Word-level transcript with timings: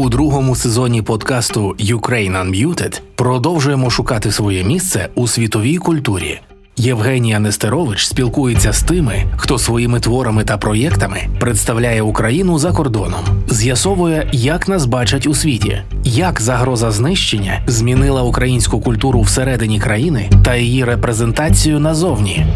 У 0.00 0.08
другому 0.08 0.56
сезоні 0.56 1.02
подкасту 1.02 1.76
Ukraine 1.78 2.44
Unmuted 2.44 3.00
продовжуємо 3.14 3.90
шукати 3.90 4.32
своє 4.32 4.64
місце 4.64 5.08
у 5.14 5.28
світовій 5.28 5.76
культурі. 5.76 6.40
Євгенія 6.76 7.38
Нестерович 7.38 8.06
спілкується 8.06 8.72
з 8.72 8.82
тими, 8.82 9.24
хто 9.36 9.58
своїми 9.58 10.00
творами 10.00 10.44
та 10.44 10.58
проєктами 10.58 11.20
представляє 11.40 12.02
Україну 12.02 12.58
за 12.58 12.72
кордоном, 12.72 13.20
з'ясовує, 13.48 14.28
як 14.32 14.68
нас 14.68 14.86
бачать 14.86 15.26
у 15.26 15.34
світі, 15.34 15.82
як 16.04 16.40
загроза 16.40 16.90
знищення 16.90 17.62
змінила 17.66 18.22
українську 18.22 18.80
культуру 18.80 19.20
всередині 19.20 19.80
країни 19.80 20.30
та 20.44 20.56
її 20.56 20.84
репрезентацію 20.84 21.80
назовні. 21.80 22.46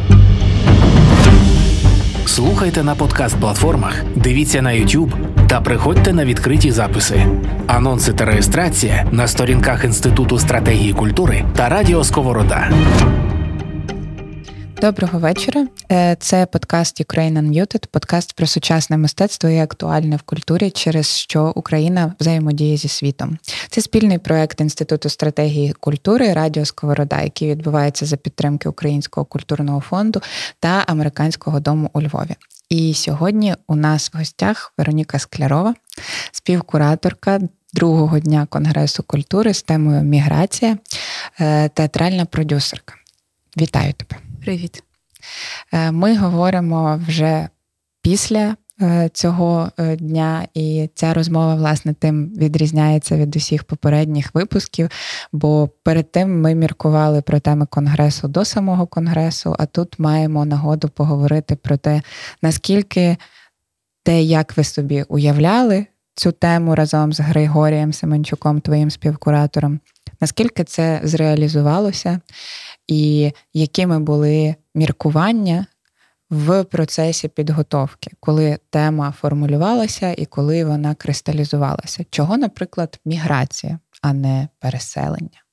Слухайте 2.26 2.82
на 2.82 2.95
подкаст-платформах, 2.95 4.04
дивіться 4.16 4.62
на 4.62 4.70
YouTube 4.70 5.33
та 5.55 5.61
приходьте 5.61 6.12
на 6.12 6.25
відкриті 6.25 6.71
записи. 6.71 7.27
Анонси 7.66 8.12
та 8.12 8.25
реєстрація 8.25 9.07
на 9.11 9.29
сторінках 9.29 9.85
Інституту 9.85 10.39
стратегії 10.39 10.93
культури 10.93 11.45
та 11.57 11.68
Радіо 11.68 12.04
Сковорода. 12.04 12.71
Доброго 14.80 15.18
вечора. 15.18 15.66
Е, 15.92 16.16
це 16.20 16.46
подкаст 16.46 17.00
Ukraine 17.00 17.38
Unmuted, 17.38 17.86
подкаст 17.86 18.32
про 18.32 18.46
сучасне 18.46 18.96
мистецтво 18.96 19.50
і 19.50 19.58
актуальне 19.58 20.16
в 20.16 20.22
культурі, 20.22 20.70
через 20.70 21.06
що 21.06 21.52
Україна 21.56 22.14
взаємодіє 22.20 22.76
зі 22.76 22.88
світом. 22.88 23.38
Це 23.68 23.80
спільний 23.80 24.18
проект 24.18 24.60
Інституту 24.60 25.08
стратегії 25.08 25.72
культури 25.72 26.32
Радіо 26.32 26.64
Сковорода, 26.64 27.22
який 27.22 27.50
відбувається 27.50 28.06
за 28.06 28.16
підтримки 28.16 28.68
Українського 28.68 29.24
культурного 29.24 29.80
фонду 29.80 30.20
та 30.60 30.84
американського 30.86 31.61
дому 31.61 31.90
у 31.92 32.02
Львові. 32.02 32.36
І 32.69 32.94
сьогодні 32.94 33.55
у 33.66 33.77
нас 33.77 34.11
в 34.14 34.19
гостях 34.19 34.72
Вероніка 34.78 35.19
Склярова, 35.19 35.75
співкураторка 36.33 37.41
другого 37.75 38.19
дня 38.19 38.47
Конгресу 38.50 39.02
культури 39.02 39.55
з 39.55 39.62
темою 39.62 40.02
Міграція, 40.02 40.78
е, 41.41 41.69
театральна 41.69 42.25
продюсерка. 42.25 42.94
Вітаю 43.56 43.92
тебе. 43.92 44.23
Привіт. 44.45 44.83
Е, 45.73 45.92
ми 45.92 46.17
говоримо 46.17 47.00
вже 47.09 47.48
після 48.03 48.56
е, 48.83 49.11
цього 49.12 49.70
е, 49.78 49.97
дня, 49.97 50.48
і 50.55 50.91
ця 50.95 51.14
розмова, 51.14 51.55
власне, 51.55 51.95
тим 51.95 52.28
відрізняється 52.28 53.17
від 53.17 53.37
усіх 53.37 53.65
попередніх 53.65 54.34
випусків. 54.34 54.89
Бо 55.33 55.69
перед 55.83 56.12
тим 56.12 56.41
ми 56.41 56.55
міркували 56.55 57.22
про 57.22 57.41
теми 57.41 57.67
конгресу 57.67 58.28
до 58.28 58.45
самого 58.45 58.87
конгресу, 58.87 59.56
а 59.59 59.67
тут 59.67 59.98
маємо 59.98 60.45
нагоду 60.45 60.89
поговорити 60.89 61.56
про 61.56 61.77
те, 61.77 62.03
наскільки 62.42 63.17
те, 64.03 64.22
як 64.22 64.56
ви 64.56 64.65
собі 64.65 65.05
уявляли 65.09 65.87
цю 66.15 66.33
тему 66.33 66.75
разом 66.75 67.12
з 67.12 67.20
Григорієм 67.20 67.92
Семенчуком, 67.92 68.61
твоїм 68.61 68.91
співкуратором, 68.91 69.81
наскільки 70.20 70.65
це 70.65 71.00
зреалізувалося 71.05 72.20
і 72.87 73.33
якими 73.53 73.99
були 73.99 74.55
міркування 74.75 75.67
в 76.31 76.65
процесі 76.65 77.29
підготовки, 77.29 78.11
коли 78.21 78.59
тема 78.71 79.15
формулювалася 79.21 80.15
і 80.19 80.27
коли 80.27 80.65
вона 80.65 80.95
кристалізувалася. 80.95 82.05
Чого, 82.11 82.37
наприклад, 82.37 83.01
міграція, 83.05 83.79
а 84.03 84.12
не 84.12 84.49
переселення? 84.59 85.45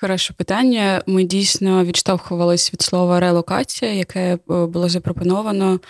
Хороше 0.00 0.32
питання. 0.32 1.02
Ми 1.06 1.24
дійсно 1.24 1.84
відштовхувалися 1.84 2.70
від 2.72 2.82
слова 2.82 3.20
релокація, 3.20 3.92
яке 3.92 4.34
е, 4.34 4.38
було 4.46 4.88
запропоновано 4.88 5.80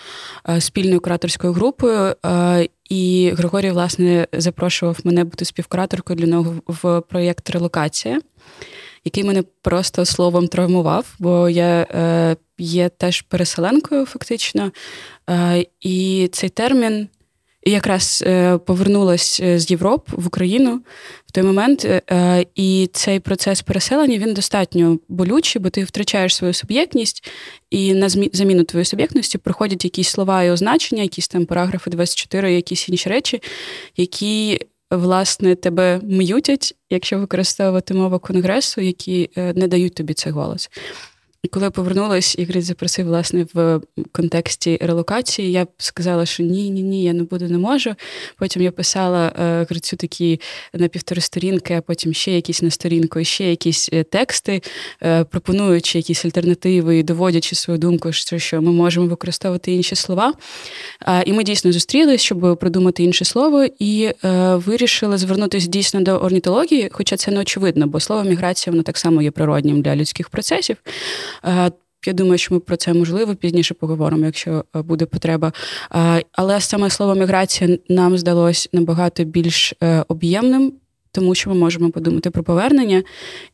е, 0.49 0.61
спільною 0.61 0.99
кураторською 0.99 1.53
групою. 1.53 2.15
Е, 2.25 2.67
і 2.89 3.31
Григорій, 3.37 3.71
власне, 3.71 4.27
запрошував 4.33 4.99
мене 5.03 5.23
бути 5.23 5.45
співкураторкою 5.45 6.19
для 6.19 6.27
нього 6.27 6.53
в 6.67 7.01
проєкт 7.01 7.49
Релокація 7.49 8.21
який 9.05 9.23
мене 9.23 9.43
просто 9.61 10.05
словом 10.05 10.47
травмував, 10.47 11.15
бо 11.19 11.49
я 11.49 11.87
е, 11.91 12.35
є 12.57 12.89
теж 12.89 13.21
переселенкою, 13.21 14.05
фактично. 14.05 14.71
Е, 15.29 15.65
І 15.81 16.29
цей 16.31 16.49
термін 16.49 17.07
якраз 17.71 18.23
е, 18.27 18.57
повернулась 18.57 19.39
е, 19.43 19.59
з 19.59 19.71
Європи 19.71 20.11
в 20.15 20.27
Україну 20.27 20.81
в 21.25 21.31
той 21.31 21.43
момент. 21.43 21.85
Е, 21.85 22.45
І 22.55 22.89
цей 22.93 23.19
процес 23.19 23.61
переселення 23.61 24.17
він 24.17 24.33
достатньо 24.33 24.99
болючий, 25.09 25.61
бо 25.61 25.69
ти 25.69 25.83
втрачаєш 25.83 26.35
свою 26.35 26.53
суб'єктність, 26.53 27.29
і 27.69 27.93
на 27.93 28.09
заміну 28.09 28.63
твоєї 28.63 28.85
суб'єктності 28.85 29.37
приходять 29.37 29.83
якісь 29.83 30.09
слова 30.09 30.43
і 30.43 30.51
означення, 30.51 31.03
якісь 31.03 31.27
там 31.27 31.45
параграфи 31.45 31.89
24, 31.89 32.53
якісь 32.53 32.89
інші 32.89 33.09
речі, 33.09 33.41
які 33.97 34.59
власне 34.91 35.55
тебе 35.55 35.99
м'ютять, 36.03 36.75
якщо 36.89 37.19
використовувати 37.19 37.93
мову 37.93 38.19
конгресу, 38.19 38.81
які 38.81 39.29
е, 39.37 39.53
не 39.53 39.67
дають 39.67 39.95
тобі 39.95 40.13
цей 40.13 40.31
голос. 40.31 40.69
Коли 41.51 41.65
я 41.65 41.71
повернулась, 41.71 42.35
Ігор 42.37 42.61
запросив 42.61 43.05
власне 43.05 43.45
в 43.53 43.81
контексті 44.11 44.77
релокації, 44.81 45.51
я 45.51 45.67
сказала, 45.77 46.25
що 46.25 46.43
ні, 46.43 46.69
ні, 46.69 46.83
ні, 46.83 47.03
я 47.03 47.13
не 47.13 47.23
буду, 47.23 47.45
не 47.45 47.57
можу. 47.57 47.95
Потім 48.37 48.61
я 48.61 48.71
писала 48.71 49.33
е, 49.39 49.65
Грицю 49.69 49.97
такі 49.97 50.41
на 50.73 50.87
півтори 50.87 51.21
сторінки, 51.21 51.73
а 51.73 51.81
потім 51.81 52.13
ще 52.13 52.31
якісь 52.31 52.61
на 52.61 52.69
сторінку, 52.69 53.23
ще 53.23 53.49
якісь 53.49 53.89
е, 53.93 54.03
тексти, 54.03 54.61
е, 55.03 55.23
пропонуючи 55.23 55.97
якісь 55.97 56.25
альтернативи 56.25 56.97
і 56.97 57.03
доводячи 57.03 57.55
свою 57.55 57.79
думку, 57.79 58.11
що, 58.11 58.39
що 58.39 58.61
ми 58.61 58.71
можемо 58.71 59.07
використовувати 59.07 59.71
інші 59.71 59.95
слова. 59.95 60.33
І 61.25 61.33
ми 61.33 61.43
дійсно 61.43 61.71
зустрілись, 61.71 62.21
щоб 62.21 62.57
придумати 62.59 63.03
інше 63.03 63.25
слово, 63.25 63.65
і 63.79 64.11
вирішили 64.53 65.17
звернутися 65.17 65.67
дійсно 65.67 66.01
до 66.01 66.11
орнітології, 66.11 66.89
хоча 66.91 67.17
це 67.17 67.31
не 67.31 67.39
очевидно, 67.39 67.87
бо 67.87 67.99
слово 67.99 68.23
міграція 68.23 68.71
воно 68.71 68.83
так 68.83 68.97
само 68.97 69.21
є 69.21 69.31
природнім 69.31 69.81
для 69.81 69.95
людських 69.95 70.29
процесів. 70.29 70.77
Е, 71.45 71.71
я 72.05 72.13
думаю, 72.13 72.37
що 72.37 72.53
ми 72.53 72.59
про 72.59 72.77
це 72.77 72.93
можливо 72.93 73.35
пізніше 73.35 73.73
поговоримо, 73.73 74.25
якщо 74.25 74.65
е, 74.75 74.81
буде 74.81 75.05
потреба. 75.05 75.53
Е, 75.95 76.23
але 76.31 76.61
саме 76.61 76.89
слово 76.89 77.15
міграція 77.15 77.77
нам 77.89 78.17
здалось 78.17 78.69
набагато 78.73 79.23
більш 79.23 79.73
об'ємним, 80.07 80.73
тому 81.11 81.35
що 81.35 81.49
ми 81.49 81.55
можемо 81.55 81.91
подумати 81.91 82.29
про 82.29 82.43
повернення, 82.43 83.03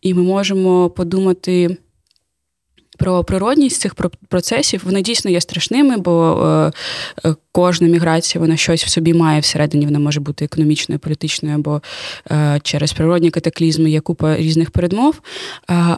і 0.02 0.14
ми 0.14 0.24
можемо 0.24 0.90
подумати 0.90 1.78
про 2.98 3.24
природність 3.24 3.82
цих 3.82 3.96
процесів. 4.30 4.82
Вони 4.86 5.02
дійсно 5.02 5.32
є 5.32 5.42
страшними, 5.42 5.98
бо 5.98 6.44
е, 7.26 7.30
е, 7.30 7.36
кожна 7.52 7.88
міграція 7.88 8.42
вона 8.42 8.58
щось 8.58 8.86
в 8.86 8.90
собі 8.90 9.14
має 9.14 9.40
всередині. 9.40 9.86
Вона 9.86 10.00
може 10.00 10.20
бути 10.20 10.46
економічною, 10.46 11.00
політичною 11.00 11.56
або 11.56 11.82
е, 12.32 12.60
через 12.64 12.94
природні 12.94 13.32
катаклізми 13.32 13.92
є 13.92 14.00
купа 14.00 14.38
різних 14.38 14.72
передмов. 14.72 15.22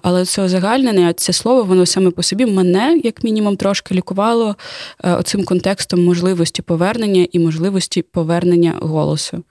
Але 0.02 0.26
це 0.26 0.42
озагальнене, 0.42 1.14
це 1.14 1.34
слово, 1.34 1.64
воно 1.64 1.86
саме 1.86 2.12
по 2.12 2.24
собі 2.24 2.46
мене, 2.46 3.02
як 3.04 3.24
мінімум, 3.24 3.56
трошки 3.56 3.96
лікувало 3.96 4.56
оцим 5.04 5.44
контекстом 5.44 6.06
можливості 6.06 6.62
повернення 6.62 7.28
і 7.32 7.40
можливості 7.40 8.02
повернення 8.02 8.74
голосу. 8.82 9.44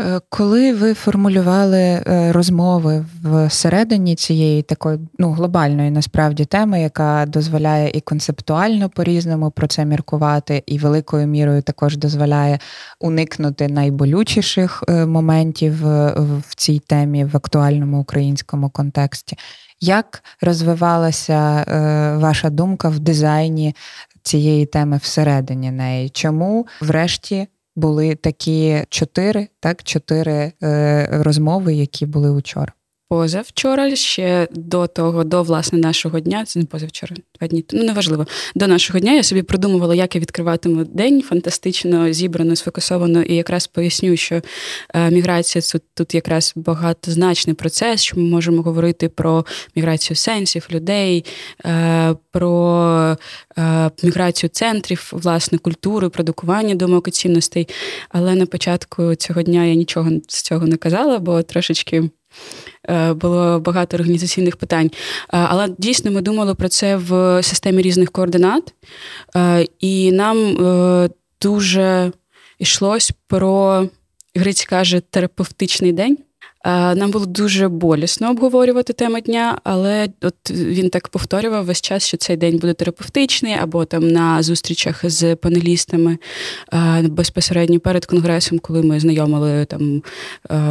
Е, 0.00 0.20
коли 0.28 0.72
ви 0.74 0.94
формулювали 0.94 1.78
е, 1.78 2.32
розмови 2.32 3.06
всередині 3.46 4.14
цієї 4.14 4.62
такої 4.62 4.98
ну, 5.18 5.32
глобальної 5.32 5.90
насправді 5.90 6.44
теми, 6.44 6.80
яка 6.80 7.26
дозволяє 7.26 7.90
і 7.94 8.00
концептуально 8.00 8.88
по-різному 8.88 9.50
про 9.50 9.66
це 9.66 9.84
міркувати, 9.84 10.62
і 10.66 10.78
великою 10.78 11.26
мірою 11.26 11.62
також 11.62 11.96
дозволяє 11.96 12.58
уникнути 13.00 13.68
найболючіших 13.68 14.84
е, 14.88 15.06
моментів 15.06 15.74
в 16.48 16.54
цій 16.56 16.78
темі 16.78 17.24
в 17.24 17.36
актуальному 17.36 18.00
українському 18.00 18.70
контексті, 18.70 19.36
як 19.80 20.22
розвивалася 20.40 21.64
ваша 22.20 22.50
думка 22.50 22.88
в 22.88 22.98
дизайні 22.98 23.74
цієї 24.22 24.66
теми 24.66 24.96
всередині 24.96 25.70
неї? 25.70 26.08
Чому, 26.08 26.66
врешті, 26.80 27.48
були 27.78 28.14
такі 28.14 28.84
чотири, 28.88 29.48
так, 29.60 29.82
чотири 29.82 30.52
е, 30.62 31.08
розмови, 31.10 31.74
які 31.74 32.06
були 32.06 32.30
учора 32.30 32.72
позавчора, 33.08 33.96
ще 33.96 34.48
до 34.50 34.86
того, 34.86 35.24
до 35.24 35.42
власне 35.42 35.78
нашого 35.78 36.20
дня, 36.20 36.44
це 36.44 36.58
не 36.58 36.64
позавчора, 36.64 37.16
два 37.38 37.48
дні, 37.48 37.64
ну 37.72 37.84
неважливо. 37.84 38.26
До 38.54 38.66
нашого 38.66 38.98
дня 38.98 39.12
я 39.12 39.22
собі 39.22 39.42
придумувала, 39.42 39.94
як 39.94 40.14
я 40.14 40.20
відкриватиму 40.20 40.84
день 40.84 41.22
фантастично 41.22 42.12
зібрано, 42.12 42.56
сфокусовано, 42.56 43.22
і 43.22 43.34
якраз 43.34 43.66
поясню, 43.66 44.16
що 44.16 44.42
е, 44.94 45.10
міграція 45.10 45.62
це 45.62 45.80
тут 45.94 46.14
якраз 46.14 46.52
багатозначний 46.56 47.54
процес, 47.54 48.02
що 48.02 48.16
ми 48.20 48.22
можемо 48.22 48.62
говорити 48.62 49.08
про 49.08 49.46
міграцію 49.76 50.16
сенсів, 50.16 50.68
людей, 50.70 51.24
е, 51.64 52.14
про 52.30 53.16
е, 53.58 53.90
міграцію 54.02 54.50
центрів, 54.50 55.10
власне, 55.12 55.58
культури, 55.58 56.08
продукування 56.08 56.74
думок 56.74 57.10
цінностей. 57.10 57.68
Але 58.08 58.34
на 58.34 58.46
початку 58.46 59.14
цього 59.14 59.42
дня 59.42 59.64
я 59.64 59.74
нічого 59.74 60.10
з 60.28 60.42
цього 60.42 60.66
не 60.66 60.76
казала, 60.76 61.18
бо 61.18 61.42
трошечки. 61.42 62.10
Е, 62.88 63.12
було 63.12 63.60
багато 63.60 63.96
організаційних 63.96 64.56
питань. 64.56 64.86
Е, 64.86 64.90
але 65.28 65.68
дійсно 65.78 66.10
ми 66.10 66.20
думали 66.20 66.54
про 66.54 66.68
це 66.68 66.96
в 66.96 67.42
системі 67.42 67.82
різних 67.82 68.12
координат, 68.12 68.74
е, 69.36 69.66
і 69.80 70.12
нам 70.12 70.56
дуже 71.42 72.12
йшлось 72.58 73.12
про 73.26 73.84
Гриць 74.34 74.64
каже 74.64 75.00
терапевтичний 75.00 75.92
день. 75.92 76.18
Нам 76.64 77.10
було 77.10 77.26
дуже 77.26 77.68
болісно 77.68 78.30
обговорювати 78.30 78.92
тему 78.92 79.20
дня, 79.20 79.58
але 79.64 80.08
от 80.22 80.50
він 80.50 80.90
так 80.90 81.08
повторював 81.08 81.64
весь 81.64 81.80
час, 81.80 82.06
що 82.06 82.16
цей 82.16 82.36
день 82.36 82.58
буде 82.58 82.74
терапевтичний, 82.74 83.54
або 83.54 83.84
там 83.84 84.08
на 84.08 84.42
зустрічах 84.42 85.10
з 85.10 85.36
панелістами 85.36 86.18
безпосередньо 87.02 87.80
перед 87.80 88.06
конгресом, 88.06 88.58
коли 88.58 88.82
ми 88.82 89.00
знайомили 89.00 89.64
там 89.64 90.02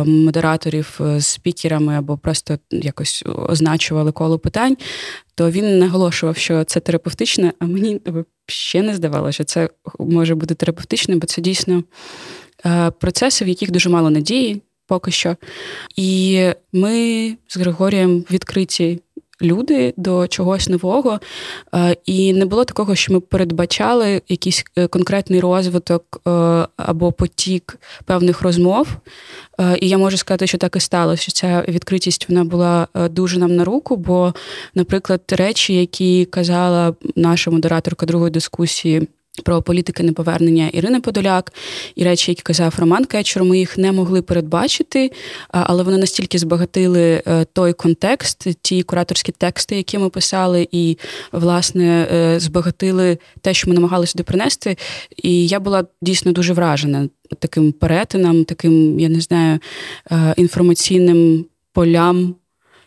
модераторів 0.06 1.00
з 1.18 1.26
спікерами, 1.26 1.96
або 1.96 2.18
просто 2.18 2.60
якось 2.72 3.24
означували 3.50 4.12
коло 4.12 4.40
питань. 4.40 4.78
То 5.36 5.52
він 5.52 5.80
наголошував, 5.80 6.38
що 6.38 6.64
це 6.64 6.80
терапевтичне, 6.80 7.54
а 7.60 7.66
мені 7.66 8.02
ще 8.48 8.82
не 8.82 8.96
здавалося, 8.96 9.32
що 9.32 9.44
це 9.44 9.70
може 10.00 10.36
бути 10.36 10.56
терапевтичним, 10.56 11.20
бо 11.20 11.28
це 11.28 11.42
дійсно 11.42 11.84
процеси, 13.00 13.46
в 13.46 13.48
яких 13.48 13.72
дуже 13.72 13.90
мало 13.90 14.10
надії 14.10 14.62
поки 14.88 15.12
що. 15.12 15.36
І 15.96 16.42
ми 16.74 17.36
з 17.48 17.58
Григорієм 17.58 18.26
відкриті. 18.32 19.00
Люди 19.42 19.94
до 19.98 20.28
чогось 20.28 20.70
нового, 20.70 21.20
і 22.06 22.34
не 22.34 22.46
було 22.46 22.66
такого, 22.66 22.96
що 22.96 23.14
ми 23.14 23.20
передбачали 23.20 24.22
якийсь 24.28 24.66
е, 24.78 24.88
конкретний 24.88 25.40
розвиток 25.40 26.22
е, 26.28 26.30
або 26.78 27.12
потік 27.12 27.80
певних 28.06 28.42
розмов. 28.42 28.88
І 29.80 29.90
я 29.90 29.98
можу 29.98 30.18
сказати, 30.18 30.48
що 30.48 30.58
так 30.58 30.76
і 30.76 30.80
сталося. 30.80 31.22
що 31.22 31.32
Ця 31.32 31.66
відкритість 31.68 32.30
вона 32.30 32.44
була 32.44 32.88
е, 32.94 33.10
дуже 33.10 33.40
нам 33.40 33.56
на 33.56 33.64
руку. 33.64 33.96
Бо, 33.96 34.34
наприклад, 34.76 35.22
речі, 35.30 35.74
які 35.74 36.26
казала 36.26 36.94
наша 37.16 37.52
модераторка 37.52 38.06
другої 38.06 38.32
дискусії 38.32 39.08
про 39.44 39.62
політики 39.62 40.04
неповернення 40.04 40.68
Ірини 40.68 41.00
Подоляк 41.00 41.54
і 41.96 42.04
речі, 42.04 42.32
які 42.32 42.42
казав 42.42 42.76
Роман 42.78 43.06
Кечур, 43.06 43.44
ми 43.44 43.58
їх 43.60 43.78
не 43.78 43.92
могли 43.92 44.22
передбачити, 44.22 45.12
але 45.50 45.84
вони 45.84 45.98
настільки 45.98 46.38
збагатили 46.38 47.24
е, 47.28 47.46
той 47.54 47.74
контекст, 47.74 48.48
ті 48.62 48.84
кураторські 48.84 49.32
тексти, 49.32 49.76
які 49.76 49.98
ми 49.98 50.10
писали, 50.10 50.68
і 50.72 50.98
власне 51.32 52.08
е, 52.12 52.40
збагатили 52.40 53.18
те, 53.42 53.54
що 53.54 53.70
ми 53.70 53.76
намагалися 53.76 54.14
допринести. 54.18 54.78
І 55.24 55.48
я 55.48 55.60
була 55.60 55.86
дійсно 56.02 56.32
дуже 56.32 56.54
вражена 56.54 57.10
таким 57.40 57.72
перетином, 57.72 58.46
таким, 58.46 59.00
я 59.00 59.10
не 59.10 59.22
знаю, 59.22 59.60
е, 60.12 60.34
інформаційним 60.38 61.46
полям. 61.74 62.36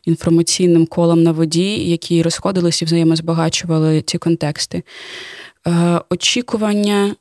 Інформаційним 0.05 0.87
колом 0.87 1.23
на 1.23 1.33
воді, 1.33 1.91
які 1.91 2.23
розходилися 2.23 2.85
і 2.85 2.87
взаємозбагачували 2.87 4.03
ці 4.03 4.19
контексти. 4.19 4.83
Е, 5.67 6.01
очікування 6.11 7.15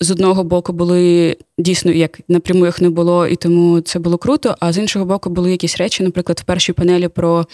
з 0.00 0.10
одного 0.10 0.44
боку 0.44 0.72
були 0.72 1.36
дійсно 1.58 1.92
як 1.92 2.20
напряму 2.28 2.66
їх 2.66 2.80
не 2.80 2.90
було, 2.90 3.26
і 3.26 3.36
тому 3.36 3.80
це 3.80 3.98
було 3.98 4.18
круто. 4.18 4.54
А 4.60 4.72
з 4.72 4.78
іншого 4.78 5.04
боку, 5.04 5.30
були 5.30 5.50
якісь 5.50 5.76
речі, 5.76 6.02
наприклад, 6.02 6.40
в 6.40 6.44
першій 6.44 6.72
панелі 6.72 7.08
про 7.08 7.46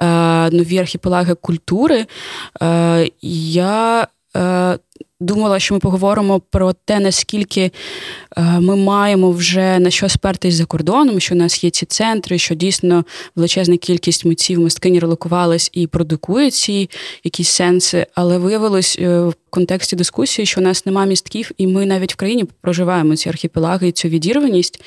е, 0.00 0.06
нові 0.50 0.78
архіпелаги 0.78 1.34
культури. 1.34 2.06
Е, 2.62 3.10
Я 3.22 4.06
е, 4.36 4.78
думала, 5.20 5.58
що 5.58 5.74
ми 5.74 5.80
поговоримо 5.80 6.40
про 6.40 6.72
те, 6.72 7.00
наскільки 7.00 7.60
е, 8.36 8.42
ми 8.60 8.76
маємо 8.76 9.30
вже 9.30 9.78
на 9.78 9.90
що 9.90 10.08
спертись 10.08 10.54
за 10.54 10.64
кордоном, 10.64 11.20
що 11.20 11.34
у 11.34 11.38
нас 11.38 11.64
є 11.64 11.70
ці 11.70 11.86
центри, 11.86 12.38
що 12.38 12.54
дійсно 12.54 13.04
величезна 13.36 13.76
кількість 13.76 14.24
митців 14.24 14.60
мисткині 14.60 14.98
релокувалась 14.98 15.70
і 15.72 15.86
продукує 15.86 16.50
ці 16.50 16.90
якісь 17.24 17.48
сенси, 17.48 18.06
але 18.14 18.38
виявилось 18.38 18.96
е, 19.00 19.20
в 19.20 19.34
контексті 19.50 19.96
дискусії, 19.96 20.46
що 20.46 20.60
у 20.60 20.64
нас 20.64 20.86
нема 20.86 21.04
містків, 21.04 21.50
і 21.58 21.66
ми 21.66 21.86
навіть 21.86 22.12
в 22.12 22.16
країні 22.16 22.44
проживаємо 22.60 23.16
ці 23.16 23.28
архіпелаги 23.28 23.88
і 23.88 23.92
цю 23.92 24.08
відірваність. 24.08 24.82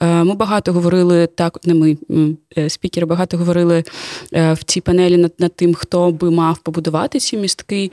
Е, 0.00 0.24
ми 0.24 0.34
багато 0.34 0.72
говорили 0.72 1.26
так, 1.26 1.58
не 1.64 1.74
ми 1.74 1.96
спікери 2.68 3.06
багато 3.06 3.36
говорили 3.36 3.84
в 4.32 4.58
цій 4.64 4.80
панелі 4.80 5.16
над, 5.16 5.32
над 5.38 5.56
тим, 5.56 5.74
хто 5.74 6.10
би 6.10 6.30
мав 6.30 6.58
побудувати 6.58 7.18
ці 7.18 7.36
містки. 7.36 7.90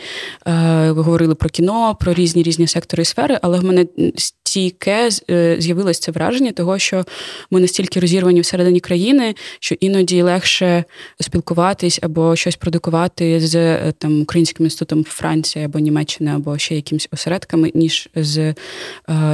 Говорили 0.87 1.35
про 1.35 1.49
кіно 1.49 1.74
про 1.99 2.13
різні 2.13 2.43
різні 2.43 2.67
сектори 2.67 3.01
і 3.01 3.05
сфери, 3.05 3.39
але 3.41 3.59
в 3.59 3.63
мене 3.63 3.85
стійке 4.15 5.09
е, 5.29 5.55
з'явилось 5.59 5.99
це 5.99 6.11
враження 6.11 6.51
того, 6.51 6.79
що 6.79 7.05
ми 7.51 7.59
настільки 7.59 7.99
розірвані 7.99 8.41
всередині 8.41 8.79
країни, 8.79 9.35
що 9.59 9.75
іноді 9.79 10.21
легше 10.21 10.83
спілкуватись 11.21 11.99
або 12.01 12.35
щось 12.35 12.55
продукувати 12.55 13.39
з 13.39 13.55
е, 13.55 13.93
там 13.97 14.21
українським 14.21 14.65
інститутом 14.65 15.03
Франції 15.03 15.65
або 15.65 15.79
Німеччини, 15.79 16.31
або 16.35 16.57
ще 16.57 16.75
якимись 16.75 17.07
осередками, 17.11 17.71
ніж 17.73 18.09
з 18.15 18.37
е, 18.37 18.55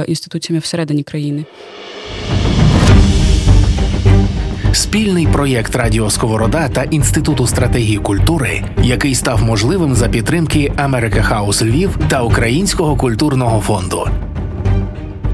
інституціями 0.06 0.60
всередині 0.60 1.02
країни. 1.02 1.44
Спільний 4.72 5.26
проєкт 5.26 5.76
Радіо 5.76 6.10
Сковорода 6.10 6.68
та 6.68 6.82
Інституту 6.82 7.46
стратегії 7.46 7.98
культури, 7.98 8.64
який 8.82 9.14
став 9.14 9.42
можливим 9.42 9.94
за 9.94 10.08
підтримки 10.08 10.72
Америка 10.76 11.22
Хаус 11.22 11.62
Львів 11.62 11.98
та 12.08 12.22
Українського 12.22 12.96
культурного 12.96 13.60
фонду. 13.60 14.08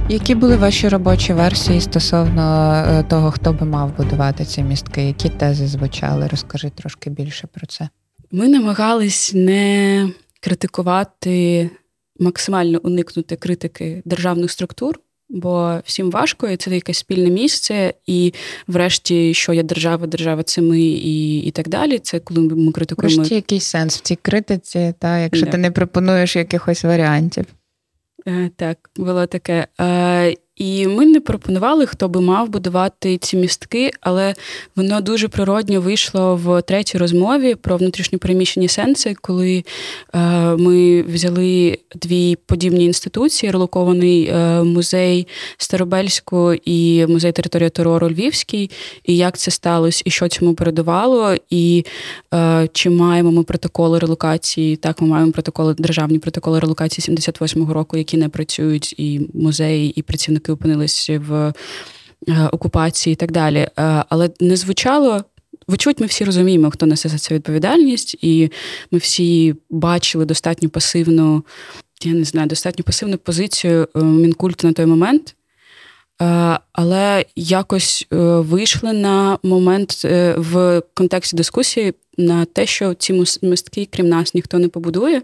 Які 0.08 0.34
були 0.34 0.56
ваші 0.56 0.88
робочі 0.88 1.32
версії 1.32 1.80
стосовно 1.80 2.74
е, 2.88 3.02
того, 3.02 3.30
хто 3.30 3.52
би 3.52 3.66
мав 3.66 3.96
будувати 3.96 4.44
ці 4.44 4.62
містки? 4.62 5.02
Які 5.02 5.28
тези 5.28 5.66
звучали? 5.66 6.26
Розкажи 6.26 6.70
трошки 6.70 7.10
більше 7.10 7.46
про 7.46 7.66
це. 7.66 7.88
Ми 8.32 8.48
намагались 8.48 9.32
не 9.34 10.08
критикувати, 10.40 11.70
максимально 12.20 12.78
уникнути 12.82 13.36
критики 13.36 14.02
державних 14.04 14.50
структур 14.50 15.00
бо 15.28 15.80
всім 15.84 16.10
важко, 16.10 16.48
і 16.48 16.56
це 16.56 16.70
якесь 16.70 16.98
спільне 16.98 17.30
місце. 17.30 17.94
І, 18.06 18.34
врешті, 18.66 19.34
що 19.34 19.52
є 19.52 19.62
держава, 19.62 20.06
держава 20.06 20.42
це 20.42 20.62
ми 20.62 20.80
і 20.80 21.38
і 21.38 21.50
так 21.50 21.68
далі. 21.68 21.98
Це 21.98 22.20
коли 22.20 22.40
ми 22.40 22.72
критикуємо. 22.72 23.16
Врешті 23.16 23.34
якийсь 23.34 23.64
сенс 23.64 23.96
в 23.96 24.00
цій 24.00 24.16
критиці, 24.16 24.94
та 24.98 25.18
якщо 25.18 25.46
yeah. 25.46 25.50
ти 25.50 25.58
не 25.58 25.70
пропонуєш 25.70 26.36
якихось 26.36 26.84
варіантів. 26.84 27.44
Е, 28.26 28.50
так, 28.56 28.90
було 28.96 29.26
таке. 29.26 29.66
І 30.58 30.86
ми 30.86 31.06
не 31.06 31.20
пропонували, 31.20 31.86
хто 31.86 32.08
би 32.08 32.20
мав 32.20 32.48
будувати 32.48 33.18
ці 33.18 33.36
містки, 33.36 33.90
але 34.00 34.34
воно 34.76 35.00
дуже 35.00 35.28
природньо 35.28 35.80
вийшло 35.80 36.36
в 36.36 36.62
третій 36.62 36.98
розмові 36.98 37.54
про 37.54 37.76
внутрішньопереміщені 37.76 38.68
сенси, 38.68 39.16
коли 39.20 39.64
е, 40.14 40.18
ми 40.56 41.02
взяли 41.02 41.78
дві 41.94 42.36
подібні 42.46 42.84
інституції: 42.84 43.52
релокований 43.52 44.24
е, 44.24 44.62
музей 44.62 45.26
Старобельську 45.56 46.52
і 46.64 47.06
музей 47.06 47.32
території 47.32 47.70
терору 47.70 48.08
Львівський, 48.10 48.70
і 49.04 49.16
як 49.16 49.38
це 49.38 49.50
сталося, 49.50 50.02
і 50.06 50.10
що 50.10 50.28
цьому 50.28 50.54
передувало, 50.54 51.34
і 51.50 51.84
е, 52.34 52.68
чи 52.72 52.90
маємо 52.90 53.32
ми 53.32 53.42
протоколи 53.42 53.98
релокації? 53.98 54.76
Так, 54.76 55.02
ми 55.02 55.08
маємо 55.08 55.32
протоколи 55.32 55.74
державні 55.74 56.18
протоколи 56.18 56.60
релокації 56.60 57.16
78-го 57.16 57.74
року, 57.74 57.96
які 57.96 58.16
не 58.16 58.28
працюють, 58.28 58.94
і 58.98 59.20
музеї, 59.34 59.90
і 59.90 60.02
працівники 60.02 60.47
які 60.48 60.52
опинились 60.52 61.10
в 61.10 61.52
е, 62.28 62.48
окупації 62.52 63.12
і 63.12 63.16
так 63.16 63.32
далі. 63.32 63.58
Е, 63.58 64.04
але 64.08 64.30
не 64.40 64.56
звучало. 64.56 65.24
Вочевидь, 65.68 66.00
ми 66.00 66.06
всі 66.06 66.24
розуміємо, 66.24 66.70
хто 66.70 66.86
несе 66.86 67.08
за 67.08 67.18
це 67.18 67.34
відповідальність, 67.34 68.16
і 68.20 68.50
ми 68.90 68.98
всі 68.98 69.54
бачили 69.70 70.24
достатньо 70.24 70.68
пасивну, 70.68 71.44
я 72.02 72.12
не 72.12 72.24
знаю, 72.24 72.48
достатньо 72.48 72.84
пасивну 72.84 73.18
позицію 73.18 73.88
е, 73.96 74.02
мінкульту 74.02 74.66
на 74.66 74.72
той 74.72 74.86
момент. 74.86 75.34
Але 76.72 77.24
якось 77.36 78.06
вийшли 78.10 78.92
на 78.92 79.38
момент 79.42 80.04
в 80.36 80.82
контексті 80.94 81.36
дискусії 81.36 81.94
на 82.18 82.44
те, 82.44 82.66
що 82.66 82.94
ці 82.94 83.12
мостки, 83.42 83.88
крім 83.92 84.08
нас, 84.08 84.34
ніхто 84.34 84.58
не 84.58 84.68
побудує. 84.68 85.22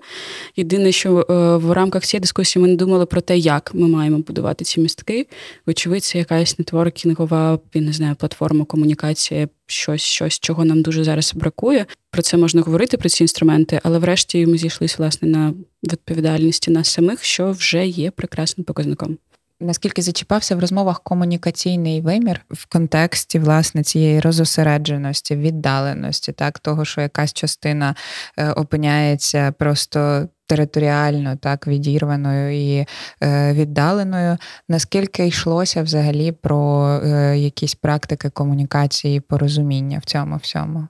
Єдине, 0.57 0.93
що 0.93 1.19
е, 1.19 1.25
в 1.57 1.73
рамках 1.73 2.05
цієї 2.05 2.21
дискусії 2.21 2.63
ми 2.63 2.69
не 2.69 2.77
думали 2.77 3.07
про 3.07 3.21
те, 3.21 3.39
як 3.39 3.71
ми 3.75 3.89
маємо 3.89 4.19
будувати 4.19 4.65
ці 4.65 4.81
містки. 4.81 5.27
Вочевидь, 5.67 6.05
це 6.05 6.19
якась 6.19 6.59
нетворкінгова, 6.59 7.59
я 7.75 7.81
не 7.81 7.93
знаю, 7.93 8.15
платформа 8.15 8.65
комунікація, 8.65 9.49
щось, 9.67 10.03
щось, 10.03 10.39
чого 10.39 10.65
нам 10.65 10.83
дуже 10.83 11.05
зараз 11.05 11.35
бракує. 11.35 11.87
Про 12.11 12.23
це 12.23 12.37
можна 12.37 12.63
говорити, 12.63 12.97
про 12.97 13.09
ці 13.09 13.25
інструменти, 13.25 13.81
але 13.83 13.99
врешті 13.99 14.47
ми 14.47 14.59
зійшлися 14.59 14.97
власне 14.99 15.29
на 15.29 15.55
відповідальності 15.83 16.71
нас 16.71 16.89
самих, 16.89 17.25
що 17.25 17.51
вже 17.51 17.87
є 17.87 18.11
прекрасним 18.11 18.65
показником 18.65 19.19
наскільки 19.61 20.03
зачіпався 20.03 20.57
в 20.57 20.61
розмовах 20.61 21.01
комунікаційний 21.01 22.01
вимір 22.01 22.41
в 22.51 22.67
контексті 22.67 23.39
власне 23.39 23.83
цієї 23.83 24.21
розосередженості, 24.21 25.37
віддаленості, 25.37 26.33
так 26.33 26.59
того, 26.59 26.85
що 26.85 27.01
якась 27.01 27.33
частина 27.33 27.95
е, 28.39 28.51
опиняється 28.51 29.53
просто. 29.53 30.29
Територіально 30.47 31.37
так 31.37 31.67
відірваною 31.67 32.77
і 32.79 32.87
е, 33.23 33.53
віддаленою. 33.53 34.37
Наскільки 34.69 35.27
йшлося 35.27 35.83
взагалі 35.83 36.33
про 36.33 36.89
е, 37.05 37.39
якісь 37.39 37.75
практики 37.75 38.31
комунікації, 38.31 39.21
порозуміння 39.21 39.99
в 39.99 40.05
цьому 40.05 40.37
всьому? 40.37 40.89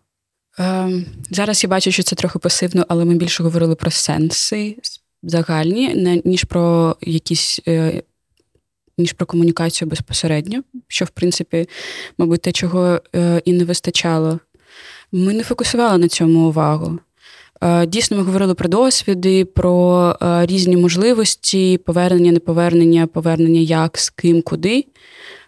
Е, 0.58 0.88
зараз 1.30 1.64
я 1.64 1.70
бачу, 1.70 1.92
що 1.92 2.02
це 2.02 2.16
трохи 2.16 2.38
пасивно, 2.38 2.86
але 2.88 3.04
ми 3.04 3.14
більше 3.14 3.42
говорили 3.42 3.74
про 3.74 3.90
сенси 3.90 4.76
загальні, 5.22 6.22
ніж 6.24 6.44
про 6.44 6.96
якісь 7.00 7.60
е, 7.68 8.02
ніж 8.98 9.12
про 9.12 9.26
комунікацію 9.26 9.88
безпосередньо, 9.88 10.62
що, 10.88 11.04
в 11.04 11.10
принципі, 11.10 11.68
мабуть, 12.18 12.42
те, 12.42 12.52
чого 12.52 13.00
е, 13.14 13.42
і 13.44 13.52
не 13.52 13.64
вистачало. 13.64 14.38
Ми 15.12 15.34
не 15.34 15.42
фокусували 15.42 15.98
на 15.98 16.08
цьому 16.08 16.48
увагу. 16.48 16.98
Е, 17.62 17.86
дійсно, 17.86 18.16
ми 18.16 18.22
говорили 18.22 18.54
про 18.54 18.68
досвіди, 18.68 19.44
про 19.44 20.16
різні 20.42 20.76
можливості, 20.76 21.78
повернення, 21.78 22.32
неповернення, 22.32 23.06
повернення 23.06 23.60
як, 23.60 23.98
з 23.98 24.10
ким, 24.10 24.42
куди 24.42 24.84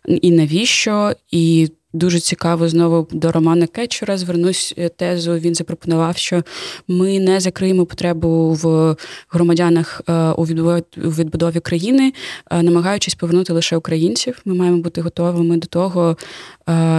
і 0.08 0.30
навіщо. 0.30 1.12
І 1.30 1.68
Дуже 1.92 2.20
цікаво 2.20 2.68
знову 2.68 3.08
до 3.10 3.32
Романа 3.32 3.66
Кетчура 3.66 4.18
звернусь 4.18 4.74
е, 4.78 4.88
тезу. 4.88 5.34
Він 5.34 5.54
запропонував, 5.54 6.16
що 6.16 6.42
ми 6.88 7.18
не 7.18 7.40
закриємо 7.40 7.86
потребу 7.86 8.52
в 8.52 8.96
громадянах 9.28 10.02
е, 10.08 10.30
у 10.30 10.44
відбудові 10.44 11.60
країни, 11.60 12.12
е, 12.50 12.62
намагаючись 12.62 13.14
повернути 13.14 13.52
лише 13.52 13.76
українців. 13.76 14.40
Ми 14.44 14.54
маємо 14.54 14.78
бути 14.78 15.00
готовими 15.00 15.56
до 15.56 15.66
того, 15.66 16.16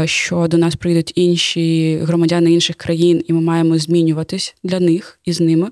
що 0.05 0.47
до 0.47 0.57
нас 0.57 0.75
прийдуть 0.75 1.11
інші 1.15 1.97
громадяни 2.03 2.51
інших 2.51 2.75
країн, 2.75 3.23
і 3.27 3.33
ми 3.33 3.41
маємо 3.41 3.77
змінюватись 3.77 4.55
для 4.63 4.79
них 4.79 5.19
і 5.25 5.33
з 5.33 5.39
ними. 5.39 5.67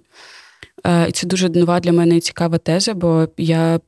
І 1.08 1.12
це 1.12 1.28
дуже 1.28 1.50
нова 1.50 1.80
для 1.80 1.92
мене 1.92 2.20
цікава 2.20 2.58
теза, 2.58 2.94
бо 2.94 3.28
я 3.38 3.80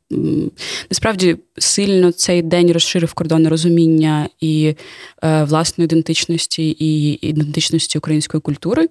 насправді 0.89 1.37
сильно 1.57 2.11
цей 2.11 2.41
день 2.41 2.71
розширив 2.71 3.13
кордони 3.13 3.49
розуміння 3.49 4.29
і 4.39 4.75
е, 5.23 5.43
власної 5.43 5.85
ідентичності, 5.85 6.69
і 6.69 7.19
ідентичності 7.27 7.97
української 7.97 8.41
культури. 8.41 8.89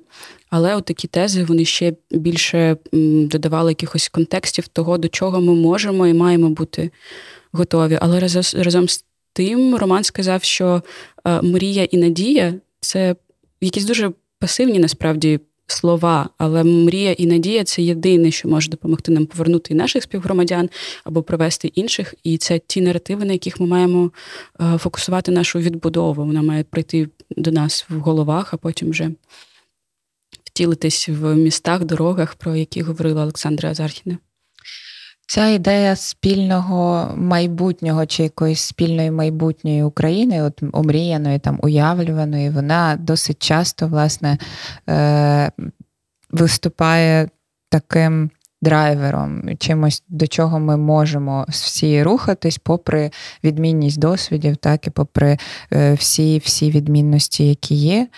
Але 0.50 0.76
от 0.76 0.84
такі 0.84 1.08
тези 1.08 1.44
вони 1.44 1.64
ще 1.64 1.92
більше 2.10 2.76
додавали 3.30 3.70
якихось 3.70 4.08
контекстів 4.08 4.68
того, 4.68 4.98
до 4.98 5.08
чого 5.08 5.40
ми 5.40 5.54
можемо 5.54 6.06
і 6.06 6.14
маємо 6.14 6.50
бути 6.50 6.90
готові. 7.52 7.98
Але 8.00 8.20
разом 8.54 8.88
з 8.88 9.04
тим 9.32 9.76
Роман 9.76 10.04
сказав, 10.04 10.42
що 10.42 10.82
е, 11.24 11.42
мрія 11.42 11.84
і 11.84 11.96
надія 11.96 12.54
це 12.80 13.16
якісь 13.60 13.84
дуже 13.84 14.12
пасивні 14.38 14.78
насправді 14.78 15.40
слова, 15.66 16.28
але 16.38 16.64
мрія 16.64 17.12
і 17.12 17.26
надія 17.26 17.64
це 17.64 17.82
єдине, 17.82 18.30
що 18.30 18.48
може 18.48 18.70
допомогти 18.70 19.12
нам 19.12 19.26
повернути 19.26 19.74
і 19.74 19.76
наших 19.76 20.02
співгромадян 20.02 20.70
або 21.04 21.22
привести 21.22 21.68
інших. 21.68 22.14
І 22.24 22.38
це 22.38 22.60
ті 22.66 22.80
наративи, 22.80 23.24
на 23.24 23.32
яких 23.32 23.60
ми 23.60 23.66
маємо 23.66 24.10
е, 24.60 24.78
фокусувати 24.78 25.32
нашу 25.32 25.58
відбудову. 25.58 26.24
Вона 26.24 26.42
має 26.42 26.64
прийти 26.64 27.08
до 27.36 27.50
нас 27.52 27.86
в 27.88 27.98
головах, 27.98 28.54
а 28.54 28.56
потім 28.56 28.90
вже 28.90 29.10
втілитись 30.44 31.08
в 31.08 31.34
містах, 31.34 31.84
дорогах, 31.84 32.34
про 32.34 32.56
які 32.56 32.82
говорила 32.82 33.22
Олександра 33.22 33.70
Азархіна. 33.70 34.18
Ця 35.28 35.46
ідея 35.48 35.96
спільного 35.96 37.10
майбутнього 37.16 38.06
чи 38.06 38.22
якоїсь 38.22 38.60
спільної 38.60 39.10
майбутньої 39.10 39.82
України, 39.82 40.42
от 40.42 40.62
омріяної, 40.72 41.38
там 41.38 41.58
уявлюваної, 41.62 42.50
вона 42.50 42.96
досить 43.00 43.42
часто 43.42 43.88
власне 43.88 44.38
е, 44.88 45.50
виступає 46.30 47.28
таким 47.68 48.30
драйвером, 48.62 49.56
чимось, 49.58 50.02
до 50.08 50.26
чого 50.26 50.60
ми 50.60 50.76
можемо 50.76 51.46
всі 51.48 52.02
рухатись, 52.02 52.58
попри 52.58 53.10
відмінність 53.44 53.98
досвідів, 53.98 54.56
так 54.56 54.86
і 54.86 54.90
попри 54.90 55.38
е, 55.72 55.94
всі, 55.94 56.38
всі 56.38 56.70
відмінності, 56.70 57.48
які 57.48 57.74
є. 57.74 58.08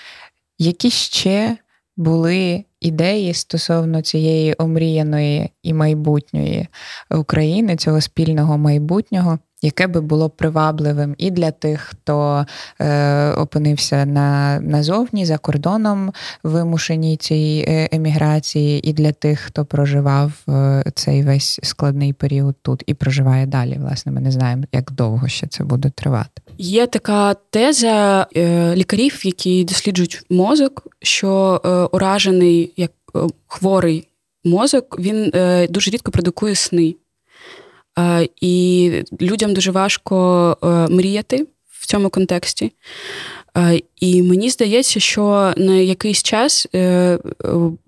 Які 0.59 0.91
ще 0.91 1.57
були 1.97 2.65
ідеї 2.81 3.35
стосовно 3.35 4.03
цієї 4.03 4.55
омріяної 4.59 5.51
і 5.63 5.75
майбутньої 5.75 6.69
України, 7.11 7.77
цього 7.77 8.01
спільного 8.01 8.59
майбутнього, 8.59 9.39
яке 9.63 9.87
би 9.87 10.01
було 10.01 10.31
привабливим 10.31 11.15
і 11.19 11.31
для 11.31 11.51
тих, 11.51 11.81
хто 11.81 12.47
е, 12.81 13.31
опинився 13.33 14.07
на, 14.07 14.61
назовні 14.61 15.27
за 15.27 15.39
кордоном 15.39 16.13
вимушеній 16.43 17.17
цій 17.17 17.65
е, 17.69 17.89
еміграції, 17.93 18.89
і 18.89 18.93
для 18.93 19.13
тих, 19.13 19.41
хто 19.41 19.65
проживав 19.65 20.33
е, 20.49 20.85
цей 20.95 21.23
весь 21.23 21.61
складний 21.63 22.13
період 22.13 22.57
тут 22.63 22.83
і 22.87 22.95
проживає 22.95 23.47
далі. 23.47 23.79
Власне, 23.81 24.13
ми 24.13 24.21
не 24.21 24.31
знаємо, 24.31 24.65
як 24.73 24.93
довго 24.93 25.29
ще 25.29 25.47
це 25.47 25.65
буде 25.65 25.91
тривати. 25.91 26.43
Є 26.59 26.87
така 26.87 27.35
теза 27.35 28.27
е, 28.37 28.77
лікарів, 28.77 29.27
які 29.27 29.65
досліджують 29.65 30.23
мозок, 30.31 30.87
що 31.03 31.61
е, 31.65 31.69
уражений 31.69 32.73
як 32.77 32.93
е, 33.17 33.19
хворий 33.47 34.09
мозок, 34.45 34.97
він 34.99 35.33
дуже 35.71 35.91
рідко 35.91 36.11
продукує 36.11 36.55
сни. 36.55 36.95
І 38.41 38.93
людям 39.21 39.55
дуже 39.55 39.71
важко 39.71 40.57
мріяти 40.91 41.47
в 41.71 41.87
цьому 41.87 42.11
контексті. 42.11 42.73
І 44.01 44.23
мені 44.23 44.51
здається, 44.51 45.01
що 45.01 45.53
на 45.57 45.75
якийсь 45.75 46.23
час 46.23 46.67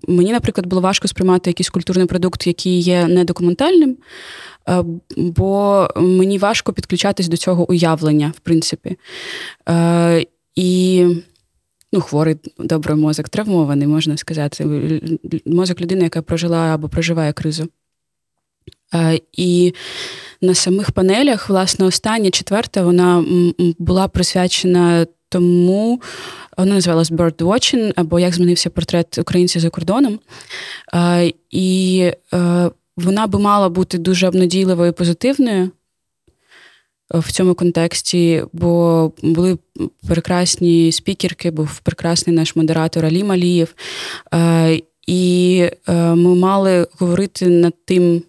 мені, 0.07 0.31
наприклад, 0.31 0.67
було 0.67 0.81
важко 0.81 1.07
сприймати 1.07 1.49
якийсь 1.49 1.69
культурний 1.69 2.05
продукт, 2.07 2.47
який 2.47 2.79
є 2.79 3.07
недокументальним. 3.07 3.97
Е, 4.69 4.83
бо 5.17 5.87
мені 5.95 6.37
важко 6.37 6.73
підключатись 6.73 7.27
до 7.27 7.37
цього 7.37 7.69
уявлення, 7.69 8.33
в 8.35 8.39
принципі. 8.39 8.97
Е, 9.69 10.25
і 10.55 11.05
ну, 11.93 12.01
хворий 12.01 12.35
добрий 12.59 12.97
мозок, 12.97 13.29
травмований, 13.29 13.87
можна 13.87 14.17
сказати. 14.17 14.65
Мозок 15.45 15.81
людини, 15.81 16.03
яка 16.03 16.21
прожила 16.21 16.57
або 16.57 16.89
проживає 16.89 17.33
кризу. 17.33 17.67
Е, 18.93 19.19
і 19.33 19.73
на 20.41 20.55
самих 20.55 20.91
панелях, 20.91 21.49
власне, 21.49 21.85
остання 21.85 22.29
четверта, 22.29 22.83
вона 22.83 23.25
була 23.79 24.07
присвячена 24.07 25.05
тому, 25.29 26.01
вона 26.57 26.75
називалась 26.75 27.11
Birdwatching, 27.11 27.93
або 27.95 28.19
як 28.19 28.33
змінився 28.33 28.69
портрет 28.69 29.17
українців 29.17 29.61
за 29.61 29.69
кордоном. 29.69 30.19
І 31.51 32.11
вона 32.97 33.27
би 33.27 33.39
мала 33.39 33.69
бути 33.69 33.97
дуже 33.97 34.27
обнадійливою 34.27 34.89
і 34.89 34.93
позитивною 34.93 35.71
е, 37.15 37.19
в 37.19 37.31
цьому 37.31 37.53
контексті, 37.53 38.43
бо 38.53 39.11
були 39.23 39.57
прекрасні 40.07 40.91
спікерки, 40.91 41.51
був 41.51 41.79
прекрасний 41.79 42.35
наш 42.35 42.55
модератор 42.55 43.05
Алі 43.05 43.23
Малієв. 43.23 43.75
Е, 44.33 44.81
і 45.07 45.59
е, 45.89 45.93
ми 46.15 46.35
мали 46.35 46.87
говорити 46.99 47.47
над 47.47 47.73
тим, 47.85 48.23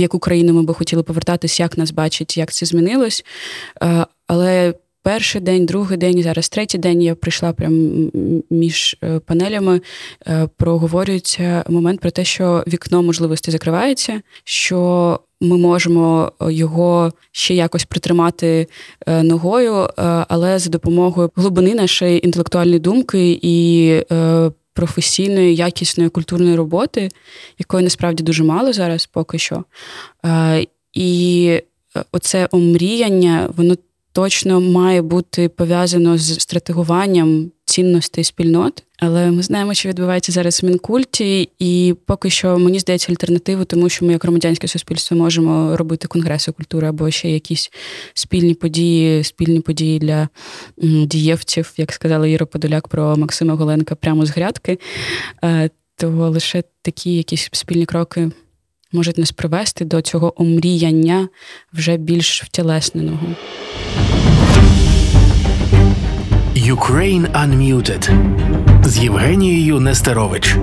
в 0.00 0.02
яку 0.02 0.18
країну 0.18 0.52
ми 0.52 0.62
би 0.62 0.74
хотіли 0.74 1.02
повертатись, 1.02 1.60
як 1.60 1.78
нас 1.78 1.90
бачить, 1.90 2.36
як 2.36 2.52
це 2.52 2.66
змінилось. 2.66 3.24
Але 4.26 4.74
перший 5.02 5.40
день, 5.40 5.66
другий 5.66 5.96
день, 5.96 6.22
зараз 6.22 6.48
третій 6.48 6.78
день 6.78 7.02
я 7.02 7.14
прийшла 7.14 7.52
прямо 7.52 8.10
між 8.50 8.96
е, 9.04 9.18
панелями, 9.18 9.80
е, 10.26 10.48
проговорюється 10.56 11.64
момент 11.68 12.00
про 12.00 12.10
те, 12.10 12.24
що 12.24 12.64
вікно 12.66 13.02
можливості 13.02 13.50
закривається, 13.50 14.20
що 14.44 15.20
ми 15.40 15.58
можемо 15.58 16.32
його 16.40 17.12
ще 17.32 17.54
якось 17.54 17.84
притримати 17.84 18.66
е, 19.06 19.22
ногою, 19.22 19.88
але 20.28 20.58
за 20.58 20.70
допомогою 20.70 21.30
глибини 21.36 21.74
нашої 21.74 22.26
інтелектуальної 22.26 22.78
думки 22.78 23.38
і 23.42 23.90
професійної, 24.80 25.56
якісної 25.56 26.10
культурної 26.10 26.56
роботи, 26.56 27.08
якої 27.58 27.84
насправді 27.84 28.22
дуже 28.22 28.44
мало 28.44 28.72
зараз 28.72 29.06
поки 29.06 29.38
що. 29.38 29.64
І 30.92 31.62
оце 32.12 32.48
омріяння, 32.50 33.50
воно 33.56 33.74
точно 34.12 34.60
має 34.60 35.02
бути 35.02 35.48
пов'язано 35.48 36.18
з 36.18 36.40
стратегуванням 36.40 37.50
цінностей 37.70 38.24
спільнот. 38.24 38.82
Але 38.98 39.30
ми 39.30 39.42
знаємо, 39.42 39.74
що 39.74 39.88
відбувається 39.88 40.32
зараз 40.32 40.62
в 40.62 40.66
мінкульті, 40.66 41.50
і 41.58 41.94
поки 42.06 42.30
що 42.30 42.58
мені 42.58 42.78
здається 42.78 43.12
альтернативу, 43.12 43.64
тому 43.64 43.88
що 43.88 44.04
ми, 44.04 44.12
як 44.12 44.22
громадянське 44.22 44.68
суспільство, 44.68 45.16
можемо 45.16 45.76
робити 45.76 46.08
конгреси 46.08 46.52
культури 46.52 46.88
або 46.88 47.10
ще 47.10 47.30
якісь 47.30 47.70
спільні 48.14 48.54
події, 48.54 49.24
спільні 49.24 49.60
події 49.60 49.98
для 49.98 50.28
дієвців, 51.06 51.72
як 51.76 51.92
сказала 51.92 52.26
Іра 52.26 52.46
Подоляк 52.46 52.88
про 52.88 53.16
Максима 53.16 53.54
Голенка 53.54 53.94
прямо 53.94 54.26
з 54.26 54.30
грядки. 54.30 54.78
Е, 55.44 55.70
то 55.96 56.08
лише 56.08 56.62
такі 56.82 57.16
якісь 57.16 57.48
спільні 57.52 57.86
кроки 57.86 58.30
можуть 58.92 59.18
нас 59.18 59.32
привести 59.32 59.84
до 59.84 60.02
цього 60.02 60.42
омріяння 60.42 61.28
вже 61.72 61.96
більш 61.96 62.42
втілесненого. 62.42 63.26
Ukraine 66.70 67.26
Unmuted 67.32 68.10
з 68.84 68.98
Євгенією 68.98 69.80
Нестерович. 69.80 70.56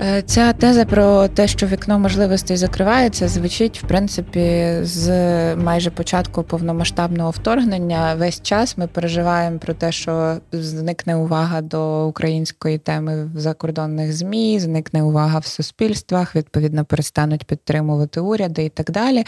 Е, 0.00 0.22
ця 0.26 0.52
теза 0.52 0.84
про 0.84 1.28
те, 1.28 1.48
що 1.48 1.66
вікно 1.66 1.98
можливостей 1.98 2.56
закривається, 2.56 3.28
звучить 3.28 3.82
в 3.82 3.86
принципі 3.86 4.74
з 4.82 5.06
майже 5.56 5.90
початку 5.90 6.42
повномасштабного 6.42 7.30
вторгнення. 7.30 8.14
Весь 8.14 8.42
час 8.42 8.78
ми 8.78 8.86
переживаємо 8.86 9.58
про 9.58 9.74
те, 9.74 9.92
що 9.92 10.36
зникне 10.52 11.16
увага 11.16 11.60
до 11.60 12.06
української 12.06 12.78
теми 12.78 13.30
в 13.34 13.40
закордонних 13.40 14.12
змі, 14.12 14.60
зникне 14.60 15.02
увага 15.02 15.38
в 15.38 15.46
суспільствах, 15.46 16.36
відповідно 16.36 16.84
перестануть 16.84 17.44
підтримувати 17.44 18.20
уряди 18.20 18.64
і 18.64 18.68
так 18.68 18.90
далі. 18.90 19.24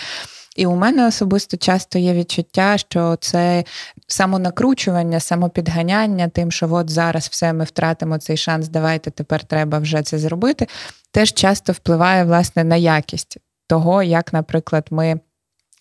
І 0.54 0.66
у 0.66 0.76
мене 0.76 1.06
особисто 1.06 1.56
часто 1.56 1.98
є 1.98 2.14
відчуття, 2.14 2.78
що 2.78 3.16
це 3.20 3.64
самонакручування, 4.06 5.20
самопідганяння, 5.20 6.28
тим, 6.28 6.52
що 6.52 6.74
от 6.74 6.90
зараз 6.90 7.28
все 7.28 7.52
ми 7.52 7.64
втратимо 7.64 8.18
цей 8.18 8.36
шанс, 8.36 8.68
давайте 8.68 9.10
тепер 9.10 9.44
треба 9.44 9.78
вже 9.78 10.02
це 10.02 10.18
зробити, 10.18 10.66
теж 11.10 11.32
часто 11.32 11.72
впливає 11.72 12.24
власне 12.24 12.64
на 12.64 12.76
якість 12.76 13.38
того, 13.66 14.02
як, 14.02 14.32
наприклад, 14.32 14.86
ми. 14.90 15.20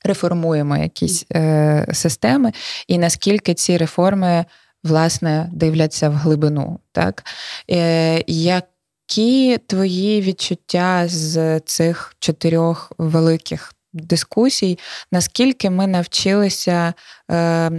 Реформуємо 0.06 0.78
якісь 0.78 1.26
е, 1.34 1.88
системи, 1.94 2.52
і 2.88 2.98
наскільки 2.98 3.54
ці 3.54 3.78
реформи 3.78 4.46
власне 4.84 5.50
дивляться 5.54 6.10
в 6.10 6.14
глибину, 6.14 6.80
так? 6.92 7.24
Е, 7.72 8.24
Які 8.28 9.58
твої 9.58 10.22
відчуття 10.22 11.04
з 11.08 11.60
цих 11.60 12.16
чотирьох 12.20 12.92
великих 12.98 13.74
дискусій, 13.94 14.80
наскільки 15.12 15.70
ми 15.70 15.88
навчилися 15.88 16.94
е, 17.32 17.72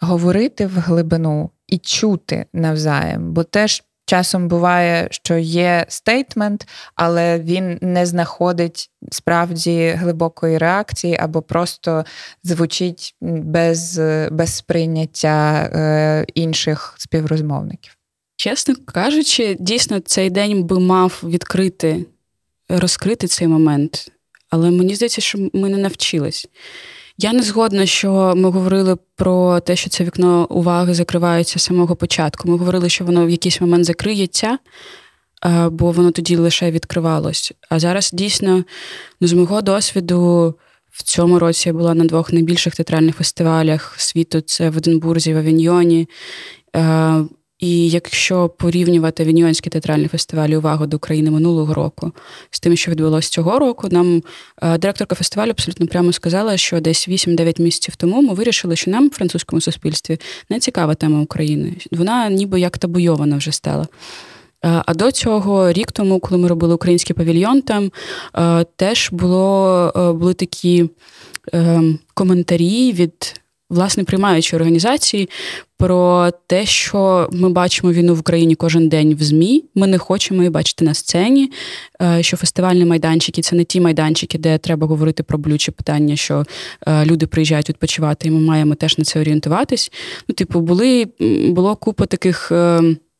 говорити 0.00 0.66
в 0.66 0.78
глибину 0.78 1.50
і 1.66 1.78
чути 1.78 2.46
навзаєм, 2.52 3.32
бо 3.32 3.44
теж. 3.44 3.82
Часом 4.08 4.48
буває, 4.48 5.08
що 5.10 5.36
є 5.36 5.86
стейтмент, 5.88 6.68
але 6.94 7.38
він 7.38 7.78
не 7.82 8.06
знаходить 8.06 8.90
справді 9.10 9.94
глибокої 9.96 10.58
реакції 10.58 11.16
або 11.20 11.42
просто 11.42 12.04
звучить 12.42 13.14
без 13.20 14.00
без 14.30 14.54
сприйняття 14.54 15.70
е, 15.72 16.26
інших 16.34 16.94
співрозмовників. 16.98 17.96
Чесно 18.36 18.74
кажучи, 18.84 19.56
дійсно 19.60 20.00
цей 20.00 20.30
день 20.30 20.64
би 20.64 20.80
мав 20.80 21.20
відкрити, 21.24 22.06
розкрити 22.68 23.26
цей 23.26 23.48
момент 23.48 24.12
але 24.50 24.70
мені 24.70 24.94
здається, 24.94 25.20
що 25.20 25.38
ми 25.52 25.68
не 25.68 25.76
навчились. 25.76 26.48
Я 27.18 27.32
не 27.32 27.42
згодна, 27.42 27.86
що 27.86 28.32
ми 28.36 28.50
говорили 28.50 28.96
про 29.16 29.60
те, 29.60 29.76
що 29.76 29.90
це 29.90 30.04
вікно 30.04 30.46
уваги 30.50 30.94
закривається 30.94 31.58
з 31.58 31.62
самого 31.62 31.96
початку. 31.96 32.48
Ми 32.48 32.56
говорили, 32.56 32.88
що 32.88 33.04
воно 33.04 33.26
в 33.26 33.30
якийсь 33.30 33.60
момент 33.60 33.84
закриється, 33.84 34.58
бо 35.70 35.90
воно 35.90 36.10
тоді 36.10 36.36
лише 36.36 36.70
відкривалось. 36.70 37.52
А 37.70 37.78
зараз 37.78 38.10
дійсно, 38.12 38.64
ну, 39.20 39.28
з 39.28 39.32
мого 39.32 39.62
досвіду, 39.62 40.54
в 40.90 41.02
цьому 41.02 41.38
році 41.38 41.68
я 41.68 41.72
була 41.72 41.94
на 41.94 42.04
двох 42.04 42.32
найбільших 42.32 42.76
театральних 42.76 43.16
фестивалях 43.16 43.94
світу: 44.00 44.40
це 44.40 44.70
в 44.70 44.76
Единбурзі, 44.76 45.34
в 45.34 45.36
Авіньйоні. 45.36 46.08
І 47.58 47.90
якщо 47.90 48.48
порівнювати 48.48 49.24
Віньйонський 49.24 49.70
театральний 49.70 50.08
фестиваль 50.08 50.48
увагу 50.48 50.86
до 50.86 50.96
України 50.96 51.30
минулого 51.30 51.74
року 51.74 52.12
з 52.50 52.60
тим, 52.60 52.76
що 52.76 52.90
відбулося 52.90 53.30
цього 53.30 53.58
року, 53.58 53.88
нам 53.90 54.22
е, 54.62 54.78
директорка 54.78 55.14
фестивалю 55.14 55.50
абсолютно 55.50 55.86
прямо 55.86 56.12
сказала, 56.12 56.56
що 56.56 56.80
десь 56.80 57.08
8-9 57.08 57.62
місяців 57.62 57.96
тому 57.96 58.22
ми 58.22 58.34
вирішили, 58.34 58.76
що 58.76 58.90
нам 58.90 59.10
французькому 59.10 59.60
суспільстві 59.60 60.18
не 60.50 60.60
цікава 60.60 60.94
тема 60.94 61.20
України. 61.20 61.72
Вона 61.90 62.30
ніби 62.30 62.60
як 62.60 62.78
табуйована 62.78 63.36
вже 63.36 63.52
стала. 63.52 63.86
Е, 64.64 64.82
а 64.86 64.94
до 64.94 65.12
цього, 65.12 65.72
рік 65.72 65.92
тому, 65.92 66.20
коли 66.20 66.40
ми 66.40 66.48
робили 66.48 66.74
український 66.74 67.16
павільйон, 67.16 67.62
там 67.62 67.92
е, 68.36 68.64
теж 68.76 69.08
було, 69.12 69.92
були 70.18 70.34
такі 70.34 70.90
коментарі 72.14 72.92
від 72.92 73.40
власне 73.70 74.04
приймаючі 74.04 74.56
організації 74.56 75.28
про 75.76 76.30
те, 76.46 76.66
що 76.66 77.28
ми 77.32 77.48
бачимо 77.48 77.92
війну 77.92 78.14
в 78.14 78.20
Україні 78.20 78.54
кожен 78.54 78.88
день 78.88 79.14
в 79.14 79.22
ЗМІ. 79.22 79.64
Ми 79.74 79.86
не 79.86 79.98
хочемо 79.98 80.40
її 80.40 80.50
бачити 80.50 80.84
на 80.84 80.94
сцені. 80.94 81.52
Е, 82.02 82.22
що 82.22 82.36
фестивальні 82.36 82.84
майданчики 82.84 83.42
це 83.42 83.56
не 83.56 83.64
ті 83.64 83.80
майданчики, 83.80 84.38
де 84.38 84.58
треба 84.58 84.86
говорити 84.86 85.22
про 85.22 85.38
болючі 85.38 85.70
питання, 85.70 86.16
що 86.16 86.44
е, 86.86 87.04
люди 87.04 87.26
приїжджають 87.26 87.68
відпочивати, 87.68 88.28
і 88.28 88.30
ми 88.30 88.40
маємо 88.40 88.74
теж 88.74 88.98
на 88.98 89.04
це 89.04 89.20
орієнтуватись. 89.20 89.92
Ну, 90.28 90.34
типу, 90.34 90.60
були 90.60 91.08
було 91.48 91.76
купа 91.76 92.06
таких. 92.06 92.52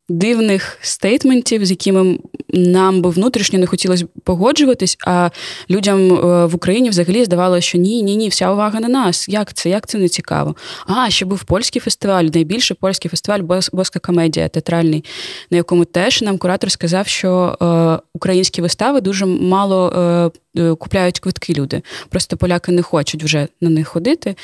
Дивних 0.09 0.79
стейтментів, 0.81 1.67
з 1.67 1.71
якими 1.71 2.19
нам 2.49 3.03
би 3.03 3.11
внутрішньо 3.11 3.59
не 3.59 3.67
хотілося 3.67 4.07
погоджуватись, 4.25 4.97
а 5.07 5.31
людям 5.71 6.13
е, 6.13 6.47
в 6.47 6.55
Україні 6.55 6.91
взагалі 6.91 7.25
здавалося, 7.25 7.61
що 7.61 7.79
ні, 7.79 8.03
ні, 8.03 8.17
ні, 8.17 8.29
вся 8.29 8.53
увага 8.53 8.81
на 8.81 8.89
нас. 8.89 9.29
Як 9.29 9.53
це? 9.53 9.71
Як 9.71 9.87
це 9.87 9.99
не 9.99 10.09
цікаво? 10.09 10.57
А 10.87 11.11
ще 11.11 11.25
був 11.25 11.45
польський 11.45 11.81
фестиваль, 11.81 12.25
найбільший 12.25 12.77
польський 12.81 13.09
фестиваль 13.09 13.41
Боска 13.73 13.99
комедія 13.99 14.49
театральний, 14.49 15.05
на 15.51 15.57
якому 15.57 15.85
теж 15.85 16.23
нам 16.23 16.39
куратор 16.39 16.71
сказав, 16.71 17.07
що 17.07 17.59
е, 17.63 18.09
українські 18.15 18.63
вистави 18.63 19.01
дуже 19.01 19.27
мало. 19.27 20.33
Е, 20.57 20.75
купляють 20.75 21.21
квитки 21.21 21.53
люди. 21.55 21.83
Просто 22.09 22.37
поляки 22.37 22.73
не 22.73 22.83
хочуть 22.83 23.25
вже 23.25 23.49
на 23.61 23.71
них 23.71 23.89
ходити. 23.89 24.37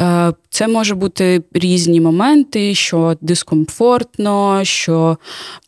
Е, 0.00 0.32
це 0.50 0.68
може 0.68 0.94
бути 0.94 1.42
різні 1.52 2.00
моменти, 2.00 2.74
що 2.74 3.16
дискомфортно, 3.20 4.64
що 4.64 5.18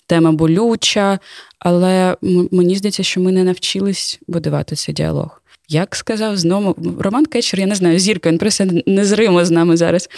тема 0.06 0.32
болюча, 0.32 1.18
але 1.58 2.16
мені 2.50 2.76
здається, 2.76 3.02
що 3.02 3.20
ми 3.20 3.32
не 3.32 3.44
навчились 3.44 4.20
будувати 4.28 4.76
цей 4.76 4.94
діалог. 4.94 5.41
Як 5.72 5.96
сказав 5.96 6.36
знову 6.36 6.76
Роман 6.98 7.26
Кечер, 7.26 7.60
я 7.60 7.66
не 7.66 7.74
знаю, 7.74 7.98
зірка, 7.98 8.30
він 8.30 8.38
просто 8.38 8.64
незримо 8.86 9.44
з 9.44 9.50
нами 9.50 9.76
зараз. 9.76 10.08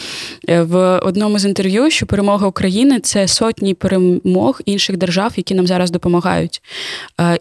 Е, 0.49 0.63
в 0.63 0.99
одному 0.99 1.39
з 1.39 1.45
інтерв'ю, 1.45 1.91
що 1.91 2.07
перемога 2.07 2.47
України 2.47 3.01
це 3.01 3.29
сотні 3.29 3.75
перемог 3.75 4.61
інших 4.65 4.97
держав, 4.97 5.33
які 5.37 5.55
нам 5.55 5.67
зараз 5.67 5.91
допомагають. 5.91 6.63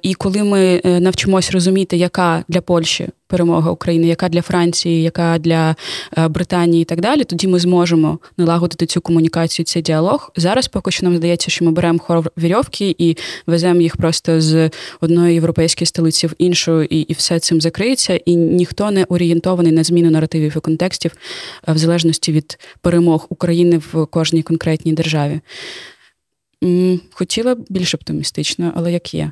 І 0.01 0.13
коли 0.13 0.43
ми 0.43 0.81
навчимось 0.83 1.51
розуміти, 1.51 1.97
яка 1.97 2.43
для 2.47 2.61
Польщі 2.61 3.07
перемога 3.33 3.71
України, 3.71 4.07
яка 4.07 4.29
для 4.29 4.41
Франції, 4.41 5.03
яка 5.03 5.37
для 5.37 5.75
е, 6.17 6.27
Британії 6.27 6.81
і 6.81 6.85
так 6.85 7.01
далі, 7.01 7.23
тоді 7.23 7.47
ми 7.47 7.59
зможемо 7.59 8.19
налагодити 8.37 8.85
цю 8.85 9.01
комунікацію, 9.01 9.65
цей 9.65 9.81
діалог. 9.81 10.31
Зараз 10.35 10.67
поки 10.67 10.91
що 10.91 11.05
нам 11.05 11.17
здається, 11.17 11.51
що 11.51 11.65
ми 11.65 11.71
беремо 11.71 11.99
хор 11.99 12.31
вірьовки 12.37 12.95
і 12.97 13.17
веземо 13.47 13.81
їх 13.81 13.97
просто 13.97 14.41
з 14.41 14.69
одної 15.01 15.33
європейської 15.33 15.85
столиці 15.85 16.27
в 16.27 16.33
іншу, 16.37 16.83
і 16.83 16.99
і 16.99 17.13
все 17.13 17.39
цим 17.39 17.61
закриється. 17.61 18.15
І 18.15 18.35
ніхто 18.35 18.91
не 18.91 19.03
орієнтований 19.03 19.71
на 19.71 19.83
зміну 19.83 20.11
наративів 20.11 20.53
і 20.57 20.59
контекстів 20.59 21.11
е, 21.67 21.73
в 21.73 21.77
залежності 21.77 22.31
від 22.31 22.59
перемог 22.81 23.25
України 23.29 23.81
в 23.93 24.05
кожній 24.05 24.43
конкретній 24.43 24.93
державі. 24.93 25.39
Хотіла 27.11 27.55
більш 27.69 27.95
оптимістично, 27.95 28.73
але 28.75 28.91
як 28.93 29.13
є. 29.13 29.31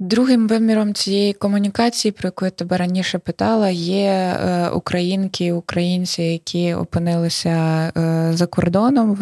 Другим 0.00 0.48
виміром 0.48 0.94
цієї 0.94 1.32
комунікації, 1.32 2.12
про 2.12 2.26
яку 2.26 2.44
я 2.44 2.50
тебе 2.50 2.76
раніше 2.76 3.18
питала, 3.18 3.70
є 3.70 4.06
е, 4.06 4.68
українки, 4.68 5.52
українці, 5.52 6.22
які 6.22 6.74
опинилися 6.74 7.50
е, 7.96 8.30
за 8.32 8.46
кордоном, 8.46 9.14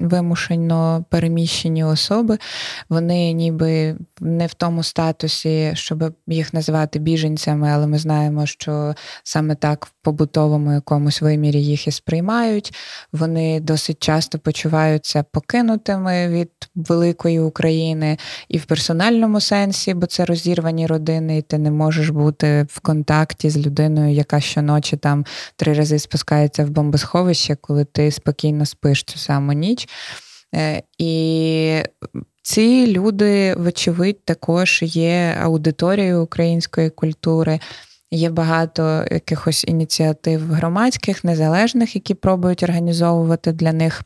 вимушено 0.00 1.04
переміщені 1.10 1.84
особи. 1.84 2.38
Вони 2.88 3.32
ніби 3.32 3.96
не 4.20 4.46
в 4.46 4.54
тому 4.54 4.82
статусі, 4.82 5.72
щоб 5.74 6.14
їх 6.26 6.54
називати 6.54 6.98
біженцями, 6.98 7.70
але 7.70 7.86
ми 7.86 7.98
знаємо, 7.98 8.46
що 8.46 8.94
саме 9.22 9.54
так 9.54 9.86
в 9.86 9.92
побутовому 10.02 10.72
якомусь 10.72 11.22
вимірі 11.22 11.62
їх 11.64 11.86
і 11.86 11.90
сприймають. 11.90 12.74
Вони 13.12 13.60
досить 13.60 14.02
часто 14.02 14.38
почуваються 14.38 15.24
покинутими 15.32 16.28
від 16.28 16.50
великої 16.74 17.40
України 17.40 18.18
і 18.48 18.58
в 18.58 18.64
персональному 18.64 19.40
сенсі 19.40 19.93
бо 19.94 20.06
це 20.06 20.24
розірвані 20.24 20.86
родини, 20.86 21.38
і 21.38 21.42
ти 21.42 21.58
не 21.58 21.70
можеш 21.70 22.08
бути 22.08 22.66
в 22.70 22.80
контакті 22.80 23.50
з 23.50 23.66
людиною, 23.66 24.14
яка 24.14 24.40
щоночі 24.40 24.96
там 24.96 25.24
три 25.56 25.72
рази 25.72 25.98
спускається 25.98 26.64
в 26.64 26.70
бомбосховище, 26.70 27.56
коли 27.60 27.84
ти 27.84 28.10
спокійно 28.10 28.66
спиш 28.66 29.04
цю 29.04 29.18
саму 29.18 29.52
ніч. 29.52 29.88
Е, 30.54 30.82
і 30.98 31.82
ці 32.42 32.86
люди, 32.86 33.54
вочевидь, 33.54 34.24
також 34.24 34.80
є 34.82 35.38
аудиторією 35.42 36.22
української 36.22 36.90
культури. 36.90 37.60
Є 38.10 38.30
багато 38.30 39.04
якихось 39.10 39.64
ініціатив 39.64 40.52
громадських, 40.52 41.24
незалежних, 41.24 41.94
які 41.94 42.14
пробують 42.14 42.62
організовувати 42.62 43.52
для 43.52 43.72
них 43.72 44.02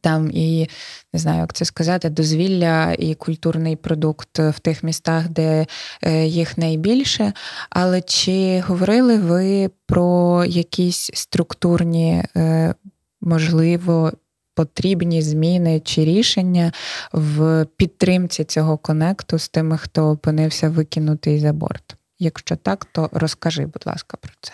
там 0.00 0.30
і 0.30 0.68
не 1.12 1.20
знаю, 1.20 1.40
як 1.40 1.52
це 1.52 1.64
сказати, 1.64 2.10
дозвілля 2.10 2.92
і 2.92 3.14
культурний 3.14 3.76
продукт 3.76 4.38
в 4.38 4.58
тих 4.58 4.82
містах, 4.82 5.28
де 5.28 5.66
е, 6.02 6.26
їх 6.26 6.58
найбільше. 6.58 7.32
Але 7.70 8.00
чи 8.00 8.62
говорили 8.66 9.18
ви 9.18 9.70
про 9.86 10.44
якісь 10.44 11.10
структурні, 11.14 12.24
е, 12.36 12.74
можливо, 13.20 14.12
потрібні 14.54 15.22
зміни 15.22 15.80
чи 15.80 16.04
рішення 16.04 16.72
в 17.12 17.66
підтримці 17.76 18.44
цього 18.44 18.78
конекту 18.78 19.38
з 19.38 19.48
тими, 19.48 19.78
хто 19.78 20.10
опинився 20.10 20.68
викинутий 20.68 21.40
за 21.40 21.52
борт? 21.52 21.96
Якщо 22.18 22.56
так, 22.56 22.84
то 22.84 23.08
розкажи, 23.12 23.66
будь 23.66 23.86
ласка, 23.86 24.16
про 24.20 24.32
це. 24.40 24.52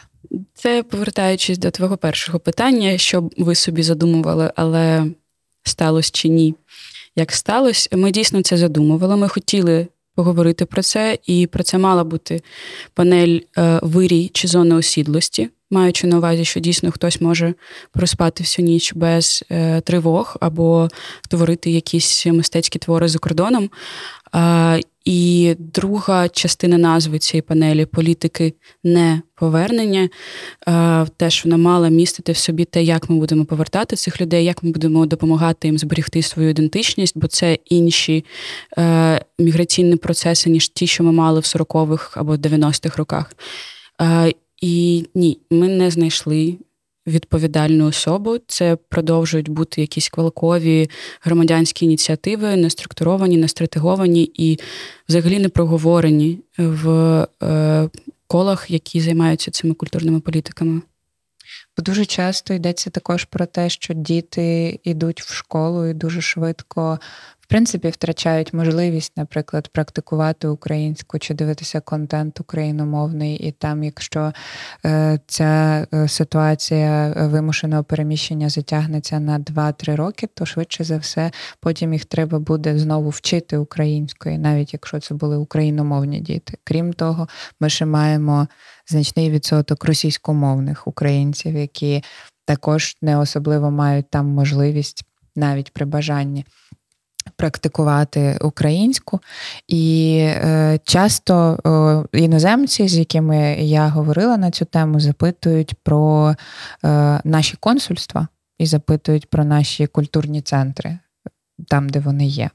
Це 0.55 0.83
повертаючись 0.83 1.59
до 1.59 1.71
твого 1.71 1.97
першого 1.97 2.39
питання, 2.39 2.99
що 2.99 3.31
ви 3.39 3.55
собі 3.55 3.83
задумували, 3.83 4.53
але 4.57 5.07
сталося 5.63 6.11
чи 6.13 6.29
ні? 6.29 6.55
Як 7.17 7.33
сталося, 7.33 7.89
ми 7.93 8.11
дійсно 8.11 8.43
це 8.43 8.57
задумували. 8.57 9.17
Ми 9.17 9.29
хотіли 9.29 9.87
поговорити 10.15 10.65
про 10.65 10.83
це, 10.83 11.19
і 11.27 11.47
про 11.47 11.63
це 11.63 11.79
мала 11.79 12.05
бути 12.05 12.43
панель 12.95 13.39
е, 13.59 13.81
вирій 13.83 14.31
чи 14.35 14.49
зони 14.49 14.75
осідлості, 14.75 15.49
маючи 15.71 16.07
на 16.07 16.19
увазі, 16.19 16.45
що 16.45 16.61
дійсно 16.61 16.91
хтось 16.91 17.21
може 17.21 17.55
проспати 17.93 18.43
всю 18.43 18.67
ніч 18.67 18.95
без 18.95 19.45
е, 19.51 19.81
тривог 19.81 20.37
або 20.41 20.89
творити 21.29 21.71
якісь 21.71 22.27
мистецькі 22.27 22.79
твори 22.79 23.09
за 23.09 23.19
кордоном. 23.19 23.71
І 25.09 25.55
друга 25.59 26.29
частина 26.29 26.79
назви 26.79 27.19
цієї 27.19 27.43
панелі 27.43 27.87
політики 27.87 28.53
не 28.85 29.23
повернення. 29.35 30.09
Теж 31.17 31.45
вона 31.45 31.57
мала 31.57 31.89
містити 31.89 32.33
в 32.33 32.37
собі 32.37 32.65
те, 32.65 32.83
як 32.83 33.11
ми 33.11 33.17
будемо 33.17 33.45
повертати 33.45 33.97
цих 33.97 34.21
людей, 34.21 34.45
як 34.45 34.63
ми 34.63 34.71
будемо 34.71 35.07
допомагати 35.07 35.69
їм 35.69 35.79
зберегти 35.79 36.23
свою 36.23 36.51
ідентичність, 36.51 37.19
бо 37.19 37.27
це 37.27 37.59
інші 37.65 38.25
е, 38.79 39.25
міграційні 39.39 39.97
процеси, 39.97 40.51
ніж 40.51 40.69
ті, 40.69 40.87
що 40.87 41.05
ми 41.05 41.13
мали 41.13 41.41
в 41.41 41.43
40-х 41.43 42.21
або 42.21 42.35
90-х 42.35 42.97
роках. 42.97 43.33
І 44.61 45.05
ні, 45.15 45.41
ми 45.51 45.69
не 45.69 45.91
знайшли 45.91 46.59
відповідальну 47.09 47.87
особу. 47.87 48.39
Це 48.47 48.77
продовжують 48.77 49.49
бути 49.49 49.81
якісь 49.81 50.09
квалкові 50.09 50.91
громадянські 51.21 51.85
ініціативи, 51.85 52.57
не 52.57 52.71
структуровані, 52.71 53.37
не 53.37 53.49
стратеговані 53.49 54.31
і 54.35 54.59
взагалі 55.09 55.39
не 55.39 55.49
проговорені 55.49 56.39
в 56.59 56.89
е, 57.43 57.89
колах, 58.27 58.71
які 58.71 59.01
займаються 59.01 59.51
цими 59.51 59.75
культурними 59.75 60.21
політиками. 60.21 60.81
Бо 61.77 61.83
дуже 61.83 62.05
часто 62.05 62.55
йдеться 62.55 62.91
також 62.91 63.25
про 63.25 63.47
те, 63.47 63.69
що 63.69 63.95
діти 63.95 64.81
йдуть 64.85 65.23
в 65.23 65.33
школу 65.35 65.87
і 65.87 65.95
дуже 65.95 66.21
швидко 66.21 66.99
принципі 67.49 67.89
втрачають 67.89 68.55
можливість, 68.55 69.13
наприклад, 69.17 69.69
практикувати 69.69 70.49
українську 70.49 71.19
чи 71.19 71.35
дивитися 71.35 71.81
контент 71.81 72.41
україномовний, 72.41 73.37
і 73.37 73.53
там, 73.53 73.85
якщо 73.85 74.33
е, 74.85 75.21
ця 75.27 75.87
е, 75.95 76.09
ситуація 76.09 77.15
вимушеного 77.17 77.85
переміщення 77.85 78.49
затягнеться 78.49 79.21
на 79.21 79.39
2-3 79.39 79.97
роки, 79.97 80.27
то 80.35 80.47
швидше 80.47 80.85
за 80.85 80.97
все 80.97 81.31
потім 81.61 81.93
їх 81.93 82.05
треба 82.05 82.39
буде 82.39 82.79
знову 82.79 83.09
вчити 83.09 83.59
української, 83.59 84.39
навіть 84.39 84.73
якщо 84.73 85.01
це 85.01 85.15
були 85.15 85.37
україномовні 85.37 86.21
діти. 86.21 86.59
Крім 86.65 86.93
того, 86.93 87.29
ми 87.61 87.71
ще 87.71 87.87
маємо 87.87 88.49
значний 88.87 89.31
відсоток 89.31 89.85
російськомовних 89.85 90.87
українців, 90.87 91.57
які 91.57 92.03
також 92.45 92.97
не 93.03 93.19
особливо 93.19 93.71
мають 93.71 94.11
там 94.11 94.27
можливість 94.27 95.05
навіть 95.37 95.73
при 95.73 95.87
бажанні 95.87 96.45
практикувати 97.37 98.39
українську, 98.41 99.21
і 99.69 100.17
е, 100.21 100.79
часто 100.85 101.59
е, 102.13 102.19
іноземці, 102.19 102.89
з 102.89 102.97
якими 102.97 103.57
я 103.61 103.89
говорила 103.89 104.37
на 104.37 104.51
цю 104.51 104.65
тему, 104.65 105.01
запитують 105.01 105.75
про 105.83 106.35
е, 106.85 107.21
наші 107.25 107.57
консульства 107.57 108.29
і 108.59 108.67
запитують 108.67 109.31
про 109.31 109.45
наші 109.45 109.87
культурні 109.87 110.43
центри, 110.43 110.99
там, 111.69 111.89
де 111.89 111.99
вони 111.99 112.27
є. 112.27 112.51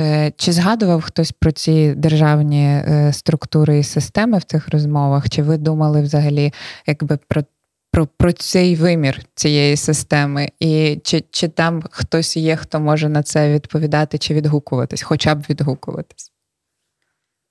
Е, 0.00 0.32
чи 0.36 0.52
згадував 0.52 1.02
хтось 1.02 1.32
про 1.32 1.52
ці 1.52 1.94
державні 1.94 2.64
е, 2.64 3.12
структури 3.12 3.78
і 3.78 3.84
системи 3.84 4.38
в 4.38 4.44
цих 4.44 4.68
розмовах? 4.68 5.28
Чи 5.28 5.42
ви 5.42 5.56
думали 5.56 6.02
взагалі 6.02 6.52
якби 6.86 7.18
про 7.28 7.42
про 7.98 8.06
про 8.06 8.32
цей 8.32 8.76
вимір 8.76 9.20
цієї 9.34 9.76
системи, 9.76 10.48
і 10.60 11.00
чи 11.04 11.24
чи 11.30 11.48
там 11.48 11.82
хтось 11.90 12.36
є, 12.36 12.56
хто 12.56 12.80
може 12.80 13.08
на 13.08 13.22
це 13.22 13.52
відповідати 13.52 14.18
чи 14.18 14.34
відгукуватись, 14.34 15.02
хоча 15.02 15.34
б 15.34 15.44
відгукуватись? 15.50 16.32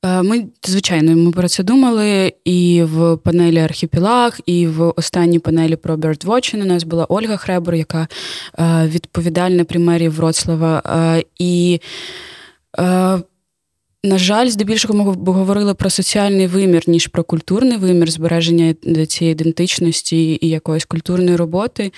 Е, 0.06 0.22
ми, 0.22 0.46
звичайно, 0.64 1.16
ми 1.16 1.32
про 1.32 1.48
це 1.48 1.64
думали 1.64 2.34
і 2.46 2.84
в 2.84 3.18
панелі 3.18 3.60
Архіпелаг, 3.60 4.40
і 4.46 4.68
в 4.68 4.94
останній 4.96 5.40
панелі 5.40 5.76
про 5.76 5.96
Birdwatching 5.96 6.62
у 6.62 6.66
нас 6.66 6.84
була 6.84 7.06
Ольга 7.10 7.38
Хребер, 7.38 7.76
яка 7.76 8.08
е, 8.60 8.88
відповідальна 8.88 9.64
при 9.64 9.80
мерії 9.80 10.10
Вроцлава. 10.10 10.82
Е, 10.86 11.24
і 11.40 11.82
на 14.04 14.18
жаль, 14.18 14.50
здебільшого 14.50 14.94
ми 14.94 15.34
говорили 15.34 15.74
про 15.74 15.90
соціальний 15.90 16.48
вимір, 16.48 16.84
ніж 16.88 17.08
про 17.08 17.24
культурний 17.24 17.78
вимір 17.78 18.12
збереження 18.12 18.74
цієї 19.08 19.32
ідентичності 19.32 20.40
і 20.42 20.50
якоїсь 20.50 20.86
культурної 20.86 21.36
роботи. 21.36 21.92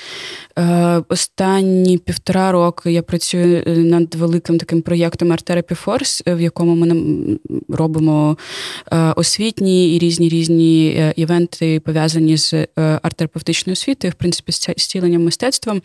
Е, 0.57 1.03
останні 1.09 1.97
півтора 1.97 2.51
роки 2.51 2.91
я 2.91 3.01
працюю 3.01 3.63
е, 3.67 3.77
над 3.77 4.15
великим 4.15 4.57
таким 4.57 4.81
проєктом 4.81 5.31
Art 5.31 5.51
Therapy 5.51 5.85
Force, 5.85 6.23
е, 6.27 6.35
в 6.35 6.41
якому 6.41 6.75
ми 6.75 7.37
робимо 7.69 8.37
освітні 9.15 9.95
і 9.95 9.99
різні 9.99 10.29
різні 10.29 10.87
івенти, 11.15 11.79
пов'язані 11.79 12.37
з 12.37 12.53
арт-терапевтичною 12.77 13.71
освітою, 13.71 14.11
в 14.11 14.15
принципі, 14.15 14.51
з 14.51 14.69
зціленням 14.77 15.23
мистецтвом. 15.23 15.81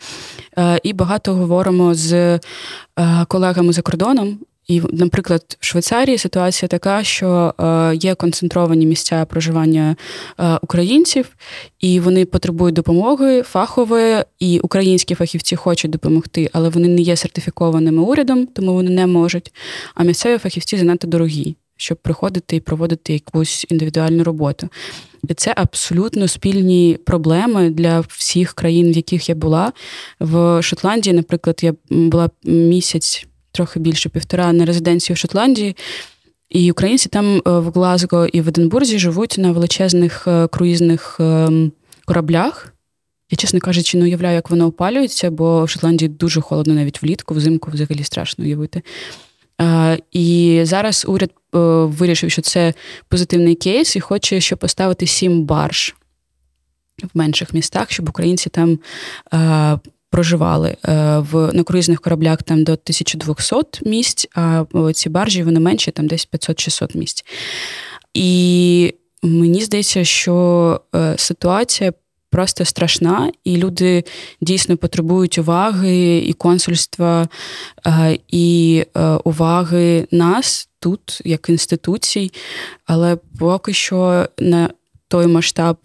І 0.83 0.93
багато 0.93 1.33
говоримо 1.33 1.95
з 1.95 2.39
колегами 3.27 3.73
за 3.73 3.81
кордоном. 3.81 4.39
І, 4.67 4.81
наприклад, 4.91 5.57
в 5.59 5.65
Швейцарії 5.65 6.17
ситуація 6.17 6.67
така, 6.67 7.03
що 7.03 7.53
е, 7.59 7.95
є 7.95 8.15
концентровані 8.15 8.85
місця 8.85 9.25
проживання 9.25 9.95
е, 10.39 10.59
українців, 10.61 11.35
і 11.79 11.99
вони 11.99 12.25
потребують 12.25 12.75
допомоги 12.75 13.43
фахової, 13.43 14.23
і 14.39 14.59
українські 14.59 15.15
фахівці 15.15 15.55
хочуть 15.55 15.91
допомогти, 15.91 16.49
але 16.53 16.69
вони 16.69 16.87
не 16.87 17.01
є 17.01 17.15
сертифікованими 17.15 18.01
урядом, 18.01 18.47
тому 18.47 18.73
вони 18.73 18.89
не 18.89 19.07
можуть. 19.07 19.53
А 19.95 20.03
місцеві 20.03 20.37
фахівці 20.37 20.77
занадто 20.77 21.07
дорогі, 21.07 21.55
щоб 21.77 21.97
приходити 21.97 22.55
і 22.55 22.59
проводити 22.59 23.13
якусь 23.13 23.65
індивідуальну 23.69 24.23
роботу. 24.23 24.69
І 25.29 25.33
це 25.33 25.53
абсолютно 25.57 26.27
спільні 26.27 26.97
проблеми 27.05 27.69
для 27.69 27.99
всіх 27.99 28.53
країн, 28.53 28.91
в 28.91 28.95
яких 28.95 29.29
я 29.29 29.35
була. 29.35 29.73
В 30.19 30.61
Шотландії, 30.61 31.15
наприклад, 31.15 31.59
я 31.63 31.73
була 31.89 32.29
місяць 32.43 33.27
трохи 33.55 33.79
більше 33.79 34.09
півтора 34.09 34.53
на 34.53 34.65
резиденції 34.65 35.13
в 35.13 35.17
Шотландії. 35.17 35.75
І 36.49 36.71
українці 36.71 37.09
там 37.09 37.35
е, 37.35 37.41
в 37.45 37.71
Глазго 37.71 38.25
і 38.25 38.41
в 38.41 38.47
Единбурзі 38.47 38.99
живуть 38.99 39.35
на 39.37 39.51
величезних 39.51 40.27
е, 40.27 40.47
круїзних 40.47 41.17
ем, 41.19 41.71
кораблях. 42.05 42.73
Я, 43.31 43.35
чесно 43.35 43.59
кажучи, 43.59 43.97
не 43.97 44.03
уявляю, 44.03 44.35
як 44.35 44.49
воно 44.49 44.65
опалюється, 44.65 45.31
бо 45.31 45.63
в 45.63 45.69
Шотландії 45.69 46.09
дуже 46.09 46.41
холодно 46.41 46.73
навіть 46.73 47.01
влітку, 47.01 47.33
взимку 47.33 47.71
взагалі 47.71 48.03
страшно 48.03 48.45
уявити. 48.45 48.81
Е, 49.61 49.99
і 50.11 50.61
зараз 50.63 51.05
уряд 51.07 51.31
вирішив, 51.97 52.31
що 52.31 52.41
це 52.41 52.73
позитивний 53.07 53.55
кейс, 53.55 53.95
і 53.95 53.99
хоче, 53.99 54.41
щоб 54.41 54.59
поставити 54.59 55.07
сім 55.07 55.43
барж 55.43 55.95
в 57.03 57.17
менших 57.17 57.53
містах, 57.53 57.91
щоб 57.91 58.09
українці 58.09 58.49
там 58.49 58.79
проживали 60.15 60.69
е, 60.69 61.19
в 61.19 61.53
на 61.53 61.63
круїзних 61.63 62.01
кораблях 62.01 62.43
там 62.43 62.63
до 62.63 62.71
1200 62.71 63.89
місць, 63.89 64.27
а 64.35 64.65
ці 64.93 65.09
баржі 65.09 65.43
вони 65.43 65.59
менші, 65.59 65.91
там 65.91 66.07
десь 66.07 66.27
500-600 66.33 66.97
місць. 66.97 67.25
І 68.13 68.93
мені 69.23 69.61
здається, 69.61 70.03
що 70.03 70.81
е, 70.95 71.13
ситуація. 71.17 71.93
Просто 72.29 72.65
страшна, 72.65 73.31
і 73.43 73.57
люди 73.57 74.03
дійсно 74.41 74.77
потребують 74.77 75.37
уваги 75.37 76.17
і 76.17 76.33
консульства, 76.33 77.27
е, 77.87 78.17
і 78.27 78.83
уваги 79.23 80.07
нас 80.11 80.69
тут, 80.79 81.21
як 81.25 81.49
інституцій. 81.49 82.31
Але 82.85 83.17
поки 83.39 83.73
що 83.73 84.27
на 84.39 84.69
той 85.07 85.27
масштаб 85.27 85.77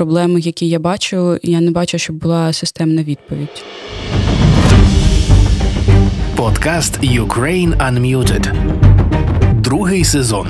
проблеми, 0.00 0.40
які 0.40 0.68
я 0.68 0.78
бачу, 0.78 1.38
я 1.42 1.60
не 1.60 1.70
бачу, 1.70 1.98
щоб 1.98 2.16
була 2.16 2.52
системна 2.52 3.02
відповідь. 3.02 3.64
Подкаст 6.36 7.00
Ukraine 7.00 7.76
Unmuted. 7.76 8.54
Другий 9.60 10.04
сезон. 10.04 10.48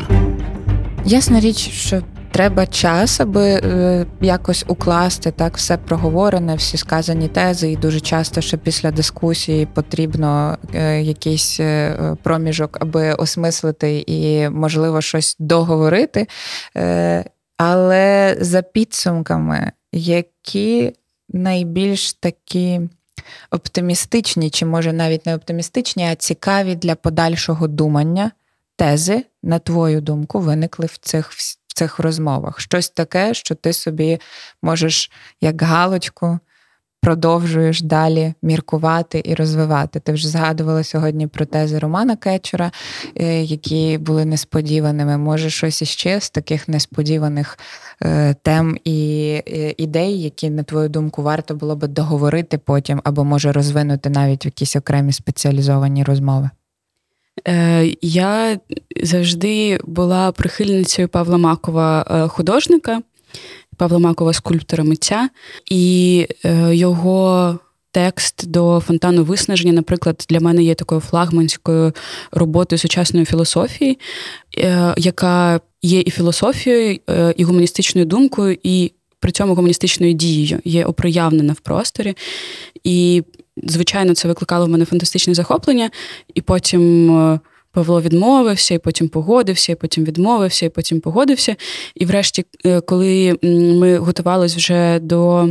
Ясна 1.04 1.40
річ, 1.40 1.70
що 1.70 2.02
треба 2.30 2.66
час, 2.66 3.20
аби 3.20 3.48
е, 3.48 4.06
якось 4.20 4.64
укласти 4.68 5.30
так 5.30 5.56
все 5.56 5.76
проговорене, 5.76 6.54
всі 6.54 6.76
сказані 6.76 7.28
тези, 7.28 7.72
і 7.72 7.76
дуже 7.76 8.00
часто, 8.00 8.40
що 8.40 8.58
після 8.58 8.90
дискусії 8.90 9.66
потрібно 9.74 10.58
е, 10.74 11.02
якийсь 11.02 11.60
е, 11.60 11.96
проміжок, 12.22 12.78
аби 12.80 13.12
осмислити 13.12 14.04
і, 14.06 14.48
можливо, 14.48 15.00
щось 15.00 15.36
договорити. 15.38 16.26
Е, 16.76 17.24
але 17.62 18.36
за 18.40 18.62
підсумками, 18.62 19.72
які 19.92 20.92
найбільш 21.28 22.12
такі 22.12 22.80
оптимістичні, 23.50 24.50
чи 24.50 24.66
може 24.66 24.92
навіть 24.92 25.26
не 25.26 25.34
оптимістичні, 25.34 26.04
а 26.04 26.14
цікаві 26.14 26.74
для 26.74 26.94
подальшого 26.94 27.68
думання 27.68 28.30
тези, 28.76 29.24
на 29.42 29.58
твою 29.58 30.00
думку, 30.00 30.40
виникли 30.40 30.86
в 30.86 30.96
цих 30.96 31.32
в 31.32 31.74
цих 31.74 31.98
розмовах? 31.98 32.60
Щось 32.60 32.90
таке, 32.90 33.34
що 33.34 33.54
ти 33.54 33.72
собі 33.72 34.20
можеш 34.62 35.10
як 35.40 35.62
галочку 35.62 36.38
продовжуєш 37.00 37.82
далі 37.82 38.34
міркувати 38.42 39.22
і 39.24 39.34
розвивати. 39.34 40.00
Ти 40.00 40.12
вже 40.12 40.28
згадувала 40.28 40.84
сьогодні 40.84 41.26
про 41.26 41.46
тези 41.46 41.78
Романа 41.78 42.16
Кетчера, 42.16 42.72
е, 43.14 43.42
які 43.42 43.98
були 43.98 44.24
несподіваними. 44.24 45.18
Може, 45.18 45.50
щось 45.50 45.82
іще 45.82 46.20
з 46.20 46.30
таких 46.30 46.68
несподіваних 46.68 47.58
е, 48.02 48.34
тем 48.42 48.78
і 48.84 49.28
е, 49.48 49.74
ідей, 49.76 50.22
які, 50.22 50.50
на 50.50 50.62
твою 50.62 50.88
думку, 50.88 51.22
варто 51.22 51.54
було 51.54 51.76
би 51.76 51.88
договорити 51.88 52.58
потім, 52.58 53.00
або 53.04 53.24
може 53.24 53.52
розвинути 53.52 54.10
навіть 54.10 54.44
в 54.44 54.46
якісь 54.46 54.76
окремі 54.76 55.12
спеціалізовані 55.12 56.04
розмови. 56.04 56.50
Я 58.02 58.58
завжди 59.02 59.80
була 59.84 60.32
прихильницею 60.32 61.08
Павла 61.08 61.38
Макова 61.38 62.28
художника. 62.28 63.02
Павла 63.80 63.98
Макова 63.98 64.32
скульптора 64.32 64.84
митця, 64.84 65.28
і 65.70 66.26
е, 66.44 66.74
його 66.74 67.58
текст 67.92 68.48
до 68.48 68.82
фонтану 68.86 69.24
виснаження, 69.24 69.72
наприклад, 69.72 70.26
для 70.28 70.40
мене 70.40 70.62
є 70.62 70.74
такою 70.74 71.00
флагманською 71.00 71.92
роботою 72.32 72.78
сучасної 72.78 73.26
філософії, 73.26 73.98
е, 74.58 74.94
яка 74.98 75.60
є 75.82 76.00
і 76.00 76.10
філософією, 76.10 76.98
е, 77.10 77.34
і 77.36 77.44
гуманістичною 77.44 78.06
думкою, 78.06 78.58
і 78.62 78.92
при 79.20 79.32
цьому 79.32 79.54
гуманістичною 79.54 80.12
дією 80.12 80.60
є 80.64 80.84
оприявнена 80.84 81.52
в 81.52 81.60
просторі. 81.60 82.14
І, 82.84 83.22
звичайно, 83.56 84.14
це 84.14 84.28
викликало 84.28 84.66
в 84.66 84.68
мене 84.68 84.84
фантастичне 84.84 85.34
захоплення, 85.34 85.90
і 86.34 86.40
потім. 86.40 87.40
Павло 87.72 88.00
відмовився, 88.00 88.74
і 88.74 88.78
потім 88.78 89.08
погодився, 89.08 89.72
і 89.72 89.74
потім 89.74 90.04
відмовився, 90.04 90.66
і 90.66 90.68
потім 90.68 91.00
погодився. 91.00 91.56
І 91.94 92.04
врешті, 92.04 92.44
е, 92.66 92.80
коли 92.80 93.38
ми 93.42 93.98
готувалися 93.98 94.56
вже 94.56 94.98
до 94.98 95.48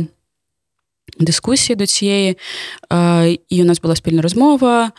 дискусії 1.18 1.76
до 1.76 1.86
цієї, 1.86 2.36
е, 2.92 3.36
і 3.48 3.62
у 3.62 3.64
нас 3.64 3.80
була 3.80 3.96
спільна 3.96 4.22
розмова 4.22 4.92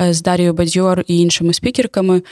е, 0.00 0.14
з 0.14 0.22
Дарією 0.22 0.54
Бадьор 0.54 1.04
і 1.06 1.18
іншими 1.18 1.52
спікерками. 1.52 2.22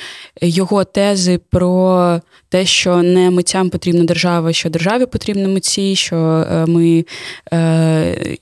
Його 0.43 0.85
тези 0.85 1.41
про 1.51 2.21
те, 2.49 2.67
що 2.67 3.03
не 3.03 3.31
митцям 3.31 3.71
потрібна 3.71 4.05
держава, 4.05 4.53
що 4.53 4.71
державі 4.71 5.07
потрібні 5.07 5.47
митці, 5.47 5.97
що 5.97 6.17
е, 6.17 6.67
ми 6.67 7.05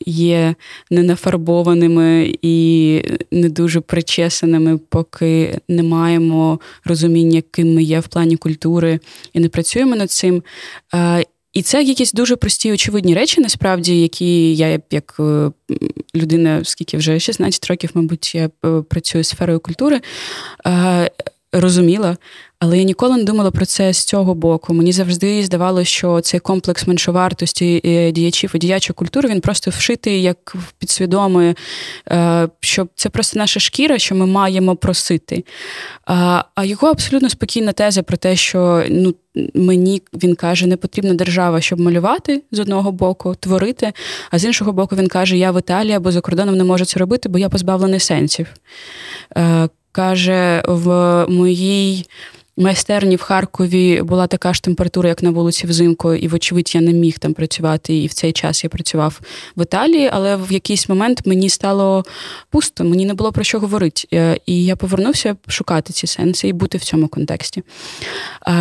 є 0.07 0.55
ненафарбованими 0.91 2.35
і 2.43 3.03
не 3.31 3.49
дуже 3.49 3.81
причесаними, 3.81 4.79
поки 4.89 5.59
не 5.69 5.83
маємо 5.83 6.61
розуміння, 6.85 7.43
ким 7.51 7.75
ми 7.75 7.83
є 7.83 8.01
в 8.01 8.09
плані 8.09 8.37
культури, 8.37 9.01
і 9.33 9.41
не 9.41 9.49
працюємо 9.49 9.97
над 9.97 10.11
цим. 10.11 10.43
І 11.53 11.63
це 11.63 11.83
якісь 11.83 12.13
дуже 12.13 12.37
прості, 12.37 12.73
очевидні 12.73 13.15
речі, 13.15 13.41
насправді, 13.41 14.01
які 14.01 14.55
я, 14.57 14.81
як 14.91 15.17
е, 15.21 15.51
людина, 16.15 16.65
скільки 16.65 16.97
вже 16.97 17.21
16 17.21 17.67
років, 17.67 17.91
мабуть, 17.95 18.35
я 18.35 18.49
працюю 18.49 18.85
працюю 18.85 19.25
сферою 19.25 19.61
культури, 19.61 20.01
е, 20.67 21.11
розуміла. 21.53 22.17
Але 22.59 22.79
я 22.79 22.85
ніколи 22.85 23.17
не 23.17 23.25
думала 23.25 23.51
про 23.51 23.67
це 23.67 23.93
з 23.93 24.05
цього 24.05 24.35
боку. 24.35 24.75
Мені 24.75 24.93
завжди 24.93 25.43
здавалося, 25.45 25.91
що 25.91 26.21
цей 26.21 26.41
комплекс 26.41 26.87
меншовартості 26.87 27.81
е, 27.85 28.13
діячів 28.13 28.51
і 28.55 28.59
діячої 28.59 28.95
культури 28.95 29.29
він 29.29 29.41
просто 29.41 29.71
вшитий 29.71 30.23
як 30.23 30.57
підсвідомий, 30.79 31.55
е, 32.11 32.49
що 32.61 32.89
це 32.95 33.09
просто 33.09 33.39
наша 33.39 33.61
шкіра, 33.61 33.99
що 33.99 34.15
ми 34.15 34.27
маємо 34.27 34.77
просити. 34.77 35.45
А 36.07 36.65
його 36.65 36.89
абсолютно 36.89 37.29
спокійна 37.29 37.73
теза 37.73 38.03
про 38.03 38.17
те, 38.17 38.37
що 38.37 38.85
ну. 38.91 39.15
Мені 39.55 40.03
він 40.15 40.35
каже, 40.35 40.67
не 40.67 40.77
потрібна 40.77 41.15
держава, 41.15 41.61
щоб 41.61 41.81
малювати 41.81 42.43
з 42.53 42.59
одного 42.59 42.93
боку, 42.93 43.35
творити. 43.41 43.93
А 44.31 44.39
з 44.39 44.45
іншого 44.45 44.73
боку, 44.73 44.97
він 44.97 45.09
каже: 45.09 45.37
Я 45.37 45.53
в 45.53 45.59
Італії 45.59 45.93
або 45.93 46.13
за 46.13 46.21
кордоном 46.21 46.57
не 46.57 46.65
можу 46.65 46.85
це 46.85 47.01
робити, 47.01 47.29
бо 47.29 47.39
я 47.39 47.49
позбавлений 47.49 48.01
сенсів. 48.01 48.47
Каже, 49.93 50.63
в 50.67 51.27
моїй 51.29 52.07
майстерні 52.61 53.17
в 53.17 53.23
Харкові 53.23 54.03
була 54.03 54.27
така 54.27 54.55
ж 54.55 54.63
температура, 54.63 55.09
як 55.09 55.23
на 55.23 55.31
вулиці 55.31 55.67
взимку, 55.67 56.15
і, 56.15 56.29
вочевидь, 56.29 56.75
я 56.75 56.81
не 56.81 56.93
міг 56.93 57.19
там 57.19 57.35
працювати. 57.35 57.97
І 57.97 58.07
в 58.07 58.13
цей 58.13 58.33
час 58.33 58.65
я 58.65 58.71
працював 58.71 59.21
в 59.57 59.63
Італії, 59.63 60.11
але 60.13 60.37
в 60.37 60.53
якийсь 60.53 60.89
момент 60.89 61.27
мені 61.27 61.49
стало 61.49 62.05
пусто, 62.51 62.85
мені 62.85 63.07
не 63.07 63.15
було 63.15 63.33
про 63.33 63.45
що 63.45 63.61
говорити. 63.61 64.09
Е, 64.13 64.37
і 64.47 64.65
я 64.65 64.77
повернувся 64.77 65.37
шукати 65.49 65.93
ці 65.93 66.07
сенси 66.07 66.49
і 66.49 66.53
бути 66.53 66.79
в 66.79 66.85
цьому 66.85 67.09
контексті. 67.09 67.63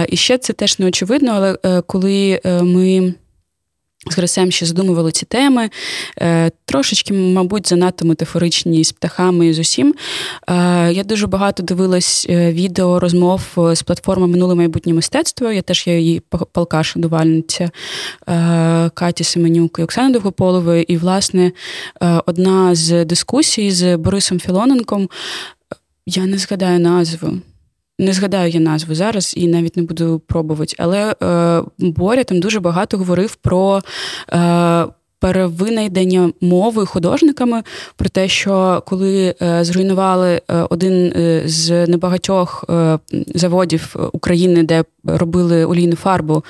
І 0.10 0.18
ще 0.18 0.38
це 0.38 0.54
теж 0.54 0.80
не 0.80 0.86
очевидно, 0.86 1.32
але 1.32 1.58
е, 1.66 1.82
коли 1.82 2.42
е, 2.46 2.64
ми. 2.64 3.14
З 4.08 4.18
Грисем 4.18 4.52
ще 4.52 4.66
задумували 4.66 5.12
ці 5.12 5.26
теми, 5.26 5.70
е, 6.22 6.52
трошечки, 6.66 7.14
мабуть, 7.14 7.70
занадто 7.70 8.06
метафоричні 8.06 8.84
з 8.84 8.92
птахами 8.92 9.48
і 9.48 9.54
з 9.54 9.60
усім. 9.60 9.96
Е, 10.48 10.54
я 10.94 11.04
дуже 11.04 11.28
багато 11.28 11.64
дивилась 11.64 12.26
е, 12.30 12.52
відео 12.52 13.00
розмов 13.00 13.42
з 13.74 13.82
платформи 13.82 14.28
Минуле 14.28 14.56
майбутнє 14.56 14.94
мистецтво. 14.94 15.52
Я 15.52 15.62
теж 15.62 15.88
є 15.88 16.00
її 16.00 16.22
палка 16.52 16.84
шанувальниця 16.84 17.70
Каті 18.94 19.24
Семенюк 19.24 19.80
і 19.80 19.84
Оксани 19.84 20.14
Довгополової. 20.14 20.94
І, 20.94 20.98
власне, 20.98 21.52
одна 22.26 22.76
з 22.76 23.06
дискусій 23.06 23.72
з 23.72 23.98
Борисом 23.98 24.40
Філоненком, 24.40 25.10
я 26.06 26.26
не 26.26 26.38
згадаю 26.38 26.80
назву. 26.80 27.42
Не 28.00 28.14
згадаю 28.14 28.52
я 28.52 28.60
назву 28.60 28.96
зараз 28.96 29.34
і 29.38 29.48
навіть 29.48 29.78
не 29.78 29.84
буду 29.84 30.22
пробувати. 30.28 30.76
Але 30.78 31.16
е, 31.24 31.62
Боря 31.78 32.24
там 32.24 32.40
дуже 32.40 32.60
багато 32.60 32.98
говорив 32.98 33.36
про. 33.36 33.82
Е, 34.34 34.86
Перевинайдення 35.22 36.32
мови 36.42 36.86
художниками 36.86 37.64
про 37.96 38.10
те, 38.10 38.28
що 38.28 38.84
коли 38.86 39.36
е, 39.42 39.64
зруйнували 39.64 40.42
е, 40.52 40.66
один 40.70 41.14
е, 41.16 41.42
з 41.46 41.88
небагатьох 41.88 42.66
е, 42.70 43.00
заводів 43.36 43.96
України, 44.12 44.64
де 44.64 44.84
робили 45.04 45.66
олійну 45.66 45.96
фарбу, 45.96 46.44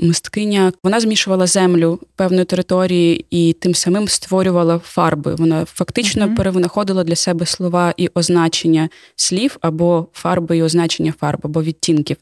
мисткиня 0.00 0.72
вона 0.82 1.00
змішувала 1.00 1.46
землю 1.46 1.98
певної 2.16 2.44
території 2.44 3.26
і 3.30 3.52
тим 3.52 3.74
самим 3.74 4.08
створювала 4.08 4.80
фарби. 4.84 5.34
Вона 5.34 5.64
фактично 5.64 6.26
uh-huh. 6.26 6.36
перевинаходила 6.36 7.04
для 7.04 7.16
себе 7.16 7.46
слова 7.46 7.94
і 7.96 8.10
означення 8.14 8.88
слів 9.16 9.56
або 9.60 10.06
фарби 10.12 10.56
і 10.56 10.62
означення 10.62 11.14
фарб, 11.20 11.40
або 11.42 11.62
відтінків. 11.62 12.16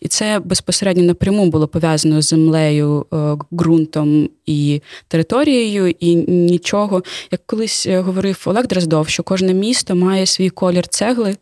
І 0.00 0.08
це 0.08 0.40
безпосередньо 0.44 1.02
напряму 1.02 1.46
було 1.46 1.68
пов'язано 1.68 2.22
з 2.22 2.28
землею, 2.28 3.06
е, 3.12 3.36
ґрунтом 3.52 4.28
і 4.46 4.80
територією, 5.08 5.94
і 6.00 6.14
нічого. 6.14 7.02
Як 7.30 7.46
колись 7.46 7.86
е, 7.86 8.00
говорив 8.00 8.42
Олег 8.44 8.66
Дроздов, 8.66 9.08
що 9.08 9.22
кожне 9.22 9.54
місто 9.54 9.94
має 9.94 10.26
свій 10.26 10.50
колір 10.50 10.88
цегли, 10.88 11.36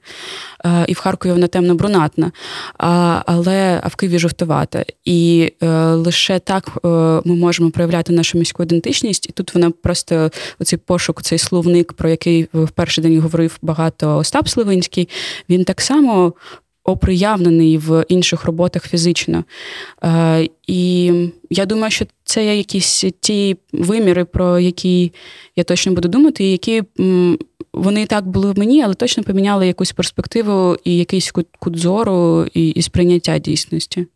е, 0.64 0.84
і 0.88 0.92
в 0.92 0.98
Харкові 0.98 1.32
вона 1.32 1.46
темно-брунатна, 1.46 2.32
але 3.26 3.80
а 3.82 3.88
в 3.88 3.96
Києві 3.96 4.18
жовтувата. 4.18 4.84
І 5.04 5.52
лише 5.94 6.38
так 6.38 6.78
е, 6.84 6.88
ми 7.24 7.34
можемо 7.34 7.70
проявляти 7.70 8.12
нашу 8.12 8.38
міську 8.38 8.62
ідентичність, 8.62 9.28
і 9.28 9.32
тут 9.32 9.54
вона 9.54 9.70
просто 9.70 10.30
оцей 10.58 10.78
пошук, 10.86 11.22
цей 11.22 11.38
словник, 11.38 11.92
про 11.92 12.08
який 12.08 12.48
в 12.52 12.70
перший 12.70 13.04
день 13.04 13.20
говорив 13.20 13.58
багато 13.62 14.16
Остап 14.16 14.48
Сливинський, 14.48 15.08
він 15.48 15.64
так 15.64 15.80
само. 15.80 16.32
Оприявнений 16.84 17.78
в 17.78 18.04
інших 18.08 18.44
роботах 18.44 18.88
фізично. 18.88 19.44
Е, 20.04 20.48
І 20.66 21.12
я 21.50 21.66
думаю, 21.66 21.90
що 21.90 22.06
це 22.24 22.44
є 22.44 22.56
якісь 22.56 23.04
ті 23.20 23.56
виміри, 23.72 24.24
про 24.24 24.58
які 24.58 25.12
я 25.56 25.64
точно 25.64 25.92
буду 25.92 26.08
думати, 26.08 26.44
які 26.44 26.82
вони 27.72 28.02
і 28.02 28.06
так 28.06 28.28
були 28.28 28.52
в 28.52 28.58
мені, 28.58 28.82
але 28.82 28.94
точно 28.94 29.22
поміняли 29.22 29.66
якусь 29.66 29.92
перспективу 29.92 30.76
і 30.84 30.96
якийсь 30.96 31.30
кут, 31.30 31.46
кут 31.58 31.76
зору 31.76 32.46
і, 32.54 32.68
і 32.68 32.82
сприйняття 32.82 33.38
дійсності. 33.38 34.06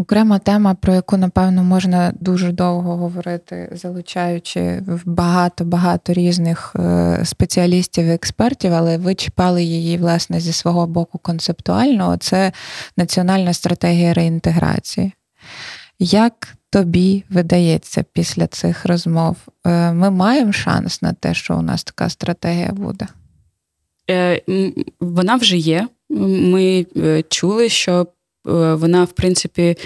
Окрема 0.00 0.38
тема, 0.38 0.74
про 0.74 0.94
яку, 0.94 1.16
напевно, 1.16 1.64
можна 1.64 2.12
дуже 2.20 2.52
довго 2.52 2.96
говорити, 2.96 3.68
залучаючи 3.72 4.82
багато-багато 5.04 6.12
різних 6.12 6.76
е, 6.76 7.20
спеціалістів 7.24 8.04
і 8.04 8.10
експертів, 8.10 8.74
але 8.74 8.98
ви 8.98 9.14
чіпали 9.14 9.64
її, 9.64 9.98
власне, 9.98 10.40
зі 10.40 10.52
свого 10.52 10.86
боку 10.86 11.18
концептуально, 11.18 12.16
це 12.16 12.52
національна 12.96 13.52
стратегія 13.52 14.14
реінтеграції. 14.14 15.12
Як 15.98 16.54
тобі 16.70 17.24
видається 17.30 18.04
після 18.12 18.46
цих 18.46 18.86
розмов? 18.86 19.36
Е, 19.66 19.92
ми 19.92 20.10
маємо 20.10 20.52
шанс 20.52 21.02
на 21.02 21.12
те, 21.12 21.34
що 21.34 21.56
у 21.56 21.62
нас 21.62 21.84
така 21.84 22.08
стратегія 22.08 22.72
буде? 22.72 23.06
Е, 24.10 24.40
вона 25.00 25.36
вже 25.36 25.56
є. 25.56 25.88
Ми 26.10 26.86
чули, 27.28 27.68
що 27.68 28.06
вона, 28.44 29.04
в 29.04 29.12
принципі, 29.12 29.76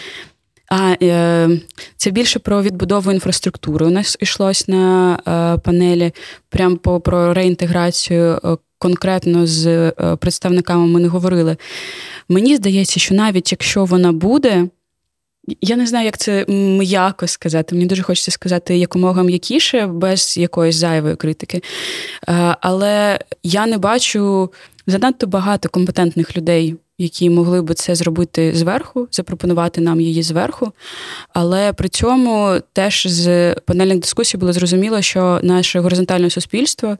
А 0.70 0.96
це 1.96 2.10
більше 2.10 2.38
про 2.38 2.62
відбудову 2.62 3.12
інфраструктури. 3.12 3.86
У 3.86 3.90
нас 3.90 4.16
йшлось 4.20 4.68
на 4.68 5.60
панелі 5.64 6.12
прямо 6.48 6.76
про 6.76 7.34
реінтеграцію. 7.34 8.40
Конкретно 8.78 9.46
з 9.46 9.90
представниками 10.20 10.86
ми 10.86 11.00
не 11.00 11.08
говорили. 11.08 11.56
Мені 12.28 12.56
здається, 12.56 13.00
що 13.00 13.14
навіть 13.14 13.52
якщо 13.52 13.84
вона 13.84 14.12
буде, 14.12 14.68
я 15.60 15.76
не 15.76 15.86
знаю, 15.86 16.04
як 16.04 16.18
це 16.18 16.44
м'яко 16.48 17.26
сказати. 17.26 17.74
Мені 17.74 17.86
дуже 17.86 18.02
хочеться 18.02 18.30
сказати 18.30 18.78
якомога 18.78 19.22
м'якіше, 19.22 19.86
без 19.86 20.36
якоїсь 20.36 20.76
зайвої 20.76 21.16
критики. 21.16 21.62
Е, 22.28 22.56
але 22.60 23.18
я 23.42 23.66
не 23.66 23.78
бачу 23.78 24.52
занадто 24.86 25.26
багато 25.26 25.68
компетентних 25.68 26.36
людей, 26.36 26.76
які 26.98 27.30
могли 27.30 27.62
би 27.62 27.74
це 27.74 27.94
зробити 27.94 28.52
зверху, 28.54 29.08
запропонувати 29.10 29.80
нам 29.80 30.00
її 30.00 30.22
зверху. 30.22 30.72
Але 31.28 31.72
при 31.72 31.88
цьому 31.88 32.54
теж 32.72 33.06
з 33.06 33.54
панельних 33.54 33.98
дискусій 33.98 34.36
було 34.36 34.52
зрозуміло, 34.52 35.02
що 35.02 35.40
наше 35.42 35.80
горизонтальне 35.80 36.30
суспільство 36.30 36.96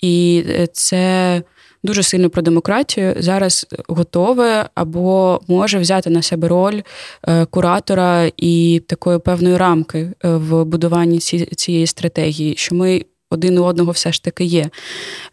і 0.00 0.44
е, 0.48 0.66
це 0.72 1.42
дуже 1.84 2.02
сильно 2.02 2.30
про 2.30 2.42
демократію, 2.42 3.14
зараз 3.18 3.66
готове 3.88 4.68
або 4.74 5.40
може 5.48 5.78
взяти 5.78 6.10
на 6.10 6.22
себе 6.22 6.48
роль 6.48 6.80
е, 7.28 7.44
куратора 7.44 8.30
і 8.36 8.82
такої 8.86 9.18
певної 9.18 9.56
рамки 9.56 9.98
е, 9.98 10.12
в 10.28 10.64
будуванні 10.64 11.18
цієї 11.56 11.86
стратегії, 11.86 12.54
що 12.56 12.74
ми. 12.74 13.04
Один 13.30 13.58
у 13.58 13.64
одного 13.64 13.92
все 13.92 14.12
ж 14.12 14.22
таки 14.22 14.44
є. 14.44 14.70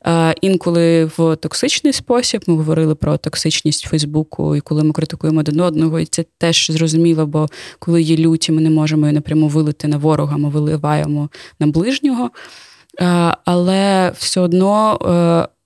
Е, 0.08 0.36
інколи 0.41 1.06
в 1.06 1.36
токсичний 1.36 1.93
спосіб 1.93 2.43
ми 2.47 2.56
говорили 2.56 2.95
про 2.95 3.17
токсичність 3.17 3.88
Фейсбуку, 3.88 4.56
і 4.56 4.60
коли 4.60 4.84
ми 4.84 4.93
критикуємо 4.93 5.39
один 5.39 5.60
одного, 5.60 5.99
і 5.99 6.06
це 6.06 6.25
теж 6.38 6.71
зрозуміло, 6.71 7.25
бо 7.25 7.47
коли 7.80 8.01
є 8.01 8.17
люті, 8.17 8.51
ми 8.51 8.62
не 8.62 8.69
можемо 8.69 9.06
її 9.06 9.13
напряму 9.13 9.47
вилити 9.47 9.88
на 9.88 9.97
ворога, 9.97 10.38
ми 10.38 10.49
виливаємо 10.49 11.30
на 11.60 11.67
ближнього. 11.67 12.30
Але 13.45 14.13
все 14.17 14.41
одно 14.41 14.97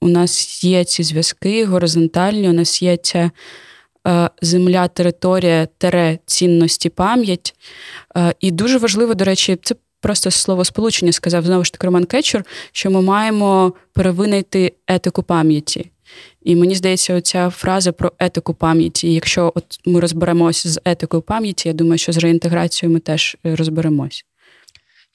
у 0.05 0.07
нас 0.07 0.63
є 0.63 0.83
ці 0.83 1.03
зв'язки 1.03 1.65
горизонтальні, 1.65 2.49
у 2.49 2.53
нас 2.53 2.81
є 2.81 2.97
ця 2.97 3.31
е, 4.07 4.29
земля, 4.41 4.87
територія, 4.87 5.67
тере 5.77 6.19
цінності, 6.25 6.89
пам'ять. 6.89 7.55
Е, 8.17 8.33
і 8.39 8.51
дуже 8.51 8.77
важливо, 8.77 9.13
до 9.13 9.25
речі, 9.25 9.57
це 9.61 9.75
просто 10.05 10.31
слово 10.31 10.65
сполучення 10.65 11.11
сказав 11.11 11.45
знову 11.45 11.63
ж 11.63 11.71
таки 11.71 11.87
Роман 11.87 12.05
Кетчур, 12.05 12.43
що 12.71 12.91
ми 12.91 13.01
маємо 13.01 13.73
перевинайти 13.93 14.73
етику 14.87 15.23
пам'яті. 15.23 15.91
І 16.41 16.55
мені 16.55 16.75
здається, 16.75 17.15
оця 17.15 17.49
фраза 17.49 17.91
про 17.91 18.11
етику 18.19 18.53
пам'яті. 18.53 19.13
Якщо 19.13 19.51
от 19.55 19.79
ми 19.85 19.99
розберемося 19.99 20.69
з 20.69 20.81
етикою 20.85 21.21
пам'яті, 21.21 21.67
я 21.69 21.73
думаю, 21.73 21.97
що 21.97 22.11
з 22.11 22.17
реінтеграцією 22.17 22.93
ми 22.93 22.99
теж 22.99 23.37
е, 23.45 23.55
розберемось. 23.55 24.25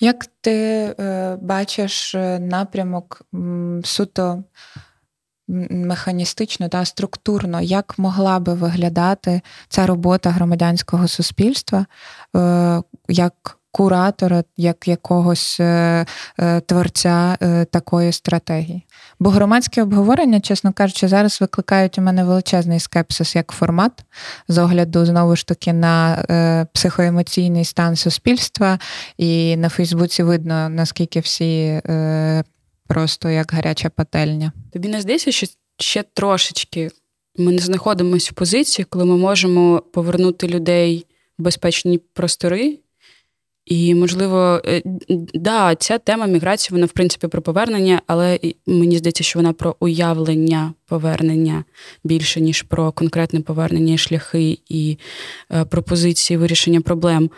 Як 0.01 0.27
ти 0.41 0.53
е, 0.53 1.39
бачиш 1.43 2.15
е, 2.15 2.39
напрямок 2.39 3.23
м, 3.35 3.81
суто 3.85 4.45
механістично 5.71 6.69
та 6.69 6.85
структурно, 6.85 7.61
як 7.61 7.99
могла 7.99 8.39
би 8.39 8.55
виглядати 8.55 9.41
ця 9.69 9.87
робота 9.87 10.31
громадянського 10.31 11.09
суспільства 11.09 11.87
е, 12.37 12.83
як 13.09 13.60
куратора, 13.73 14.45
як 14.57 14.89
якогось 14.89 15.61
е, 15.61 16.07
е, 16.39 16.61
творця 16.61 17.39
е, 17.43 17.65
такої 17.65 18.13
стратегії? 18.13 18.87
Бо 19.21 19.31
громадські 19.31 19.81
обговорення, 19.81 20.41
чесно 20.41 20.73
кажучи, 20.73 21.09
зараз 21.09 21.41
викликають 21.41 21.99
у 21.99 22.03
мене 22.03 22.25
величезний 22.25 22.81
скепсис 22.81 23.37
як 23.37 23.53
формат 23.53 23.93
з 24.49 24.59
огляду 24.59 25.07
знову 25.07 25.37
ж 25.37 25.47
таки 25.47 25.73
на 25.73 26.25
психоемоційний 26.75 27.65
стан 27.65 27.97
суспільства, 27.97 28.79
і 29.19 29.57
на 29.57 29.69
Фейсбуці 29.69 30.23
видно 30.23 30.69
наскільки 30.69 31.21
всі 31.21 31.81
просто 32.89 33.29
як 33.29 33.53
гаряча 33.53 33.89
пательня. 33.89 34.53
Тобі 34.73 34.89
не 34.89 35.01
здається, 35.01 35.33
що 35.33 35.47
ще 35.79 36.03
трошечки 36.03 36.91
ми 37.39 37.53
не 37.53 37.59
знаходимося 37.59 38.29
в 38.33 38.35
позиції, 38.35 38.87
коли 38.89 39.05
ми 39.05 39.17
можемо 39.17 39.83
повернути 39.93 40.49
людей 40.49 41.07
в 41.39 41.43
безпечні 41.43 41.99
простори. 41.99 42.79
І, 43.67 43.95
можливо, 43.95 44.61
е, 44.67 44.83
да, 45.35 45.75
ця 45.75 45.99
тема 45.99 46.27
міграції, 46.27 46.75
вона 46.75 46.87
в 46.87 46.93
принципі 46.93 47.27
про 47.27 47.43
повернення, 47.43 48.03
але 48.07 48.39
мені 48.67 48.99
здається, 48.99 49.25
що 49.25 49.39
вона 49.39 49.53
про 49.53 49.77
уявлення 49.81 50.75
повернення 50.87 51.65
більше, 52.05 52.41
ніж 52.41 52.63
про 52.63 52.93
конкретне 52.93 53.41
повернення, 53.41 53.97
шляхи 53.97 54.59
і 54.69 54.99
е, 55.53 55.65
пропозиції 55.65 56.37
вирішення 56.37 56.81
проблем. 56.81 57.31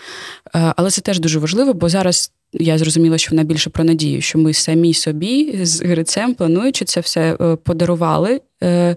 Е, 0.54 0.74
але 0.76 0.90
це 0.90 1.00
теж 1.00 1.20
дуже 1.20 1.38
важливо, 1.38 1.74
бо 1.74 1.88
зараз 1.88 2.32
я 2.53 2.79
зрозуміла, 2.79 3.19
що 3.19 3.31
вона 3.31 3.43
більше 3.43 3.71
про 3.71 3.85
надію, 3.85 4.21
що 4.21 4.38
ми 4.38 4.53
самі 4.53 4.95
собі 4.95 5.59
з 5.62 5.83
Грицем, 5.83 6.35
плануючи 6.35 6.85
це 6.85 7.01
все, 7.01 7.37
е, 7.41 7.57
подарували 7.57 8.41
е, 8.62 8.97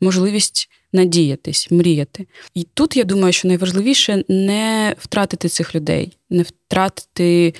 можливість 0.00 0.70
надіятись, 0.92 1.70
мріяти. 1.70 2.26
І 2.54 2.66
тут 2.74 2.96
я 2.96 3.04
думаю, 3.04 3.32
що 3.32 3.48
найважливіше 3.48 4.24
не 4.28 4.94
втратити 4.98 5.48
цих 5.48 5.74
людей, 5.74 6.16
не 6.30 6.42
втратити. 6.42 7.54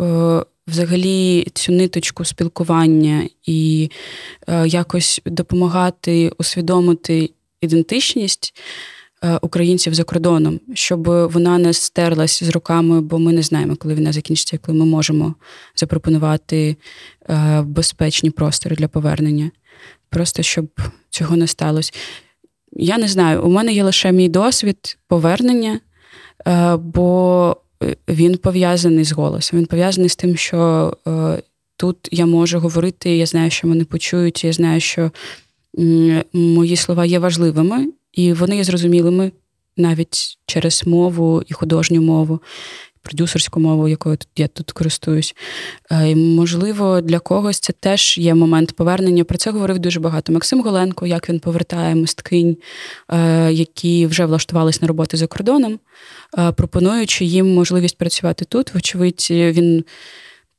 Е, 0.00 0.42
взагалі 0.66 1.46
цю 1.54 1.72
ниточку 1.72 2.24
спілкування 2.24 3.28
і 3.46 3.90
якось 4.66 5.20
допомагати 5.26 6.32
усвідомити 6.38 7.30
ідентичність 7.60 8.54
українців 9.42 9.94
за 9.94 10.04
кордоном, 10.04 10.60
щоб 10.74 11.08
вона 11.08 11.58
не 11.58 11.72
стерлась 11.72 12.42
з 12.42 12.48
руками, 12.48 13.00
бо 13.00 13.18
ми 13.18 13.32
не 13.32 13.42
знаємо, 13.42 13.76
коли 13.76 13.94
війна 13.94 14.12
закінчиться, 14.12 14.58
коли 14.58 14.78
ми 14.78 14.84
можемо 14.84 15.34
запропонувати 15.76 16.76
е, 17.28 17.62
безпечні 17.62 18.30
простори 18.30 18.76
для 18.76 18.88
повернення. 18.88 19.50
Просто 20.10 20.42
щоб 20.42 20.66
цього 21.10 21.36
не 21.36 21.46
сталося. 21.46 21.92
Я 22.72 22.98
не 22.98 23.08
знаю, 23.08 23.42
у 23.42 23.48
мене 23.48 23.72
є 23.72 23.84
лише 23.84 24.12
мій 24.12 24.28
досвід 24.28 24.98
повернення, 25.08 25.80
е, 26.46 26.76
бо 26.76 27.56
він 28.08 28.36
пов'язаний 28.36 29.04
з 29.04 29.12
голосом. 29.12 29.58
Він 29.58 29.66
пов'язаний 29.66 30.08
з 30.08 30.16
тим, 30.16 30.36
що 30.36 30.92
тут 31.76 32.08
я 32.12 32.26
можу 32.26 32.58
говорити, 32.58 33.16
я 33.16 33.26
знаю, 33.26 33.50
що 33.50 33.68
мене 33.68 33.84
почують, 33.84 34.44
я 34.44 34.52
знаю, 34.52 34.80
що 34.80 35.10
мої 36.32 36.76
слова 36.76 37.04
є 37.04 37.18
важливими, 37.18 37.88
і 38.12 38.32
вони 38.32 38.56
є 38.56 38.64
зрозумілими 38.64 39.32
навіть 39.76 40.38
через 40.46 40.86
мову 40.86 41.42
і 41.46 41.54
художню 41.54 42.02
мову, 42.02 42.40
продюсерську 43.02 43.60
мову, 43.60 43.88
якою 43.88 44.18
я 44.36 44.48
тут 44.48 44.72
користуюсь. 44.72 45.34
Е, 45.90 46.10
і, 46.10 46.14
Можливо, 46.14 47.00
для 47.00 47.18
когось 47.18 47.60
це 47.60 47.72
теж 47.72 48.18
є 48.18 48.34
момент 48.34 48.76
повернення. 48.76 49.24
Про 49.24 49.38
це 49.38 49.50
говорив 49.50 49.78
дуже 49.78 50.00
багато. 50.00 50.32
Максим 50.32 50.62
Голенко, 50.62 51.06
як 51.06 51.28
він 51.28 51.40
повертає 51.40 51.94
мисткинь, 51.94 52.56
е, 53.08 53.52
які 53.52 54.06
вже 54.06 54.24
влаштувались 54.26 54.82
на 54.82 54.88
роботи 54.88 55.16
за 55.16 55.26
кордоном, 55.26 55.78
е, 56.38 56.52
пропонуючи 56.52 57.24
їм 57.24 57.54
можливість 57.54 57.98
працювати 57.98 58.44
тут. 58.44 58.74
Вочевидь, 58.74 59.28
він. 59.30 59.84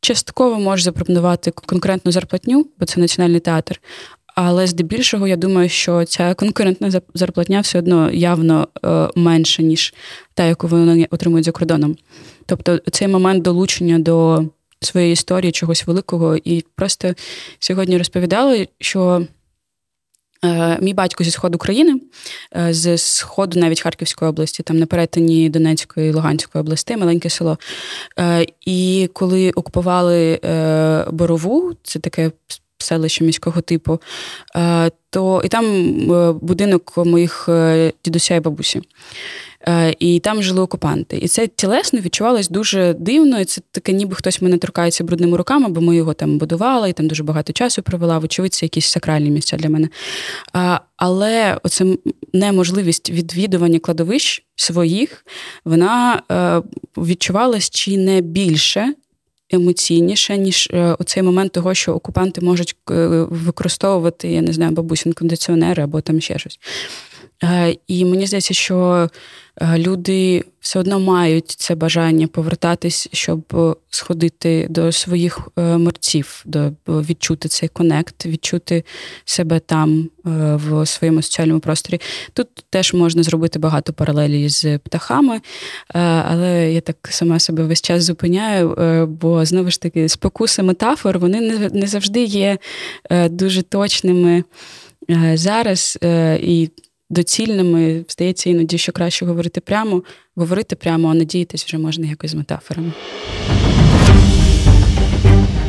Частково 0.02 0.60
може 0.60 0.84
запропонувати 0.84 1.52
конкретну 1.52 2.12
зарплатню, 2.12 2.68
бо 2.80 2.86
це 2.86 3.00
національний 3.00 3.40
театр, 3.40 3.82
але 4.36 4.68
здебільшого, 4.68 5.28
я 5.28 5.36
думаю, 5.36 5.70
що 5.70 6.06
ця 6.06 6.34
конкурентна 6.34 7.02
зарплатня 7.14 7.62
все 7.62 7.80
одно 7.80 8.12
явно 8.12 8.68
е, 8.86 9.10
менша, 9.16 9.64
ніж 9.64 9.94
та, 10.34 10.46
яку 10.46 10.68
вони 10.68 11.08
отримують 11.12 11.46
за 11.46 11.52
кордоном. 11.52 11.96
Тобто 12.46 12.78
цей 12.92 13.08
момент 13.08 13.44
долучення 13.44 14.00
до 14.00 14.46
своєї 14.82 15.14
історії, 15.14 15.52
чогось 15.52 15.88
великого, 15.88 16.38
і 16.44 16.66
просто 16.76 17.14
сьогодні 17.60 17.98
розповідали, 17.98 18.68
що. 18.80 19.28
Е, 20.46 20.78
мій 20.82 20.94
батько 20.94 21.24
зі 21.24 21.32
сходу 21.32 21.58
країни, 21.58 22.02
е, 22.58 22.74
з 22.74 22.98
сходу 22.98 23.60
навіть 23.60 23.82
Харківської 23.82 24.30
області, 24.30 24.64
там 24.64 24.80
на 24.80 24.86
перетині 24.86 25.50
Донецької 25.50 26.10
і 26.10 26.14
Луганської 26.14 26.60
областей, 26.62 26.98
маленьке 26.98 27.30
село. 27.30 27.58
І 28.66 29.10
коли 29.14 29.52
окупували 29.52 30.40
Борову, 31.12 31.74
це 31.84 32.00
таке 32.00 32.32
селище 32.84 33.24
міського 33.24 33.62
типу, 33.62 34.02
е, 34.56 34.92
то 35.10 35.42
і 35.46 35.48
там 35.48 35.66
е, 36.12 36.34
будинок 36.42 36.98
моїх 36.98 37.50
е, 37.50 37.94
дідуся 38.06 38.36
і 38.36 38.40
бабусі. 38.40 38.82
І 40.00 40.20
там 40.20 40.44
жили 40.44 40.62
окупанти. 40.62 41.18
І 41.18 41.28
це 41.28 41.48
тілесно 41.48 42.00
відчувалось 42.00 42.50
дуже 42.50 42.94
дивно. 42.94 43.40
І 43.40 43.46
це 43.46 43.62
таке, 43.72 43.92
ніби 43.92 44.16
хтось 44.16 44.42
мене 44.42 44.58
торкається 44.58 45.04
брудними 45.04 45.38
руками, 45.38 45.70
бо 45.70 45.82
ми 45.82 45.96
його 45.96 46.14
там 46.14 46.38
будували, 46.38 46.90
і 46.90 46.94
там 46.94 47.08
дуже 47.08 47.24
багато 47.24 47.54
часу 47.54 47.82
провела. 47.82 48.18
Вочевидь, 48.20 48.54
це 48.54 48.66
якісь 48.66 48.86
сакральні 48.86 49.30
місця 49.30 49.58
для 49.58 49.70
мене. 49.70 49.90
Але 50.98 51.60
оце 51.64 51.86
неможливість 52.34 53.10
відвідування 53.10 53.80
кладовищ 53.80 54.46
своїх, 54.56 55.26
вона 55.66 56.22
відчувалась 56.98 57.70
чи 57.70 57.98
не 57.98 58.22
більше, 58.22 58.94
емоційніше, 59.54 60.38
ніж 60.38 60.70
е, 60.74 60.96
оцей 61.00 61.24
момент 61.24 61.52
того, 61.52 61.74
що 61.74 61.94
окупанти 61.94 62.42
можуть 62.42 62.76
е, 62.92 62.94
використовувати, 63.30 64.32
я 64.32 64.42
не 64.42 64.54
знаю, 64.54 64.72
бабусін 64.72 65.14
кондиціонери 65.14 65.84
або 65.84 66.02
там 66.02 66.22
ще 66.22 66.40
щось. 66.40 66.60
І 67.88 68.06
мені 68.06 68.28
здається, 68.28 68.54
що 68.54 69.10
люди 69.78 70.44
все 70.60 70.80
одно 70.80 71.00
мають 71.00 71.52
це 71.52 71.76
бажання 71.76 72.28
повертатись, 72.28 73.10
щоб 73.12 73.56
сходити 73.90 74.68
до 74.70 74.92
своїх 74.92 75.50
мерців, 75.56 76.44
до 76.46 76.72
відчути 76.88 77.50
цей 77.50 77.70
конект, 77.70 78.26
відчути 78.26 78.84
себе 79.26 79.60
там 79.60 80.10
в 80.24 80.86
своєму 80.86 81.22
соціальному 81.22 81.60
просторі. 81.60 82.02
Тут 82.34 82.48
теж 82.70 82.94
можна 82.94 83.24
зробити 83.24 83.60
багато 83.60 83.94
паралелі 83.94 84.50
з 84.50 84.78
птахами, 84.78 85.42
але 86.28 86.74
я 86.74 86.82
так 86.82 86.98
сама 87.10 87.40
себе 87.40 87.64
весь 87.64 87.82
час 87.82 88.04
зупиняю, 88.04 88.76
бо 89.08 89.46
знову 89.46 89.72
ж 89.72 89.82
таки 89.82 90.10
спокуси 90.10 90.64
метафор 90.64 91.20
вони 91.20 91.70
не 91.74 91.88
завжди 91.88 92.24
є 92.24 92.58
дуже 93.30 93.62
точними 93.62 94.44
зараз 95.34 96.00
і 96.42 96.70
доцільними. 97.14 98.06
Здається, 98.10 98.50
іноді 98.50 98.78
що 98.78 98.92
краще 98.92 99.26
говорити 99.26 99.62
прямо, 99.62 100.04
говорити 100.36 100.76
прямо, 100.76 101.10
а 101.10 101.14
надіятись 101.14 101.66
вже 101.66 101.78
можна 101.78 102.08
якось 102.08 102.32
з 102.32 102.34
метафорами. 102.34 102.92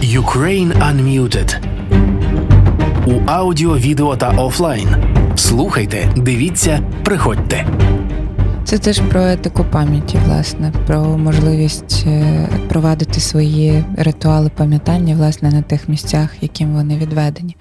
Ukraine 0.02 0.72
Unmuted 0.72 1.58
у 3.06 3.22
аудіо, 3.26 3.78
відео 3.78 4.16
та 4.16 4.30
офлайн. 4.30 4.88
Слухайте, 5.36 6.12
дивіться, 6.16 6.92
приходьте. 7.04 7.66
Це 8.64 8.78
теж 8.78 9.00
про 9.00 9.26
етику 9.26 9.64
пам'яті, 9.72 10.18
власне, 10.26 10.72
про 10.86 11.18
можливість 11.18 12.04
е, 12.06 12.48
провадити 12.68 13.20
свої 13.20 13.84
ритуали 13.96 14.50
пам'ятання 14.56 15.16
власне 15.16 15.50
на 15.50 15.62
тих 15.62 15.88
місцях, 15.88 16.30
яким 16.40 16.74
вони 16.74 16.98
відведені. 16.98 17.56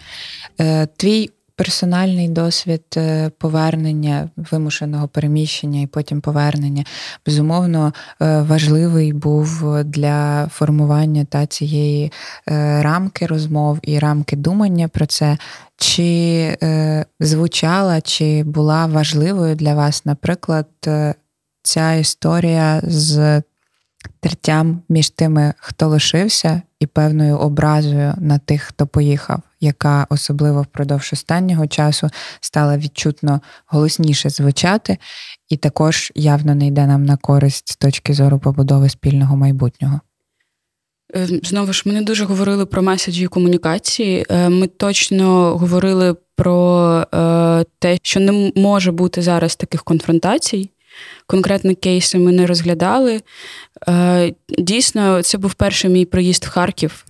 Е, 0.62 0.88
твій 0.98 1.30
персональний 1.56 2.30
досвід 2.30 2.84
е, 2.98 3.30
повернення, 3.30 4.30
вимушеного 4.36 5.08
переміщення 5.08 5.82
і 5.82 5.88
потім 5.88 6.22
повернення, 6.22 6.86
безумовно, 7.26 7.94
е, 8.22 8.42
важливий 8.42 9.14
був 9.14 9.80
для 9.84 10.48
формування 10.48 11.26
та 11.26 11.46
цієї 11.46 12.12
е, 12.50 12.82
рамки 12.82 13.26
розмов 13.26 13.80
і 13.82 14.00
рамки 14.00 14.36
думання 14.36 14.88
про 14.88 15.06
це. 15.06 15.38
Чи 15.78 16.58
звучала, 17.20 18.02
чи 18.02 18.44
була 18.44 18.86
важливою 18.86 19.56
для 19.56 19.74
вас, 19.74 20.06
наприклад, 20.06 20.68
ця 21.64 21.94
історія 21.94 22.82
з 22.84 23.42
тертям 24.20 24.82
між 24.90 25.10
тими, 25.10 25.54
хто 25.58 25.88
лишився, 25.88 26.62
і 26.80 26.88
певною 26.88 27.38
образою 27.38 28.14
на 28.18 28.38
тих, 28.38 28.62
хто 28.62 28.88
поїхав, 28.88 29.42
яка 29.64 30.08
особливо 30.10 30.62
впродовж 30.62 31.10
останнього 31.14 31.68
часу 31.68 32.10
стала 32.42 32.78
відчутно 32.78 33.42
голосніше 33.66 34.30
звучати, 34.30 34.98
і 35.50 35.58
також 35.58 36.12
явно 36.16 36.56
не 36.56 36.68
йде 36.68 36.88
нам 36.88 37.06
на 37.06 37.18
користь 37.18 37.72
з 37.72 37.76
точки 37.76 38.14
зору 38.14 38.40
побудови 38.40 38.90
спільного 38.90 39.38
майбутнього. 39.38 40.00
Е, 41.16 41.28
знову 41.44 41.74
ж 41.74 41.84
ми 41.86 41.94
не 41.94 42.02
дуже 42.02 42.26
говорили 42.26 42.66
про 42.66 42.82
меседжі 42.82 43.28
комунікації. 43.28 44.26
Е, 44.30 44.50
ми 44.50 44.68
точно 44.68 45.58
говорили 45.58 46.16
про 46.36 47.06
е, 47.14 47.66
те, 47.80 47.98
що 48.02 48.20
не 48.20 48.52
може 48.56 48.92
бути 48.92 49.22
зараз 49.22 49.56
таких 49.56 49.84
конфронтацій. 49.84 50.70
Конкретні 51.28 51.76
кейси 51.76 52.20
ми 52.20 52.32
не 52.32 52.46
розглядали. 52.46 53.22
Дійсно, 54.60 55.22
це 55.22 55.38
був 55.38 55.54
перший 55.54 55.90
мій 55.90 56.06
проїзд 56.06 56.46
в 56.46 56.50
Харків. 56.50 57.06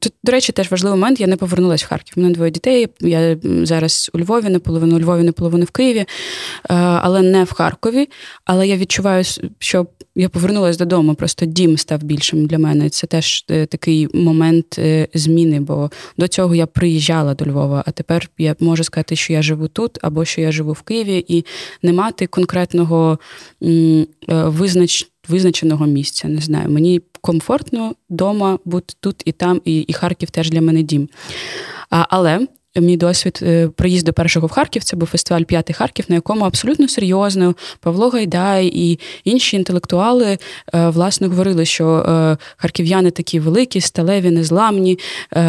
Тут, 0.00 0.12
до 0.24 0.32
речі, 0.32 0.52
теж 0.52 0.70
важливий 0.70 1.00
момент. 1.00 1.20
Я 1.20 1.26
не 1.26 1.36
повернулася 1.36 1.86
в 1.86 1.88
Харків. 1.88 2.14
У 2.16 2.20
мене 2.20 2.34
двоє 2.34 2.50
дітей. 2.50 2.88
Я 3.00 3.36
зараз 3.42 4.10
у 4.14 4.18
Львові, 4.18 4.48
наполовину 4.48 4.96
у 4.96 5.00
Львові, 5.00 5.22
наполовину 5.22 5.64
в 5.64 5.70
Києві, 5.70 5.98
е, 5.98 6.06
але 6.74 7.22
не 7.22 7.44
в 7.44 7.52
Харкові. 7.52 8.08
Але 8.44 8.68
я 8.68 8.76
відчуваю, 8.76 9.24
що 9.58 9.86
я 10.14 10.28
повернулася 10.28 10.78
додому. 10.78 11.14
Просто 11.14 11.46
дім 11.46 11.78
став 11.78 12.02
більшим 12.02 12.46
для 12.46 12.58
мене. 12.58 12.90
Це 12.90 13.06
теж 13.06 13.44
е, 13.50 13.66
такий 13.66 14.08
момент 14.14 14.78
е, 14.78 15.08
зміни, 15.14 15.60
бо 15.60 15.90
до 16.18 16.28
цього 16.28 16.54
я 16.54 16.66
приїжджала 16.66 17.34
до 17.34 17.44
Львова, 17.44 17.84
а 17.86 17.90
тепер 17.90 18.30
я 18.38 18.56
можу 18.60 18.84
сказати, 18.84 19.16
що 19.16 19.32
я 19.32 19.42
живу 19.42 19.68
тут 19.68 19.98
або 20.02 20.24
що 20.24 20.40
я 20.40 20.52
живу 20.52 20.72
в 20.72 20.82
Києві, 20.82 21.24
і 21.28 21.44
не 21.82 21.92
мати 21.92 22.26
конкретного 22.26 23.18
визнач 24.28 25.10
визначеного 25.28 25.86
місця. 25.86 26.28
Не 26.28 26.40
знаю, 26.40 26.70
мені 26.70 27.00
комфортно 27.26 27.94
вдома 28.10 28.58
бути 28.64 28.94
тут 29.00 29.22
і 29.24 29.32
там, 29.32 29.60
і, 29.64 29.80
і 29.80 29.92
Харків 29.92 30.30
теж 30.30 30.50
для 30.50 30.60
мене 30.60 30.82
дім. 30.82 31.08
А, 31.90 32.06
Але 32.08 32.46
мій 32.80 32.96
досвід 32.96 33.40
е, 33.42 33.68
приїзду 33.68 34.12
першого 34.12 34.46
в 34.46 34.50
Харків. 34.50 34.84
Це 34.84 34.96
був 34.96 35.08
фестиваль 35.08 35.42
П'ятий 35.42 35.74
Харків, 35.74 36.04
на 36.08 36.14
якому 36.14 36.44
абсолютно 36.44 36.88
серйозно 36.88 37.54
Павло 37.80 38.08
Гайдай 38.08 38.70
і 38.74 38.98
інші 39.24 39.56
інтелектуали 39.56 40.38
е, 40.74 40.88
власне 40.88 41.26
говорили, 41.26 41.64
що 41.64 41.88
е, 41.88 42.36
харків'яни 42.56 43.10
такі 43.10 43.40
великі, 43.40 43.80
сталеві, 43.80 44.30
незламні, 44.30 44.98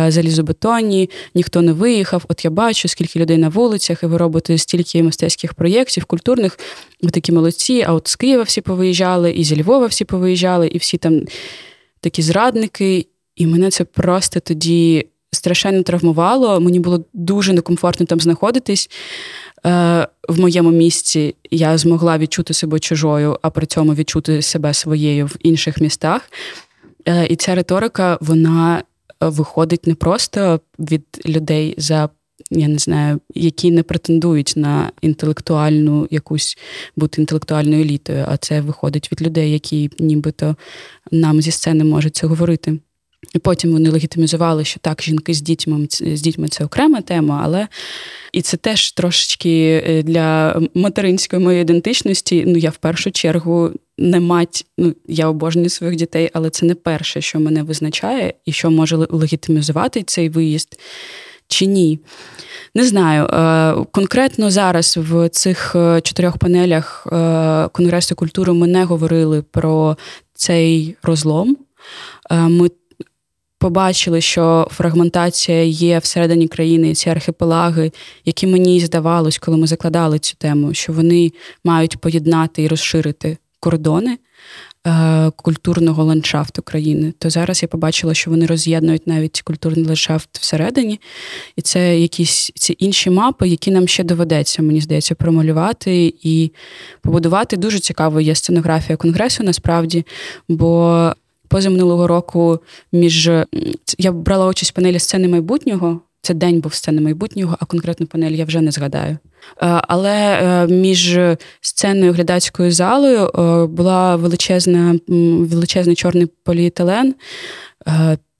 залізобетонні, 0.07 1.09
ніхто 1.35 1.61
не 1.61 1.73
виїхав. 1.73 2.25
От 2.27 2.45
я 2.45 2.51
бачу, 2.51 2.87
скільки 2.87 3.19
людей 3.19 3.37
на 3.37 3.49
вулицях, 3.49 4.03
і 4.03 4.05
ви 4.05 4.17
робите 4.17 4.57
стільки 4.57 5.03
мистецьких 5.03 5.53
проєктів, 5.53 6.05
культурних. 6.05 6.59
Ви 7.01 7.09
такі 7.09 7.31
молодці. 7.31 7.85
А 7.87 7.93
от 7.93 8.07
з 8.07 8.15
Києва 8.15 8.43
всі 8.43 8.61
повиїжджали, 8.61 9.31
і 9.31 9.43
зі 9.43 9.61
Львова 9.61 9.85
всі 9.85 10.05
повиїжджали, 10.05 10.67
і 10.67 10.77
всі 10.77 10.97
там 10.97 11.21
такі 12.01 12.21
зрадники. 12.21 13.07
І 13.35 13.47
мене 13.47 13.69
це 13.69 13.83
просто 13.83 14.39
тоді 14.39 15.07
страшенно 15.31 15.83
травмувало. 15.83 16.59
Мені 16.59 16.79
було 16.79 17.05
дуже 17.13 17.53
некомфортно 17.53 18.05
там 18.05 18.19
знаходитись. 18.19 18.89
Е, 19.65 20.07
в 20.29 20.39
моєму 20.39 20.71
місці 20.71 21.35
я 21.51 21.77
змогла 21.77 22.17
відчути 22.17 22.53
себе 22.53 22.79
чужою, 22.79 23.39
а 23.41 23.49
при 23.49 23.65
цьому 23.65 23.93
відчути 23.93 24.41
себе 24.41 24.73
своєю 24.73 25.25
в 25.25 25.35
інших 25.39 25.81
містах. 25.81 26.21
Е, 27.07 27.27
і 27.27 27.35
ця 27.35 27.55
риторика, 27.55 28.17
вона 28.21 28.83
виходить 29.21 29.87
не 29.87 29.95
просто 29.95 30.59
від 30.79 31.05
людей 31.25 31.75
за. 31.77 32.09
Я 32.51 32.67
не 32.67 32.77
знаю, 32.77 33.19
які 33.35 33.71
не 33.71 33.83
претендують 33.83 34.53
на 34.55 34.91
інтелектуальну 35.01 36.07
якусь 36.11 36.57
бути 36.95 37.21
інтелектуальною 37.21 37.81
елітою, 37.81 38.25
а 38.27 38.37
це 38.37 38.61
виходить 38.61 39.11
від 39.11 39.21
людей, 39.21 39.51
які 39.51 39.89
нібито 39.99 40.55
нам 41.11 41.41
зі 41.41 41.51
сцени 41.51 41.83
можуть 41.83 42.15
це 42.15 42.27
говорити. 42.27 42.79
І 43.35 43.39
потім 43.39 43.71
вони 43.71 43.89
легітимізували, 43.89 44.65
що 44.65 44.79
так, 44.79 45.03
жінки 45.03 45.33
з 45.33 45.41
дітьми 45.41 45.87
з 45.91 46.21
дітьми 46.21 46.47
це 46.47 46.65
окрема 46.65 47.01
тема, 47.01 47.41
але 47.43 47.67
і 48.33 48.41
це 48.41 48.57
теж 48.57 48.91
трошечки 48.91 49.83
е, 49.87 50.03
для 50.03 50.59
материнської 50.73 51.43
моєї 51.43 51.61
ідентичності. 51.61 52.43
Ну, 52.47 52.57
я 52.57 52.69
в 52.69 52.77
першу 52.77 53.11
чергу 53.11 53.71
не 53.97 54.19
мать, 54.19 54.65
ну 54.77 54.93
я 55.07 55.27
обожнюю 55.27 55.69
своїх 55.69 55.95
дітей, 55.95 56.29
але 56.33 56.49
це 56.49 56.65
не 56.65 56.75
перше, 56.75 57.21
що 57.21 57.39
мене 57.39 57.63
визначає, 57.63 58.33
і 58.45 58.51
що 58.51 58.71
може 58.71 58.95
легітимізувати 58.95 60.03
цей 60.03 60.29
виїзд 60.29 60.79
чи 61.47 61.65
ні. 61.65 61.99
Не 62.75 62.83
знаю. 62.83 63.25
Е, 63.25 63.85
конкретно 63.91 64.51
зараз 64.51 64.97
в 64.97 65.29
цих 65.29 65.75
е, 65.75 66.01
чотирьох 66.01 66.37
панелях 66.37 67.07
Конгресу 67.71 68.15
культури 68.15 68.53
ми 68.53 68.67
не 68.67 68.83
говорили 68.83 69.41
про 69.41 69.97
цей 70.33 70.95
розлом. 71.03 71.57
Ми 72.31 72.69
побачили, 73.59 74.21
що 74.21 74.67
фрагментація 74.71 75.63
є 75.63 75.99
всередині 75.99 76.47
країни, 76.47 76.93
ці 76.93 77.09
архіпелаги, 77.09 77.91
які 78.25 78.47
мені 78.47 78.79
здавалось, 78.79 79.37
коли 79.37 79.57
ми 79.57 79.67
закладали 79.67 80.19
цю 80.19 80.35
тему, 80.37 80.73
що 80.73 80.93
вони 80.93 81.31
мають 81.63 81.97
поєднати 81.97 82.63
і 82.63 82.67
розширити 82.67 83.37
кордони. 83.59 84.17
Е, 84.87 85.31
культурного 85.35 86.03
ландшафту 86.03 86.61
країни, 86.61 87.13
то 87.19 87.29
зараз 87.29 87.61
я 87.61 87.67
побачила, 87.67 88.13
що 88.13 88.31
вони 88.31 88.45
роз'єднують 88.45 89.07
навіть 89.07 89.41
культурний 89.41 89.85
ландшафт 89.85 90.37
всередині, 90.37 90.99
і 91.55 91.61
це 91.61 91.99
якісь 91.99 92.51
ці 92.55 92.75
інші 92.79 93.09
мапи, 93.09 93.47
які 93.47 93.71
нам 93.71 93.87
ще 93.87 94.03
доведеться, 94.03 94.61
мені 94.61 94.81
здається, 94.81 95.15
промалювати 95.15 96.13
і 96.21 96.51
побудувати. 97.01 97.57
Дуже 97.57 97.79
цікаво 97.79 98.21
є 98.21 98.35
сценографія 98.35 98.97
конгресу 98.97 99.43
насправді, 99.43 100.05
бо 100.49 101.11
позаминулого 101.47 102.07
року 102.07 102.59
між 102.91 103.29
я 103.97 104.11
брала 104.11 104.47
участь 104.47 104.71
в 104.71 104.75
панелі 104.75 104.99
сцени 104.99 105.27
майбутнього. 105.27 106.01
Це 106.21 106.33
день 106.33 106.59
був 106.59 106.73
сцени 106.73 107.01
майбутнього, 107.01 107.57
а 107.59 107.65
конкретну 107.65 108.07
панель 108.07 108.31
я 108.31 108.45
вже 108.45 108.61
не 108.61 108.71
згадаю. 108.71 109.11
Е, 109.11 109.17
але 109.87 110.13
е, 110.13 110.67
між 110.67 111.19
сценою 111.61 112.13
глядацькою 112.13 112.71
залою 112.71 113.27
е, 113.27 113.65
була 113.65 114.15
величезна, 114.15 114.99
величезний 115.39 115.95
чорний 115.95 116.27
поліетилен. 116.43 117.15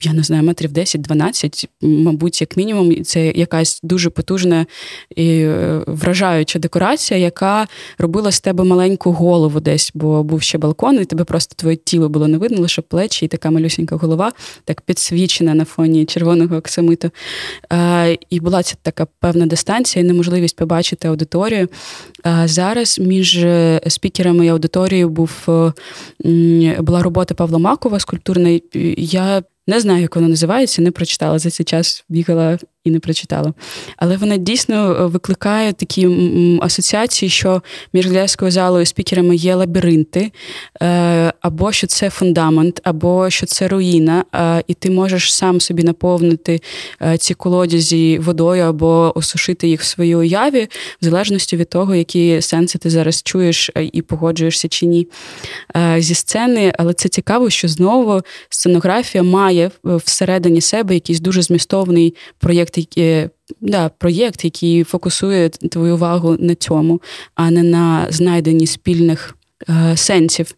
Я 0.02 0.12
не 0.12 0.22
знаю, 0.22 0.42
метрів 0.42 0.72
10-12, 0.72 1.68
мабуть, 1.80 2.40
як 2.40 2.56
мінімум, 2.56 3.04
це 3.04 3.26
якась 3.26 3.80
дуже 3.82 4.10
потужна 4.10 4.66
і 5.16 5.28
е, 5.40 5.82
вражаюча 5.86 6.58
декорація, 6.58 7.20
яка 7.20 7.66
робила 7.98 8.32
з 8.32 8.40
тебе 8.40 8.64
маленьку 8.64 9.12
голову 9.12 9.60
десь, 9.60 9.90
бо 9.94 10.22
був 10.22 10.42
ще 10.42 10.58
балкон, 10.58 11.00
і 11.00 11.04
тебе 11.04 11.24
просто 11.24 11.54
твоє 11.56 11.76
тіло 11.76 12.08
було 12.08 12.28
не 12.28 12.38
видно, 12.38 12.60
лише 12.60 12.82
плечі, 12.82 13.24
і 13.24 13.28
така 13.28 13.50
малюсінька 13.50 13.96
голова, 13.96 14.32
так 14.64 14.80
підсвічена 14.80 15.54
на 15.54 15.64
фоні 15.64 16.04
червоного 16.04 16.56
оксамиту. 16.56 17.10
І 18.30 18.40
була 18.40 18.62
ця 18.62 18.74
така 18.82 19.06
певна 19.20 19.46
дистанція 19.46 20.04
і 20.04 20.08
неможливість 20.08 20.56
побачити 20.56 21.08
аудиторію. 21.08 21.68
Зараз 22.44 22.98
між 22.98 23.36
е, 23.36 23.80
спікерами 23.86 24.46
і 24.46 24.48
аудиторією 24.48 25.08
був 25.08 25.30
була 26.78 27.02
робота 27.02 27.34
Павла 27.34 27.58
Макова 27.58 28.00
скульптурна. 28.00 28.60
Я 28.96 29.42
не 29.68 29.80
знаю, 29.80 30.02
як 30.02 30.16
вона 30.16 30.28
називається, 30.28 30.82
не 30.82 30.90
прочитала 30.90 31.38
за 31.38 31.50
цей 31.50 31.64
час, 31.64 32.04
бігала 32.08 32.58
і 32.84 32.90
не 32.90 33.00
прочитала. 33.00 33.52
Але 33.96 34.16
вона 34.16 34.36
дійсно 34.36 34.92
е, 34.92 35.06
викликає 35.06 35.72
такі 35.72 36.08
асоціації, 36.60 37.28
що 37.28 37.62
між 37.92 38.06
глядацькою 38.06 38.50
залою 38.50 38.82
і 38.82 38.86
спікерами 38.86 39.36
є 39.36 39.54
лабіринти, 39.54 40.32
е, 40.82 41.32
або 41.40 41.72
що 41.72 41.86
це 41.86 42.10
фундамент, 42.10 42.80
або 42.84 43.30
що 43.30 43.46
це 43.46 43.68
руїна, 43.68 44.24
і 44.66 44.74
ти 44.74 44.90
можеш 44.90 45.34
сам 45.34 45.60
собі 45.60 45.82
наповнити 45.82 46.60
е, 47.02 47.18
ці 47.18 47.34
колодязі 47.34 48.18
водою 48.18 48.62
або 48.62 49.12
осушити 49.14 49.68
їх 49.68 49.80
в 49.80 49.84
своїй 49.84 50.16
уяві, 50.16 50.68
в 51.02 51.04
залежності 51.04 51.56
від 51.56 51.70
того, 51.70 51.94
які 51.94 52.42
сенси 52.42 52.78
ти 52.78 52.90
зараз 52.90 53.22
чуєш 53.22 53.70
і 53.92 54.02
погоджуєшся 54.02 54.68
чи 54.68 54.86
ні. 54.86 55.08
Зі 55.98 56.14
сцени, 56.14 56.72
але 56.78 56.92
це 56.92 57.08
цікаво, 57.08 57.50
що 57.50 57.68
знову 57.68 58.22
сценографія 58.48 59.24
має 59.24 59.70
всередині 59.84 60.60
себе 60.60 60.94
якийсь 60.94 61.20
дуже 61.20 61.42
змістовний 61.42 62.14
проєкт 62.38 62.67
який, 62.76 63.28
да, 63.60 63.88
проєкт, 63.88 64.44
який 64.44 64.84
фокусує 64.84 65.48
твою 65.48 65.94
увагу 65.94 66.36
на 66.38 66.54
цьому, 66.54 67.00
а 67.34 67.50
не 67.50 67.62
на 67.62 68.06
знайденні 68.10 68.66
спільних 68.66 69.36
е, 69.68 69.96
сенсів. 69.96 70.54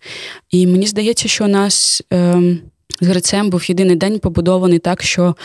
І 0.51 0.67
мені 0.67 0.87
здається, 0.87 1.29
що 1.29 1.45
у 1.45 1.49
нас. 1.49 2.03
Е, 2.13 2.57
Грицем 3.01 3.51
був 3.51 3.65
єдиний 3.71 3.97
день 3.97 4.19
побудований 4.19 4.79
так, 4.79 5.03
що 5.03 5.37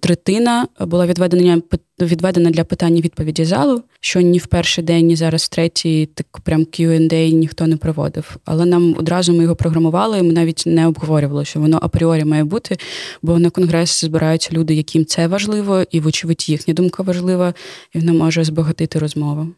третина 0.00 0.66
була 0.80 1.06
відведена 1.06 1.62
відведена 2.00 2.50
для 2.50 2.64
питань 2.64 2.96
і 2.96 3.00
відповіді 3.00 3.44
залу, 3.44 3.82
що 4.00 4.20
ні 4.20 4.38
в 4.38 4.46
перший 4.46 4.84
день, 4.84 5.06
ні 5.06 5.16
зараз 5.16 5.42
в 5.42 5.48
третій, 5.48 6.08
так 6.14 6.26
прям 6.44 6.60
Q&A 6.60 7.32
ніхто 7.32 7.66
не 7.66 7.76
проводив. 7.76 8.36
Але 8.44 8.64
нам 8.66 8.94
одразу 8.98 9.32
ми 9.32 9.42
його 9.42 9.56
програмували, 9.56 10.18
і 10.18 10.22
ми 10.22 10.32
навіть 10.32 10.62
не 10.66 10.86
обговорювали, 10.86 11.44
що 11.44 11.60
воно 11.60 11.78
апріорі 11.82 12.24
має 12.24 12.44
бути, 12.44 12.76
бо 13.22 13.38
на 13.38 13.50
конгрес 13.50 14.00
збираються 14.00 14.50
люди, 14.52 14.74
яким 14.74 15.04
це 15.04 15.26
важливо, 15.26 15.84
і, 15.90 16.00
вочевидь, 16.00 16.48
їхня 16.48 16.74
думка 16.74 17.02
важлива, 17.02 17.54
і 17.94 17.98
вона 17.98 18.12
може 18.12 18.44
збагатити 18.44 18.98
розмову. 18.98 19.48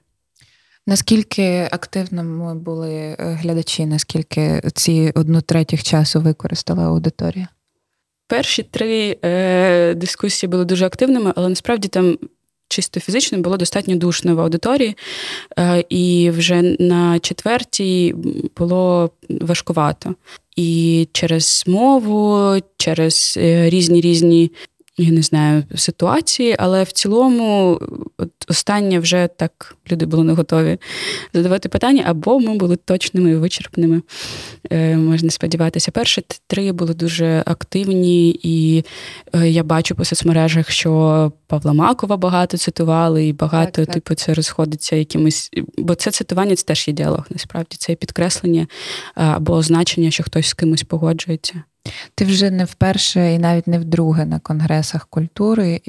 Наскільки 0.89 1.68
активними 1.70 2.55
були 2.55 2.91
е, 2.91 3.16
глядачі, 3.18 3.86
наскільки 3.86 4.62
ці 4.74 5.12
одну 5.14 5.41
третіх 5.41 5.82
часу 5.82 6.20
використала 6.20 6.82
аудиторія? 6.82 7.49
Перші 8.26 8.62
три 8.62 9.18
е, 9.24 9.95
дискусії 9.95 10.51
були 10.51 10.64
дуже 10.64 10.86
активними, 10.86 11.32
але 11.36 11.49
насправді 11.49 11.89
там 11.89 12.18
чисто 12.68 13.01
фізично 13.01 13.39
було 13.39 13.57
достатньо 13.57 13.97
душно 13.97 14.36
в 14.36 14.41
аудиторії, 14.41 14.97
е, 15.59 15.84
і 15.89 16.30
вже 16.30 16.62
на 16.78 17.18
четвертій 17.18 18.14
було 18.57 19.11
важкувато. 19.28 20.14
І 20.57 21.09
через 21.12 21.64
мову, 21.66 22.55
через 22.76 23.34
е, 23.36 23.70
різні 23.70 24.01
різні 24.01 24.53
я 24.99 25.12
не 25.12 25.22
знаю, 25.22 25.64
ситуації, 25.74 26.57
але 26.59 26.82
в 26.82 26.92
цілому, 26.92 27.80
от 28.18 28.30
останнє 28.49 28.99
вже 28.99 29.28
так 29.36 29.76
люди 29.92 30.07
були 30.07 30.24
не 30.24 30.32
готові 30.32 30.78
задавати 31.34 31.68
питання, 31.68 32.05
або 32.07 32.40
ми 32.40 32.55
були 32.57 32.76
точними 32.76 33.30
і 33.30 33.34
вичерпними. 33.34 34.03
Е, 34.70 34.96
Можна 34.96 35.30
сподіватися. 35.30 35.90
Перші 35.90 36.24
три 36.46 36.72
були 36.72 36.94
дуже 36.94 37.42
активні, 37.46 38.40
і 38.42 38.84
е, 39.34 39.49
я 39.49 39.62
бачу 39.62 39.94
по 39.94 40.05
соцмережах, 40.05 40.70
що 40.70 41.32
Павла 41.46 41.72
Макова 41.72 42.16
багато 42.16 42.57
цитували, 42.57 43.26
і 43.26 43.32
багато, 43.32 43.72
так, 43.72 43.86
так. 43.86 43.94
типу, 43.94 44.14
це 44.14 44.34
розходиться 44.34 44.96
якимось. 44.96 45.51
Бо 45.78 45.94
це 45.94 46.11
цитування 46.11 46.57
це 46.57 46.64
теж 46.64 46.88
є 46.88 46.94
діалог, 46.94 47.26
насправді 47.30 47.76
це 47.78 47.94
підкреслення 47.94 48.66
або 49.14 49.53
означення, 49.53 50.11
що 50.11 50.22
хтось 50.22 50.46
з 50.46 50.55
кимось 50.55 50.82
погоджується. 50.82 51.62
Ти 52.14 52.24
вже 52.24 52.51
не 52.51 52.64
вперше 52.64 53.35
і 53.35 53.39
навіть 53.39 53.66
не 53.66 53.79
вдруге 53.79 54.24
на 54.24 54.39
конгресах 54.39 55.07
культури. 55.07 55.81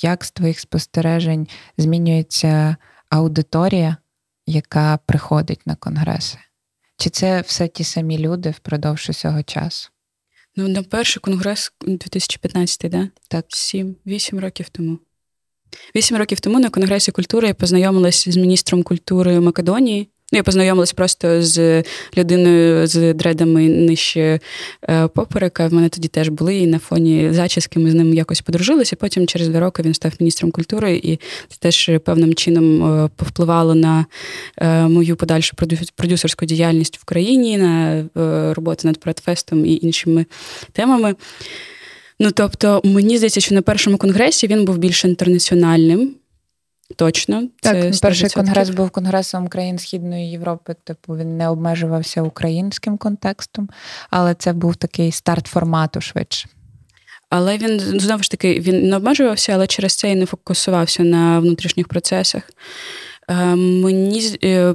Як 0.00 0.24
з 0.24 0.30
твоїх 0.30 0.60
спостережень 0.60 1.48
змінюється 1.78 2.76
аудиторія, 3.10 3.96
яка 4.46 4.98
приходить 5.06 5.66
на 5.66 5.74
конгреси? 5.74 6.38
Чи 6.96 7.10
це 7.10 7.40
все 7.40 7.68
ті 7.68 7.84
самі 7.84 8.18
люди 8.18 8.50
впродовж 8.50 9.10
усього 9.10 9.42
часу? 9.42 9.90
Ну, 10.56 10.68
на 10.68 10.82
перший 10.82 11.20
конгрес 11.20 11.72
2015, 11.86 12.90
да? 12.90 13.08
Так. 13.28 13.44
Сім, 13.48 13.96
вісім 14.06 14.40
років 14.40 14.68
тому. 14.68 14.98
Вісім 15.96 16.16
років 16.16 16.40
тому 16.40 16.60
на 16.60 16.70
Конгресі 16.70 17.12
культури 17.12 17.48
я 17.48 17.54
познайомилася 17.54 18.32
з 18.32 18.36
міністром 18.36 18.82
культури 18.82 19.40
Македонії 19.40 20.08
Ну, 20.32 20.36
я 20.36 20.42
познайомилась 20.42 20.92
просто 20.92 21.42
з 21.42 21.84
людиною 22.16 22.86
з 22.86 23.14
дредами 23.14 23.68
нижче 23.68 24.40
е, 24.88 25.08
поперека. 25.08 25.66
В 25.66 25.72
мене 25.72 25.88
тоді 25.88 26.08
теж 26.08 26.28
були, 26.28 26.56
і 26.56 26.66
на 26.66 26.78
фоні 26.78 27.28
зачіски 27.32 27.78
ми 27.78 27.90
з 27.90 27.94
ним 27.94 28.14
якось 28.14 28.40
подружилися. 28.40 28.96
Потім 28.96 29.26
через 29.26 29.48
два 29.48 29.60
роки 29.60 29.82
він 29.82 29.94
став 29.94 30.12
міністром 30.20 30.50
культури, 30.50 31.00
і 31.02 31.16
це 31.48 31.56
теж 31.58 31.90
певним 32.04 32.34
чином 32.34 32.84
е, 33.04 33.10
повпливало 33.16 33.74
на 33.74 34.06
е, 34.56 34.82
мою 34.82 35.16
подальшу 35.16 35.56
продюсерську 35.96 36.46
діяльність 36.46 36.98
в 36.98 37.04
країні, 37.04 37.58
на 37.58 38.04
роботу 38.54 38.88
над 38.88 39.00
Пратфестом 39.00 39.66
і 39.66 39.78
іншими 39.82 40.26
темами. 40.72 41.14
Ну 42.20 42.30
тобто, 42.30 42.80
мені 42.84 43.16
здається, 43.16 43.40
що 43.40 43.54
на 43.54 43.62
першому 43.62 43.96
конгресі 43.96 44.46
він 44.46 44.64
був 44.64 44.78
більш 44.78 45.04
інтернаціональним. 45.04 46.14
Точно, 46.96 47.48
так 47.62 47.94
це 47.94 48.00
перший 48.02 48.30
конгрес 48.30 48.70
був 48.70 48.90
конгресом 48.90 49.48
країн 49.48 49.78
Східної 49.78 50.30
Європи. 50.30 50.74
Типу 50.84 51.16
він 51.16 51.36
не 51.36 51.48
обмежувався 51.48 52.22
українським 52.22 52.96
контекстом, 52.96 53.68
але 54.10 54.34
це 54.34 54.52
був 54.52 54.76
такий 54.76 55.12
старт 55.12 55.46
формату 55.46 56.00
швидше. 56.00 56.48
Але 57.30 57.58
він 57.58 57.80
знову 57.80 58.22
ж 58.22 58.30
таки 58.30 58.60
він 58.60 58.88
не 58.88 58.96
обмежувався, 58.96 59.52
але 59.52 59.66
через 59.66 59.96
це 59.96 60.10
і 60.10 60.14
не 60.14 60.26
фокусувався 60.26 61.02
на 61.02 61.40
внутрішніх 61.40 61.88
процесах. 61.88 62.42
Е, 63.28 63.54
мені 63.56 64.38
е, 64.44 64.74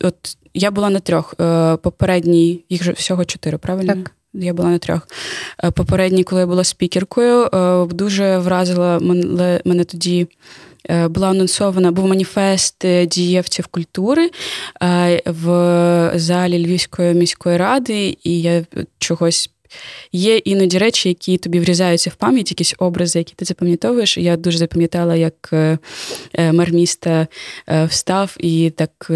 от 0.00 0.36
я 0.54 0.70
була 0.70 0.90
на 0.90 1.00
трьох. 1.00 1.34
Е, 1.40 1.76
попередній, 1.76 2.64
їх 2.68 2.82
же 2.82 2.92
всього 2.92 3.24
чотири, 3.24 3.58
правильно? 3.58 3.94
Так. 3.94 4.14
Я 4.40 4.52
була 4.52 4.68
на 4.68 4.78
трьох. 4.78 5.08
Попередній, 5.74 6.24
коли 6.24 6.40
я 6.40 6.46
була 6.46 6.64
спікеркою, 6.64 7.48
дуже 7.92 8.38
вразила 8.38 8.98
мене, 8.98 9.60
мене 9.64 9.84
тоді 9.84 10.26
Е, 10.90 11.08
була 11.08 11.30
анонсована, 11.30 11.92
був 11.92 12.08
маніфест 12.08 12.84
е, 12.84 13.06
дієвців 13.06 13.66
культури 13.66 14.30
е, 14.82 15.22
в 15.26 16.12
залі 16.14 16.66
Львівської 16.66 17.14
міської 17.14 17.56
ради, 17.56 18.16
і 18.24 18.42
я 18.42 18.64
чогось. 18.98 19.50
Є 20.12 20.36
іноді 20.36 20.78
речі, 20.78 21.08
які 21.08 21.38
тобі 21.38 21.60
врізаються 21.60 22.10
в 22.10 22.14
пам'ять, 22.14 22.50
якісь 22.50 22.74
образи, 22.78 23.18
які 23.18 23.34
ти 23.34 23.44
запам'ятовуєш. 23.44 24.18
Я 24.18 24.36
дуже 24.36 24.58
запам'ятала, 24.58 25.16
як 25.16 25.52
мер 26.38 26.72
міста 26.72 27.26
встав 27.88 28.36
і 28.40 28.70
так 28.70 29.10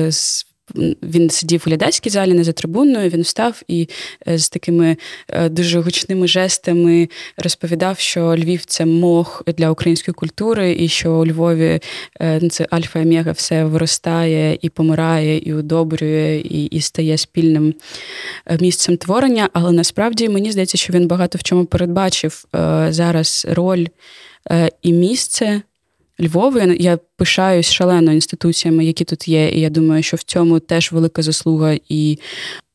він 1.03 1.31
сидів 1.31 1.63
у 1.67 1.69
глядацькій 1.71 2.11
залі, 2.11 2.35
не 2.35 2.45
за 2.45 2.53
трибуною. 2.53 3.11
Він 3.11 3.23
встав 3.23 3.63
і 3.69 3.89
е, 4.29 4.39
з 4.39 4.49
такими 4.49 4.97
е, 5.29 5.49
дуже 5.49 5.81
гучними 5.81 6.29
жестами 6.29 7.09
розповідав, 7.37 7.99
що 7.99 8.37
Львів 8.37 8.65
це 8.65 8.85
мох 8.85 9.43
для 9.47 9.71
української 9.71 10.15
культури, 10.15 10.77
і 10.79 10.89
що 10.89 11.13
у 11.13 11.27
Львові 11.27 11.81
е, 12.21 12.49
це 12.51 12.67
альфа 12.71 12.99
і 12.99 13.03
омега 13.03 13.33
все 13.33 13.65
виростає 13.65 14.59
і 14.63 14.69
помирає, 14.69 15.39
і 15.39 15.55
удобрює, 15.55 16.43
і, 16.45 16.65
і 16.65 16.81
стає 16.81 17.19
спільним 17.19 17.75
місцем 18.61 18.97
творення. 18.97 19.49
Але 19.53 19.73
насправді 19.73 20.29
мені 20.29 20.53
здається, 20.53 20.79
що 20.79 20.93
він 20.93 21.07
багато 21.07 21.39
в 21.39 21.43
чому 21.43 21.65
передбачив 21.65 22.45
зараз 22.91 23.47
роль 23.51 23.87
і 24.83 24.93
місце. 24.93 25.63
Львову. 26.23 26.59
Я 26.59 26.99
пишаюсь 27.17 27.71
шалено 27.71 28.13
інституціями, 28.13 28.85
які 28.85 29.05
тут 29.05 29.29
є. 29.29 29.49
І 29.49 29.61
я 29.61 29.71
думаю, 29.71 30.03
що 30.03 30.17
в 30.17 30.23
цьому 30.23 30.61
теж 30.61 30.93
велика 30.93 31.23
заслуга 31.23 31.79
і 31.89 32.19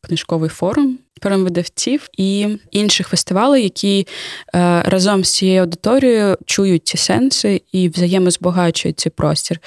книжковий 0.02 0.50
форум. 0.50 0.98
Видавців 1.24 2.08
і 2.18 2.48
інших 2.72 3.08
фестивалей, 3.08 3.64
які 3.64 4.08
е, 4.56 4.82
разом 4.86 5.24
з 5.24 5.34
цією 5.34 5.62
аудиторією 5.62 6.38
чують 6.46 6.88
ці 6.88 6.98
сенси 6.98 7.62
і 7.72 7.90
взаємозбагачують 7.90 9.00
цей 9.00 9.12
простір. 9.16 9.60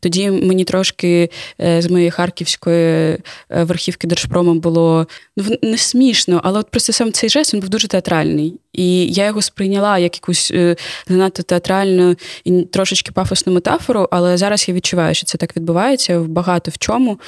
Тоді 0.00 0.30
мені 0.30 0.64
трошки 0.64 1.30
е, 1.60 1.82
з 1.82 1.90
моєї 1.90 2.10
харківської 2.10 2.78
е, 2.78 3.18
верхівки 3.50 4.06
Держпрому 4.06 4.54
було 4.54 5.06
ну, 5.36 5.44
не 5.62 5.78
смішно, 5.78 6.40
але 6.44 6.58
от 6.58 6.70
просто 6.70 6.92
сам 6.92 7.12
цей 7.12 7.30
жест 7.30 7.54
він 7.54 7.60
був 7.60 7.70
дуже 7.70 7.88
театральний. 7.88 8.60
І 8.72 9.06
я 9.06 9.26
його 9.26 9.42
сприйняла 9.42 9.98
як 9.98 10.16
якусь 10.16 10.50
е, 10.50 10.76
занадто 11.08 11.42
театральну 11.42 12.16
і 12.44 12.62
трошечки 12.62 13.12
пафосну 13.12 13.52
метафору, 13.52 14.08
але 14.10 14.36
зараз 14.36 14.68
я 14.68 14.74
відчуваю, 14.74 15.14
що 15.14 15.26
це 15.26 15.38
так 15.38 15.56
відбувається 15.56 16.20
багато 16.20 16.70
в 16.70 16.78
чому. 16.78 17.20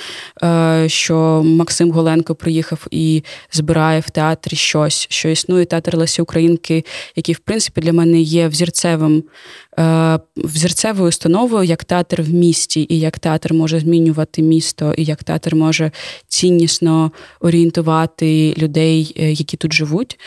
Е, 0.42 0.84
що 0.88 1.42
Максим 1.44 1.90
Голенко 1.90 2.34
приїхав 2.34 2.86
і 2.90 3.22
збирає 3.70 4.00
в 4.00 4.10
театрі 4.10 4.56
щось, 4.56 5.06
що 5.10 5.28
існує 5.28 5.64
театр 5.64 5.96
Лесі 5.96 6.22
Українки, 6.22 6.84
який, 7.16 7.34
в 7.34 7.38
принципі, 7.38 7.80
для 7.80 7.92
мене 7.92 8.20
є 8.20 8.48
взірцевим. 8.48 9.24
Е, 9.78 10.18
взірцевою 10.36 11.08
установою 11.08 11.64
як 11.64 11.84
театр 11.84 12.22
в 12.22 12.28
місті, 12.28 12.86
і 12.88 13.00
як 13.00 13.18
театр 13.18 13.54
може 13.54 13.80
змінювати 13.80 14.42
місто, 14.42 14.94
і 14.96 15.04
як 15.04 15.24
театр 15.24 15.54
може 15.54 15.90
ціннісно 16.28 17.12
орієнтувати 17.40 18.54
людей, 18.58 19.12
які 19.16 19.56
тут 19.56 19.72
живуть. 19.72 20.18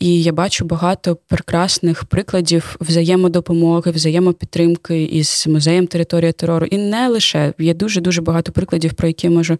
І 0.00 0.22
я 0.22 0.32
бачу 0.32 0.64
багато 0.64 1.16
прекрасних 1.16 2.04
прикладів 2.04 2.76
взаємодопомоги, 2.80 3.90
взаємопідтримки 3.90 5.04
із 5.04 5.46
музеєм 5.46 5.86
територія 5.86 6.32
терору. 6.32 6.66
І 6.66 6.78
не 6.78 7.08
лише 7.08 7.52
є 7.58 7.74
дуже 7.74 8.00
дуже 8.00 8.22
багато 8.22 8.52
прикладів, 8.52 8.94
про 8.94 9.08
які 9.08 9.26
я 9.26 9.32
можу 9.32 9.58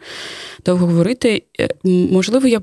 довго 0.64 0.86
говорити. 0.86 1.42
Е, 1.61 1.68
можливо, 1.84 2.49
я. 2.49 2.61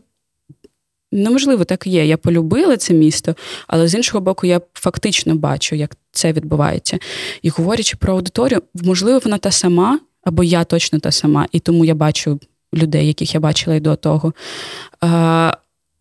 Неможливо, 1.11 1.63
так 1.63 1.88
і 1.88 1.89
є. 1.89 2.05
Я 2.05 2.17
полюбила 2.17 2.77
це 2.77 2.93
місто, 2.93 3.36
але 3.67 3.88
з 3.88 3.95
іншого 3.95 4.21
боку, 4.21 4.47
я 4.47 4.61
фактично 4.73 5.36
бачу, 5.36 5.75
як 5.75 5.97
це 6.11 6.34
відбувається. 6.34 6.99
І 7.41 7.49
говорячи 7.49 7.97
про 7.97 8.13
аудиторію, 8.13 8.61
можливо, 8.73 9.19
вона 9.23 9.38
та 9.38 9.51
сама, 9.51 9.99
або 10.23 10.43
я 10.43 10.63
точно 10.63 10.99
та 10.99 11.11
сама, 11.11 11.47
і 11.51 11.59
тому 11.59 11.86
я 11.86 11.95
бачу 11.95 12.39
людей, 12.73 13.07
яких 13.07 13.34
я 13.34 13.39
бачила 13.39 13.75
й 13.75 13.79
до 13.79 13.95
того. 13.95 14.34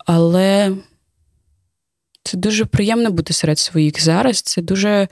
Але 0.06 0.76
це 2.22 2.36
дуже 2.36 2.64
приємно 2.64 3.10
бути 3.10 3.32
серед 3.32 3.58
своїх 3.58 4.02
зараз. 4.02 4.42
Це 4.42 4.62
дуже 4.62 5.08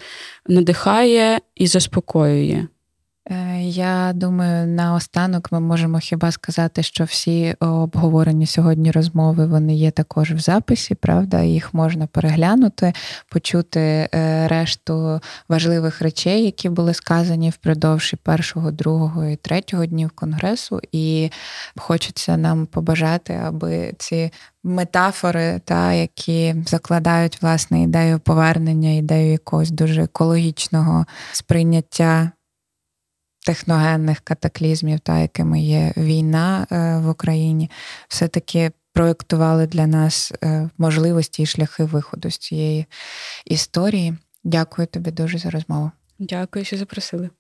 надихає 0.47 1.41
і 1.55 1.67
заспокоює. 1.67 2.67
Е, 3.31 3.63
я 3.63 4.13
думаю, 4.15 4.67
наостанок 4.67 5.53
ми 5.53 5.61
можемо 5.61 5.99
хіба 5.99 6.31
сказати, 6.31 6.83
що 6.83 7.05
всі 7.05 7.55
обговорені 7.61 8.47
сьогодні 8.47 8.91
розмови 8.91 9.47
вони 9.47 9.75
є 9.75 9.91
також 9.91 10.33
в 10.33 10.39
записі, 10.39 10.95
правда, 10.95 11.43
їх 11.43 11.75
можна 11.75 12.07
переглянути, 12.07 12.93
почути 13.29 13.81
е, 13.81 14.49
решту 14.49 15.21
важливих 15.49 16.03
речей, 16.03 16.45
які 16.45 16.69
були 16.69 16.95
сказані 16.95 17.51
впродовж 17.51 18.15
першого, 18.23 18.71
другого 18.71 19.25
і 19.25 19.37
третього 19.37 19.87
днів 19.87 20.11
конгресу. 20.11 20.81
І 20.93 21.31
хочеться 21.77 22.37
нам 22.37 22.67
побажати, 22.67 23.41
аби 23.47 23.95
ці 23.99 24.31
метафори, 24.65 25.61
та, 25.65 25.93
які 25.93 26.55
закладають 26.67 27.43
власне 27.43 27.83
ідею 27.83 28.19
повернення, 28.19 28.91
ідею 28.91 29.33
якогось 29.33 29.71
дуже 29.71 30.03
екологічного 30.03 31.07
сприйняття 31.33 32.31
техногенних 33.47 34.21
катаклізмів, 34.21 35.01
та 35.01 35.19
якими 35.19 35.61
є 35.61 35.93
війна 35.97 36.67
е, 36.73 36.99
в 36.99 37.09
Україні, 37.09 37.71
все-таки 38.09 38.71
проєктували 38.93 39.67
для 39.67 39.87
нас 39.87 40.33
е, 40.43 40.71
можливості 40.79 41.43
і 41.43 41.47
шляхи 41.47 41.85
виходу 41.85 42.31
з 42.31 42.39
цієї 42.39 42.87
історії. 43.45 44.15
Дякую 44.45 44.87
тобі 44.87 45.11
дуже 45.11 45.39
за 45.39 45.51
розмову. 45.51 45.91
Дякую, 46.19 46.65
що 46.65 46.77
запросили. 46.77 47.31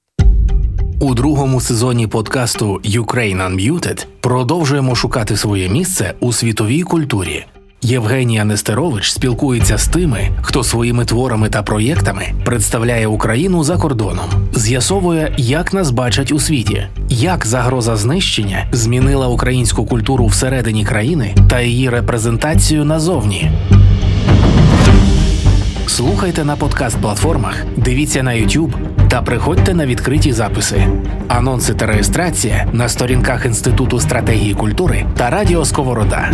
У 1.00 1.14
другому 1.14 1.60
сезоні 1.60 2.06
подкасту 2.06 2.74
Ukraine 2.84 3.50
Unmuted 3.50 4.06
продовжуємо 4.20 4.94
шукати 4.94 5.36
своє 5.36 5.68
місце 5.68 6.14
у 6.20 6.32
світовій 6.32 6.82
культурі. 6.82 7.46
Євгенія 7.82 8.44
Нестерович 8.44 9.10
спілкується 9.10 9.78
з 9.78 9.88
тими, 9.88 10.30
хто 10.42 10.64
своїми 10.64 11.04
творами 11.04 11.48
та 11.48 11.62
проєктами 11.62 12.32
представляє 12.44 13.06
Україну 13.06 13.64
за 13.64 13.76
кордоном, 13.76 14.24
з'ясовує, 14.54 15.34
як 15.36 15.72
нас 15.72 15.90
бачать 15.90 16.32
у 16.32 16.38
світі, 16.38 16.86
як 17.08 17.46
загроза 17.46 17.96
знищення 17.96 18.66
змінила 18.72 19.26
українську 19.26 19.86
культуру 19.86 20.26
всередині 20.26 20.84
країни 20.84 21.34
та 21.50 21.60
її 21.60 21.90
репрезентацію 21.90 22.84
назовні. 22.84 23.50
Слухайте 25.86 26.44
на 26.44 26.56
подкаст-платформах, 26.56 27.54
дивіться 27.76 28.22
на 28.22 28.30
YouTube 28.30 28.72
та 29.08 29.22
приходьте 29.22 29.74
на 29.74 29.86
відкриті 29.86 30.32
записи, 30.32 30.86
анонси 31.28 31.74
та 31.74 31.86
реєстрація 31.86 32.68
на 32.72 32.88
сторінках 32.88 33.46
Інституту 33.46 34.00
стратегії 34.00 34.54
культури 34.54 35.06
та 35.16 35.30
Радіо 35.30 35.64
Сковорода. 35.64 36.30